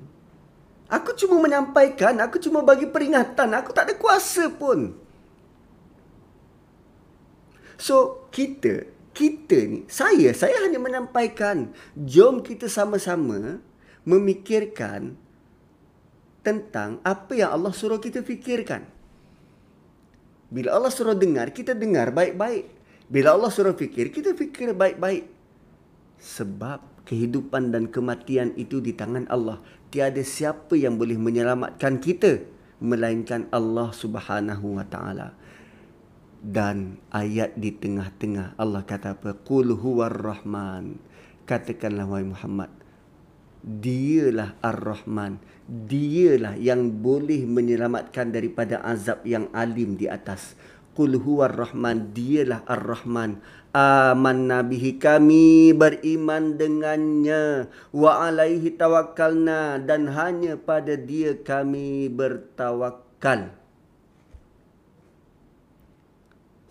aku 0.90 1.14
cuma 1.14 1.38
menyampaikan, 1.38 2.18
aku 2.18 2.42
cuma 2.42 2.66
bagi 2.66 2.90
peringatan, 2.90 3.54
aku 3.54 3.70
tak 3.70 3.86
ada 3.86 3.94
kuasa 3.94 4.50
pun. 4.50 4.90
So, 7.78 8.26
kita, 8.34 8.90
kita 9.14 9.58
ni, 9.70 9.86
saya, 9.86 10.34
saya 10.34 10.66
hanya 10.66 10.82
menyampaikan, 10.82 11.70
jom 11.94 12.42
kita 12.42 12.66
sama-sama 12.66 13.62
memikirkan 14.02 15.14
tentang 16.42 16.98
apa 17.06 17.38
yang 17.38 17.54
Allah 17.54 17.70
suruh 17.70 18.02
kita 18.02 18.26
fikirkan. 18.26 18.82
Bila 20.50 20.74
Allah 20.74 20.90
suruh 20.90 21.14
dengar, 21.14 21.54
kita 21.54 21.70
dengar 21.78 22.10
baik-baik. 22.10 22.66
Bila 23.06 23.38
Allah 23.38 23.54
suruh 23.54 23.78
fikir, 23.78 24.10
kita 24.10 24.34
fikir 24.34 24.74
baik-baik. 24.74 25.30
Sebab 26.18 26.91
kehidupan 27.12 27.76
dan 27.76 27.92
kematian 27.92 28.56
itu 28.56 28.80
di 28.80 28.96
tangan 28.96 29.28
Allah. 29.28 29.60
Tiada 29.92 30.24
siapa 30.24 30.72
yang 30.72 30.96
boleh 30.96 31.20
menyelamatkan 31.20 32.00
kita 32.00 32.40
melainkan 32.80 33.52
Allah 33.52 33.92
Subhanahu 33.92 34.80
wa 34.80 34.86
taala. 34.88 35.36
Dan 36.40 36.96
ayat 37.12 37.52
di 37.60 37.68
tengah-tengah 37.76 38.56
Allah 38.56 38.80
kata 38.88 39.20
apa? 39.20 39.36
Qul 39.44 39.76
huwar 39.76 40.16
rahman. 40.16 40.96
Katakanlah 41.44 42.08
wahai 42.08 42.24
Muhammad, 42.24 42.72
Dialah 43.60 44.56
Ar-Rahman. 44.64 45.36
Dialah 45.68 46.56
yang 46.56 47.04
boleh 47.04 47.44
menyelamatkan 47.44 48.32
daripada 48.32 48.80
azab 48.80 49.22
yang 49.28 49.52
alim 49.52 50.00
di 50.00 50.08
atas. 50.08 50.56
Qul 50.92 51.16
huwar 51.16 51.56
rahman 51.56 52.12
dialah 52.12 52.68
ar-rahman 52.68 53.40
amanna 53.72 54.60
bihi 54.60 55.00
kami 55.00 55.72
beriman 55.72 56.60
dengannya. 56.60 57.72
Wa 57.90 58.28
alaihi 58.28 58.76
tawakkalna 58.76 59.80
dan 59.82 60.12
hanya 60.12 60.60
pada 60.60 60.94
dia 60.94 61.40
kami 61.40 62.12
bertawakal 62.12 63.52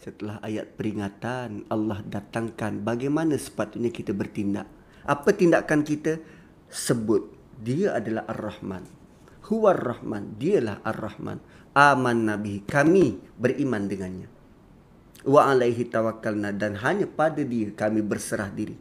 Setelah 0.02 0.42
ayat 0.42 0.74
peringatan 0.74 1.70
Allah 1.70 2.02
datangkan 2.02 2.82
bagaimana 2.82 3.38
sepatutnya 3.38 3.94
kita 3.94 4.18
bertindak. 4.18 4.66
Apa 5.06 5.30
tindakan 5.30 5.86
kita? 5.86 6.18
Sebut 6.72 7.30
dia 7.62 7.94
adalah 7.94 8.26
ar-rahman. 8.26 8.82
Huwar 9.46 9.78
rahman 9.78 10.42
dialah 10.42 10.82
ar-rahman. 10.82 11.38
Aman 11.78 12.26
nabi 12.26 12.66
kami 12.66 13.22
beriman 13.38 13.86
dengannya 13.86 14.41
wa 15.22 15.50
alaihi 15.50 15.86
tawakkalna 15.86 16.54
dan 16.56 16.78
hanya 16.82 17.06
pada 17.06 17.42
dia 17.46 17.70
kami 17.74 18.02
berserah 18.02 18.50
diri. 18.50 18.78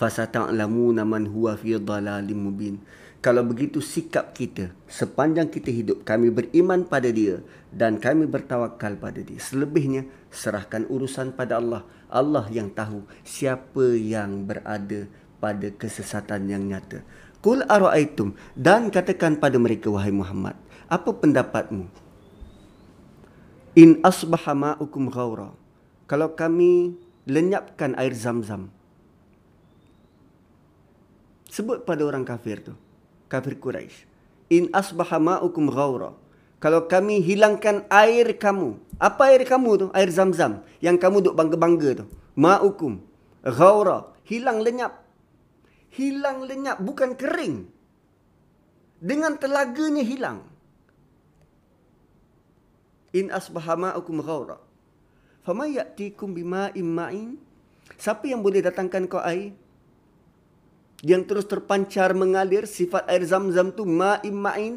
Fasata'lamuna 0.00 1.04
man 1.04 1.28
huwa 1.28 1.56
fi 1.60 1.76
dhalalim 1.76 2.48
mubin. 2.48 2.80
Kalau 3.20 3.44
begitu 3.44 3.84
sikap 3.84 4.32
kita 4.32 4.72
sepanjang 4.88 5.52
kita 5.52 5.68
hidup 5.68 6.08
kami 6.08 6.32
beriman 6.32 6.88
pada 6.88 7.12
dia 7.12 7.44
dan 7.68 8.00
kami 8.00 8.24
bertawakal 8.24 8.96
pada 8.96 9.20
dia. 9.20 9.36
Selebihnya 9.36 10.08
serahkan 10.32 10.88
urusan 10.88 11.36
pada 11.36 11.60
Allah. 11.60 11.84
Allah 12.08 12.48
yang 12.48 12.72
tahu 12.72 13.04
siapa 13.28 13.92
yang 13.92 14.48
berada 14.48 15.04
pada 15.36 15.68
kesesatan 15.68 16.48
yang 16.48 16.64
nyata. 16.64 17.04
Kul 17.44 17.60
ara'aitum 17.68 18.32
dan 18.56 18.88
katakan 18.88 19.36
pada 19.36 19.60
mereka 19.60 19.92
wahai 19.92 20.12
Muhammad, 20.12 20.56
apa 20.88 21.12
pendapatmu? 21.12 21.88
In 23.78 24.02
asbaha 24.02 24.54
ma'ukum 24.54 25.10
ghaura. 25.10 25.54
Kalau 26.10 26.34
kami 26.34 26.98
lenyapkan 27.26 27.94
air 27.94 28.10
Zam-Zam. 28.14 28.70
Sebut 31.50 31.82
pada 31.86 32.02
orang 32.06 32.26
kafir 32.26 32.62
tu, 32.62 32.74
kafir 33.30 33.58
Quraisy. 33.58 34.06
In 34.50 34.70
asbaha 34.74 35.22
ma'ukum 35.22 35.70
ghaura. 35.70 36.14
Kalau 36.58 36.90
kami 36.90 37.22
hilangkan 37.22 37.86
air 37.88 38.34
kamu. 38.36 38.76
Apa 39.00 39.32
air 39.32 39.46
kamu 39.46 39.70
tu? 39.78 39.86
Air 39.96 40.10
Zam-Zam 40.12 40.66
yang 40.82 40.98
kamu 40.98 41.30
duk 41.30 41.34
bangga-bangga 41.38 42.02
tu. 42.02 42.04
Ma'ukum 42.34 43.00
ghaura. 43.46 44.12
Hilang 44.26 44.62
lenyap 44.62 45.10
hilang 45.94 46.46
lenyap 46.46 46.78
bukan 46.78 47.18
kering 47.18 47.66
dengan 49.02 49.34
telaganya 49.34 50.04
hilang 50.06 50.46
in 53.12 53.30
asbaha 53.30 53.74
ma'ukum 53.74 54.22
ghaura 54.22 54.70
fama 55.44 55.66
ya'tikum 55.66 56.36
bima'in 56.36 56.86
ma'in? 56.86 57.30
Siapa 57.98 58.28
yang 58.28 58.40
boleh 58.40 58.62
datangkan 58.62 59.08
kau 59.10 59.20
air? 59.20 59.52
Yang 61.00 61.22
terus 61.32 61.46
terpancar 61.48 62.12
mengalir 62.12 62.68
sifat 62.68 63.08
air 63.08 63.24
zam-zam 63.24 63.72
tu 63.72 63.88
ma'in 63.88 64.36
ma'in 64.36 64.74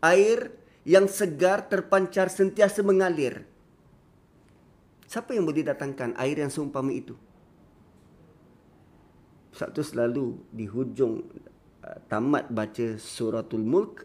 air 0.00 0.50
yang 0.88 1.04
segar 1.06 1.68
terpancar 1.68 2.32
sentiasa 2.32 2.80
mengalir. 2.80 3.44
Siapa 5.08 5.36
yang 5.36 5.44
boleh 5.44 5.64
datangkan 5.64 6.16
air 6.16 6.40
yang 6.40 6.52
seumpama 6.52 6.92
itu? 6.92 7.16
Sebab 9.56 9.70
tu 9.72 9.82
selalu 9.84 10.26
di 10.52 10.66
hujung 10.68 11.24
uh, 11.84 11.98
tamat 12.08 12.48
baca 12.48 12.96
suratul 13.00 13.64
mulk 13.64 14.04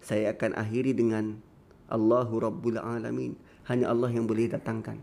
saya 0.00 0.32
akan 0.32 0.56
akhiri 0.56 0.92
dengan 0.96 1.40
Allahu 1.88 2.40
Rabbul 2.40 2.78
Alamin. 2.80 3.34
Hanya 3.68 3.92
Allah 3.92 4.08
yang 4.12 4.24
boleh 4.24 4.48
datangkan. 4.48 5.00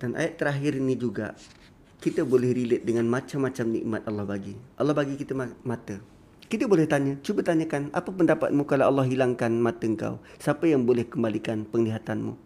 Dan 0.00 0.12
ayat 0.20 0.36
terakhir 0.36 0.76
ini 0.76 1.00
juga 1.00 1.32
kita 2.04 2.20
boleh 2.28 2.52
relate 2.52 2.84
dengan 2.84 3.08
macam-macam 3.08 3.66
nikmat 3.72 4.02
Allah 4.04 4.24
bagi. 4.28 4.52
Allah 4.76 4.92
bagi 4.92 5.16
kita 5.16 5.32
mata. 5.64 5.96
Kita 6.44 6.68
boleh 6.68 6.84
tanya, 6.84 7.16
cuba 7.24 7.40
tanyakan 7.40 7.88
apa 7.96 8.12
pendapatmu 8.12 8.68
kalau 8.68 8.84
Allah 8.92 9.08
hilangkan 9.08 9.56
mata 9.56 9.88
engkau? 9.88 10.20
Siapa 10.36 10.68
yang 10.68 10.84
boleh 10.84 11.08
kembalikan 11.08 11.64
penglihatanmu? 11.64 12.36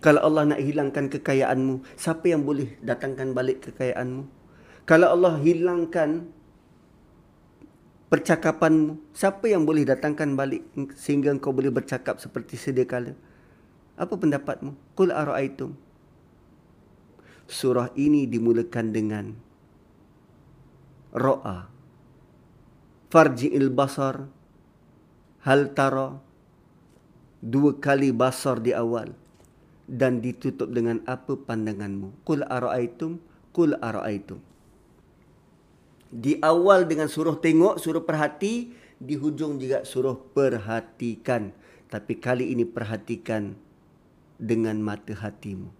Kalau 0.00 0.20
Allah 0.24 0.56
nak 0.56 0.60
hilangkan 0.64 1.12
kekayaanmu, 1.12 1.84
siapa 2.00 2.24
yang 2.32 2.48
boleh 2.48 2.80
datangkan 2.80 3.36
balik 3.36 3.68
kekayaanmu? 3.68 4.24
Kalau 4.86 5.18
Allah 5.18 5.34
hilangkan 5.42 6.30
percakapanmu, 8.06 9.10
siapa 9.10 9.50
yang 9.50 9.66
boleh 9.66 9.82
datangkan 9.82 10.38
balik 10.38 10.62
sehingga 10.94 11.34
kau 11.42 11.50
boleh 11.50 11.74
bercakap 11.74 12.22
seperti 12.22 12.54
sedia 12.54 12.86
kala? 12.86 13.18
Apa 13.98 14.14
pendapatmu? 14.14 14.78
Qul 14.94 15.10
ara'aytum. 15.10 15.74
Surah 17.50 17.90
ini 17.98 18.30
dimulakan 18.30 18.86
dengan 18.94 19.26
Ra'a. 21.10 21.66
Farji'il 23.10 23.74
basar. 23.74 24.30
Hal 25.42 25.74
tara. 25.74 26.22
Dua 27.42 27.78
kali 27.78 28.10
basar 28.14 28.62
di 28.62 28.70
awal 28.70 29.14
dan 29.86 30.18
ditutup 30.18 30.74
dengan 30.74 30.98
apa 31.06 31.38
pandanganmu 31.38 32.26
qul 32.26 32.42
araaitum 32.42 33.22
qul 33.54 33.78
araaitum 33.78 34.42
di 36.08 36.38
awal 36.42 36.86
dengan 36.86 37.10
suruh 37.10 37.38
tengok 37.38 37.82
suruh 37.82 38.02
perhati 38.06 38.72
di 38.96 39.14
hujung 39.18 39.60
juga 39.60 39.82
suruh 39.82 40.16
perhatikan. 40.32 41.52
Tapi 41.86 42.18
kali 42.18 42.50
ini 42.50 42.66
perhatikan 42.66 43.54
dengan 44.36 44.82
mata 44.82 45.14
hatimu. 45.14 45.70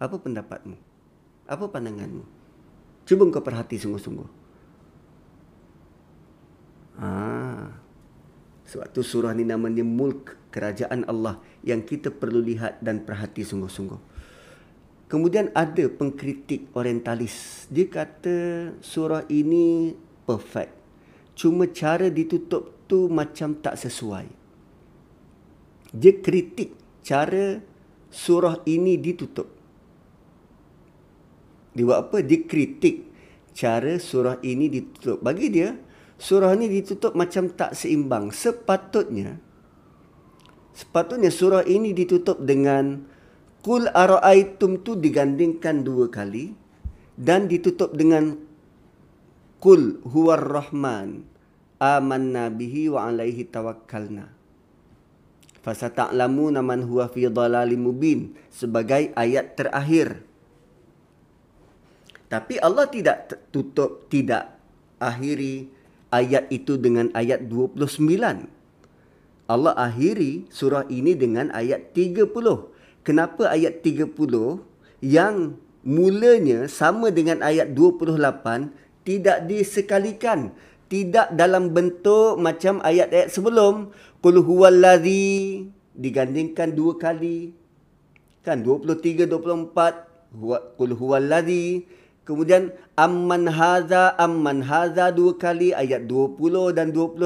Apa 0.00 0.16
pendapatmu? 0.16 0.76
Apa 1.44 1.68
pandanganmu? 1.68 2.24
Cuba 3.04 3.28
kau 3.28 3.44
perhati 3.44 3.76
sungguh-sungguh. 3.76 4.28
Ah 7.00 7.80
sebab 8.70 8.86
tu 8.94 9.02
surah 9.02 9.34
ni 9.34 9.42
namanya 9.42 9.82
mulk 9.82 10.38
kerajaan 10.54 11.02
Allah 11.10 11.42
yang 11.66 11.82
kita 11.82 12.14
perlu 12.14 12.38
lihat 12.38 12.78
dan 12.78 13.02
perhati 13.02 13.42
sungguh-sungguh. 13.42 13.98
Kemudian 15.10 15.50
ada 15.58 15.90
pengkritik 15.90 16.70
orientalis. 16.70 17.66
Dia 17.66 17.90
kata 17.90 18.70
surah 18.78 19.26
ini 19.26 19.90
perfect. 20.22 20.70
Cuma 21.34 21.66
cara 21.66 22.06
ditutup 22.06 22.86
tu 22.86 23.10
macam 23.10 23.58
tak 23.58 23.74
sesuai. 23.74 24.30
Dia 25.90 26.14
kritik 26.22 26.78
cara 27.02 27.58
surah 28.06 28.62
ini 28.70 28.94
ditutup. 29.02 29.50
Dia 31.74 31.82
buat 31.82 31.98
apa? 32.06 32.22
Dia 32.22 32.46
kritik 32.46 33.10
cara 33.50 33.98
surah 33.98 34.38
ini 34.46 34.70
ditutup. 34.70 35.18
Bagi 35.26 35.50
dia, 35.50 35.74
surah 36.22 36.54
ini 36.54 36.70
ditutup 36.70 37.18
macam 37.18 37.50
tak 37.50 37.74
seimbang. 37.74 38.30
Sepatutnya, 38.30 39.42
sepatutnya 40.70 41.34
surah 41.34 41.66
ini 41.66 41.90
ditutup 41.90 42.38
dengan 42.46 43.09
Kul 43.60 43.92
ara'aitum 43.92 44.80
tu 44.80 44.96
digandingkan 44.96 45.84
dua 45.84 46.08
kali 46.08 46.56
dan 47.20 47.44
ditutup 47.44 47.92
dengan 47.92 48.40
Kul 49.60 50.00
huwar 50.08 50.40
rahman 50.40 51.28
amanna 51.76 52.48
bihi 52.48 52.88
wa 52.88 53.08
alaihi 53.12 53.44
tawakkalna. 53.44 54.32
Fasata'lamuna 55.60 56.64
man 56.64 56.88
huwa 56.88 57.12
fi 57.12 57.28
dhalalim 57.28 57.84
mubin 57.84 58.32
sebagai 58.48 59.12
ayat 59.12 59.60
terakhir. 59.60 60.24
Tapi 62.32 62.56
Allah 62.64 62.88
tidak 62.88 63.28
tutup 63.52 64.08
tidak 64.08 64.56
akhiri 64.96 65.68
ayat 66.08 66.48
itu 66.48 66.80
dengan 66.80 67.12
ayat 67.12 67.44
29. 67.44 68.00
Allah 69.50 69.74
akhiri 69.76 70.46
surah 70.48 70.86
ini 70.88 71.12
dengan 71.12 71.52
ayat 71.52 71.92
30. 71.92 72.24
Kenapa 73.00 73.48
ayat 73.48 73.80
30 73.80 74.12
yang 75.00 75.56
mulanya 75.80 76.68
sama 76.68 77.08
dengan 77.08 77.40
ayat 77.40 77.72
28 77.72 78.12
tidak 79.08 79.48
disekalikan 79.48 80.52
tidak 80.90 81.30
dalam 81.38 81.70
bentuk 81.70 82.36
macam 82.36 82.82
ayat-ayat 82.82 83.30
sebelum? 83.30 83.94
Qul 84.20 84.42
huwallazi 84.42 85.64
digandingkan 85.96 86.74
dua 86.76 86.98
kali. 86.98 87.54
Kan 88.44 88.66
23 88.66 89.24
24 89.30 90.76
qul 90.76 90.92
huwallazi. 90.92 91.86
Kemudian 92.26 92.74
amman 92.98 93.48
haza 93.48 94.12
amman 94.20 94.60
haza 94.66 95.08
dua 95.14 95.40
kali 95.40 95.72
ayat 95.72 96.04
20 96.04 96.76
dan 96.76 96.92
21 96.92 97.16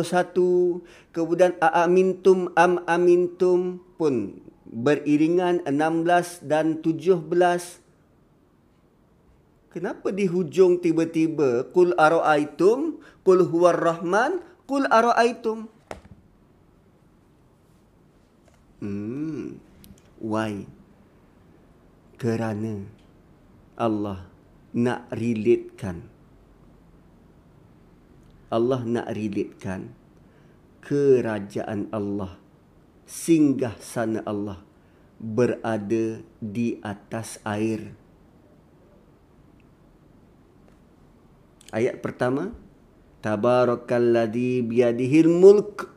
kemudian 1.11 1.53
aamintum 1.61 2.49
am 2.57 2.81
amintum 2.89 3.83
pun 4.01 4.44
beriringan 4.75 5.63
16 5.63 6.43
dan 6.51 6.83
17 6.83 7.85
Kenapa 9.75 10.15
di 10.15 10.31
hujung 10.31 10.79
tiba-tiba 10.79 11.67
kul 11.75 11.99
ara'aitum? 11.99 13.03
Kul 13.27 13.43
huwar 13.43 13.75
rahman 13.75 14.39
kul 14.71 14.87
ara'aitum? 14.87 15.67
Hmm. 18.79 19.59
Why? 20.23 20.63
Kerana 22.23 22.87
Allah 23.75 24.31
nak 24.71 25.11
relatekan. 25.11 26.07
Allah 28.55 28.87
nak 28.87 29.11
relatekan 29.11 29.91
kerajaan 30.87 31.91
Allah 31.91 32.39
singgah 33.05 33.77
sana 33.81 34.21
Allah 34.27 34.61
berada 35.21 36.21
di 36.43 36.81
atas 36.83 37.39
air 37.45 37.95
Ayat 41.75 41.99
pertama, 41.99 42.55
Tabarakalladzi 43.19 44.63
biyadihil 44.63 45.27
mulk. 45.27 45.91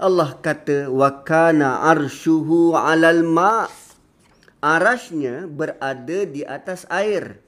Allah 0.00 0.32
kata 0.40 0.88
wa 0.88 1.20
kana 1.20 1.92
arshuhu 1.92 2.72
'alal 2.72 3.20
ma'. 3.20 3.68
Arasnya 4.64 5.44
berada 5.44 6.24
di 6.24 6.40
atas 6.40 6.88
air. 6.88 7.44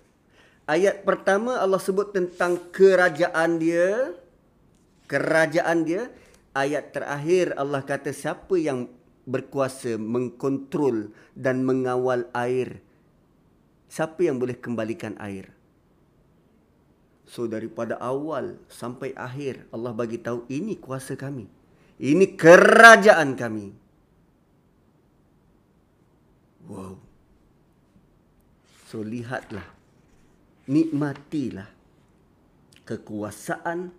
Ayat 0.69 1.09
pertama 1.09 1.57
Allah 1.65 1.81
sebut 1.81 2.13
tentang 2.13 2.61
kerajaan 2.77 3.57
dia. 3.57 4.13
Kerajaan 5.09 5.89
dia. 5.89 6.13
Ayat 6.55 6.95
terakhir 6.95 7.59
Allah 7.59 7.83
kata 7.83 8.15
siapa 8.15 8.55
yang 8.55 8.87
berkuasa 9.27 9.99
mengkontrol 9.99 11.11
dan 11.35 11.67
mengawal 11.67 12.31
air. 12.31 12.79
Siapa 13.91 14.23
yang 14.23 14.39
boleh 14.39 14.55
kembalikan 14.59 15.19
air? 15.19 15.51
So 17.27 17.51
daripada 17.51 17.99
awal 17.99 18.63
sampai 18.71 19.17
akhir 19.19 19.67
Allah 19.75 19.91
bagi 19.91 20.23
tahu 20.23 20.47
ini 20.47 20.79
kuasa 20.79 21.19
kami. 21.19 21.51
Ini 21.99 22.39
kerajaan 22.39 23.35
kami. 23.35 23.67
Wow. 26.71 27.03
So 28.87 29.03
lihatlah. 29.03 29.67
Nikmatilah 30.65 31.69
kekuasaan 32.89 33.93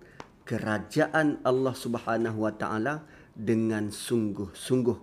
kerajaan 0.45 1.41
Allah 1.41 1.73
Subhanahu 1.73 2.45
wa 2.45 2.53
taala 2.53 3.03
dengan 3.33 3.89
sungguh-sungguh. 3.89 4.99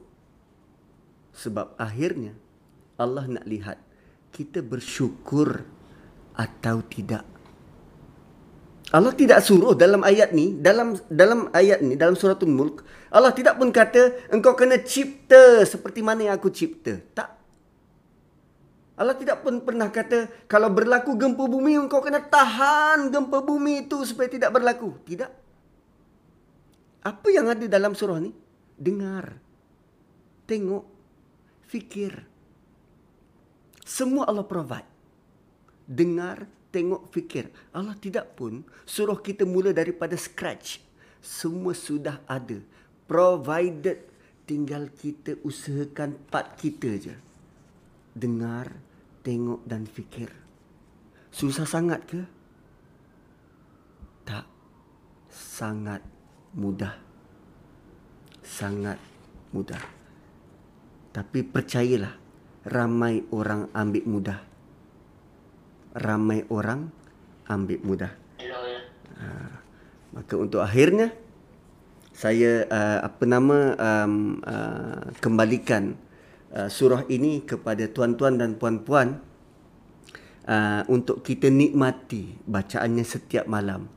Sebab 1.35 1.77
akhirnya 1.77 2.33
Allah 2.97 3.27
nak 3.27 3.45
lihat 3.45 3.79
kita 4.33 4.63
bersyukur 4.63 5.67
atau 6.39 6.81
tidak. 6.87 7.27
Allah 8.93 9.13
tidak 9.17 9.41
suruh 9.41 9.73
dalam 9.73 10.05
ayat 10.05 10.37
ni, 10.37 10.53
dalam 10.61 10.97
dalam 11.09 11.49
ayat 11.57 11.81
ni, 11.81 11.97
dalam 11.97 12.13
suratul 12.13 12.53
mulk, 12.53 12.85
Allah 13.09 13.33
tidak 13.33 13.57
pun 13.57 13.73
kata 13.73 14.29
engkau 14.29 14.53
kena 14.53 14.81
cipta 14.85 15.65
seperti 15.65 16.05
mana 16.05 16.29
yang 16.29 16.37
aku 16.37 16.53
cipta. 16.53 17.01
Tak. 17.17 17.42
Allah 19.03 19.19
tidak 19.19 19.43
pun 19.43 19.59
pernah 19.67 19.91
kata 19.91 20.47
kalau 20.47 20.71
berlaku 20.71 21.19
gempa 21.19 21.43
bumi 21.51 21.75
engkau 21.75 21.99
kena 21.99 22.23
tahan 22.23 23.11
gempa 23.11 23.43
bumi 23.43 23.91
itu 23.91 23.99
supaya 24.07 24.31
tidak 24.31 24.55
berlaku. 24.55 24.95
Tidak. 25.03 25.31
Apa 27.03 27.29
yang 27.35 27.51
ada 27.51 27.67
dalam 27.67 27.99
surah 27.99 28.23
ni? 28.23 28.31
Dengar. 28.79 29.35
Tengok. 30.47 30.87
Fikir. 31.67 32.15
Semua 33.83 34.31
Allah 34.31 34.47
provide. 34.47 34.87
Dengar, 35.83 36.47
tengok 36.71 37.11
fikir. 37.11 37.51
Allah 37.75 37.99
tidak 37.99 38.39
pun 38.39 38.63
suruh 38.87 39.19
kita 39.19 39.43
mula 39.43 39.75
daripada 39.75 40.15
scratch. 40.15 40.79
Semua 41.19 41.75
sudah 41.75 42.23
ada. 42.31 42.63
Provided 43.11 44.07
tinggal 44.47 44.87
kita 44.95 45.37
usahakan 45.43 46.15
part 46.31 46.55
kita 46.55 46.91
je. 47.03 47.17
Dengar, 48.15 48.71
tengok 49.23 49.63
dan 49.65 49.87
fikir. 49.87 50.31
Susah 51.33 51.65
sangat 51.65 52.03
ke? 52.05 52.21
Tak. 54.27 54.47
Sangat 55.33 56.03
mudah. 56.53 56.95
Sangat 58.45 59.01
mudah. 59.55 59.81
Tapi 61.15 61.41
percayalah, 61.47 62.15
ramai 62.69 63.25
orang 63.33 63.73
ambil 63.73 64.05
mudah 64.05 64.41
ramai 65.97 66.45
orang 66.49 66.89
ambil 67.49 67.81
mudah. 67.85 68.13
Ha, 69.21 69.27
maka 70.17 70.35
untuk 70.41 70.65
akhirnya 70.65 71.13
saya 72.13 72.65
uh, 72.69 72.99
apa 73.09 73.25
nama 73.25 73.59
um, 73.77 74.41
uh, 74.45 75.01
kembalikan 75.21 75.97
uh, 76.53 76.69
surah 76.69 77.09
ini 77.09 77.43
kepada 77.43 77.89
tuan-tuan 77.89 78.39
dan 78.39 78.57
puan-puan 78.61 79.21
uh, 80.47 80.83
untuk 80.87 81.25
kita 81.25 81.49
nikmati 81.49 82.37
bacaannya 82.47 83.05
setiap 83.05 83.49
malam. 83.49 83.89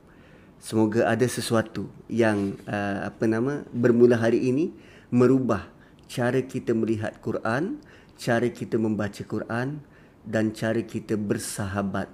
Semoga 0.57 1.05
ada 1.05 1.27
sesuatu 1.29 1.85
yang 2.09 2.57
uh, 2.65 3.05
apa 3.11 3.29
nama 3.29 3.61
bermula 3.69 4.17
hari 4.17 4.49
ini 4.49 4.73
merubah 5.13 5.69
cara 6.09 6.41
kita 6.41 6.73
melihat 6.73 7.21
Quran, 7.21 7.77
cara 8.17 8.49
kita 8.49 8.81
membaca 8.81 9.21
Quran, 9.21 9.85
dan 10.25 10.55
cara 10.57 10.81
kita 10.81 11.13
bersahabat 11.21 12.09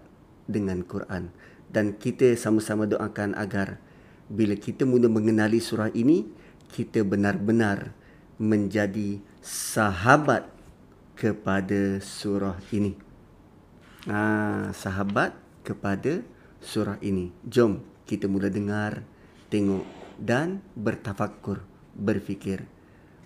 dengan 0.52 0.84
Quran 0.84 1.32
dan 1.72 1.96
kita 1.96 2.36
sama-sama 2.36 2.84
doakan 2.84 3.32
agar 3.40 3.80
bila 4.28 4.60
kita 4.60 4.84
mula 4.84 5.08
mengenali 5.08 5.64
surah 5.64 5.88
ini 5.96 6.28
kita 6.72 7.08
benar-benar 7.08 7.96
menjadi 8.36 9.24
sahabat 9.42 10.46
kepada 11.18 11.98
surah 12.02 12.58
ini. 12.70 12.94
Ah, 14.06 14.70
sahabat 14.74 15.34
kepada 15.66 16.22
surah 16.62 16.98
ini. 17.02 17.34
Jom 17.46 17.82
kita 18.06 18.30
mula 18.30 18.50
dengar, 18.54 19.02
tengok 19.50 19.86
dan 20.22 20.62
bertafakur, 20.78 21.66
berfikir. 21.98 22.66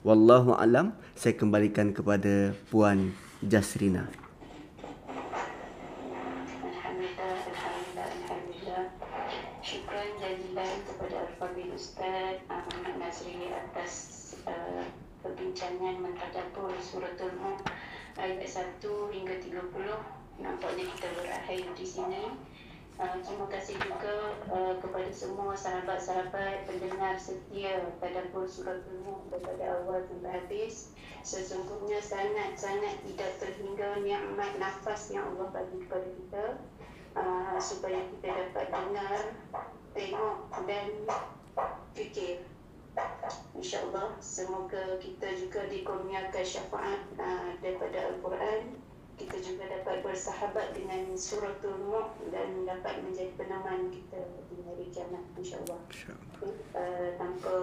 Wallahu 0.05 0.55
alam, 0.55 0.95
saya 1.17 1.35
kembalikan 1.35 1.91
kepada 1.91 2.55
puan 2.71 3.11
Jasrina. 3.43 4.24
Ayat 18.25 18.41
1 18.81 18.81
hingga 19.13 19.35
30. 19.37 20.41
Nampaknya 20.41 20.83
kita 20.97 21.07
berakhir 21.13 21.61
di 21.77 21.85
sini. 21.85 22.23
Uh, 22.95 23.19
terima 23.21 23.45
kasih 23.51 23.75
juga 23.75 24.39
uh, 24.47 24.79
kepada 24.79 25.11
semua 25.11 25.51
sahabat-sahabat 25.51 26.63
pendengar 26.63 27.19
setia 27.19 27.91
pada 27.99 28.23
surat 28.47 28.79
Mulk 29.03 29.29
daripada 29.29 29.83
awal 29.83 29.99
sampai 30.07 30.31
habis. 30.31 30.95
Sesungguhnya 31.21 31.99
sangat-sangat 31.99 33.03
tidak 33.03 33.31
terhingga 33.37 33.99
nikmat 33.99 34.57
nafas 34.57 35.11
yang 35.11 35.27
Allah 35.35 35.51
bagi 35.51 35.83
kepada 35.83 36.07
kita 36.07 36.45
uh, 37.19 37.59
supaya 37.59 37.99
kita 38.15 38.31
dapat 38.31 38.65
dengar, 38.71 39.21
tengok 39.91 40.37
dan 40.63 40.87
fikir. 41.93 42.54
InsyaAllah. 43.55 44.15
Semoga 44.23 44.99
kita 44.99 45.31
juga 45.35 45.67
dikurniakan 45.67 46.45
syafaat 46.45 47.01
uh, 47.19 47.55
daripada 47.59 48.11
Al-Quran. 48.11 48.75
Kita 49.15 49.39
juga 49.39 49.71
dapat 49.71 50.03
bersahabat 50.03 50.75
dengan 50.75 51.15
suratul 51.15 51.79
Mulk 51.87 52.19
dan 52.35 52.67
dapat 52.67 52.99
menjadi 52.99 53.31
peneman 53.39 53.87
kita 53.87 54.19
hari 54.65 54.85
kiamat 54.93 55.23
insyaallah. 55.39 55.79
Insya 55.89 56.13
uh, 56.75 57.09
tanpa 57.17 57.55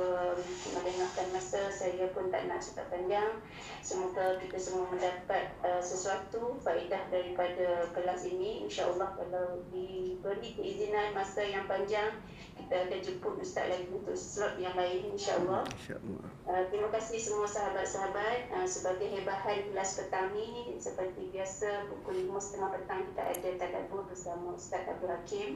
melengahkan 0.74 1.28
masa 1.30 1.68
saya 1.70 2.10
pun 2.16 2.32
tak 2.32 2.48
nak 2.48 2.58
cakap 2.58 2.88
panjang. 2.90 3.38
Semoga 3.84 4.40
kita 4.42 4.58
semua 4.58 4.90
mendapat 4.90 5.54
uh, 5.62 5.82
sesuatu 5.82 6.58
faedah 6.62 7.06
daripada 7.12 7.86
kelas 7.92 8.26
ini 8.26 8.66
insyaallah 8.66 9.14
kalau 9.14 9.62
diberi 9.70 10.56
keizinan 10.58 11.14
masa 11.14 11.46
yang 11.46 11.68
panjang 11.70 12.18
kita 12.52 12.88
akan 12.88 13.00
jemput 13.00 13.34
ustaz 13.40 13.68
lagi 13.68 13.88
untuk 13.90 14.16
slot 14.16 14.56
yang 14.58 14.74
lain 14.74 15.12
insyaallah. 15.12 15.62
Insyaallah. 15.78 16.26
Uh, 16.42 16.62
terima 16.72 16.88
kasih 16.90 17.18
semua 17.22 17.46
sahabat-sahabat 17.46 18.50
uh, 18.50 18.66
sebagai 18.66 19.08
hebahan 19.12 19.70
kelas 19.70 20.00
petang 20.00 20.34
ini 20.34 20.74
seperti 20.80 21.30
biasa 21.30 21.42
biasa 21.52 21.84
pukul 21.90 22.16
5.30 22.32 22.74
petang 22.74 23.00
kita 23.12 23.22
ada 23.28 23.50
tadabbur 23.60 24.08
bersama 24.08 24.56
Ustaz 24.56 24.88
Abdul 24.88 25.10
Hakim. 25.10 25.50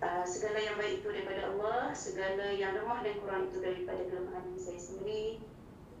Uh, 0.00 0.24
segala 0.24 0.56
yang 0.56 0.80
baik 0.80 1.04
itu 1.04 1.12
daripada 1.12 1.52
Allah, 1.52 1.92
segala 1.92 2.48
yang 2.56 2.72
lemah 2.72 3.04
dan 3.04 3.20
kurang 3.20 3.52
itu 3.52 3.60
daripada 3.60 4.00
kelemahan 4.08 4.56
saya 4.56 4.80
sendiri. 4.80 5.44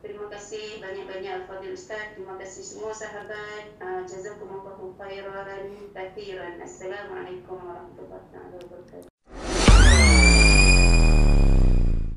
Terima 0.00 0.32
kasih 0.32 0.80
banyak-banyak 0.80 1.44
Al-Fadhil 1.44 1.76
Ustaz. 1.76 2.16
Terima 2.16 2.40
kasih 2.40 2.64
semua 2.64 2.96
sahabat. 2.96 3.76
Uh, 3.76 4.00
Jazakumullahu 4.08 4.96
khairan 4.96 5.92
kathiran. 5.92 6.56
Assalamualaikum 6.64 7.60
warahmatullahi 7.60 8.24
wabarakatuh. 8.32 9.09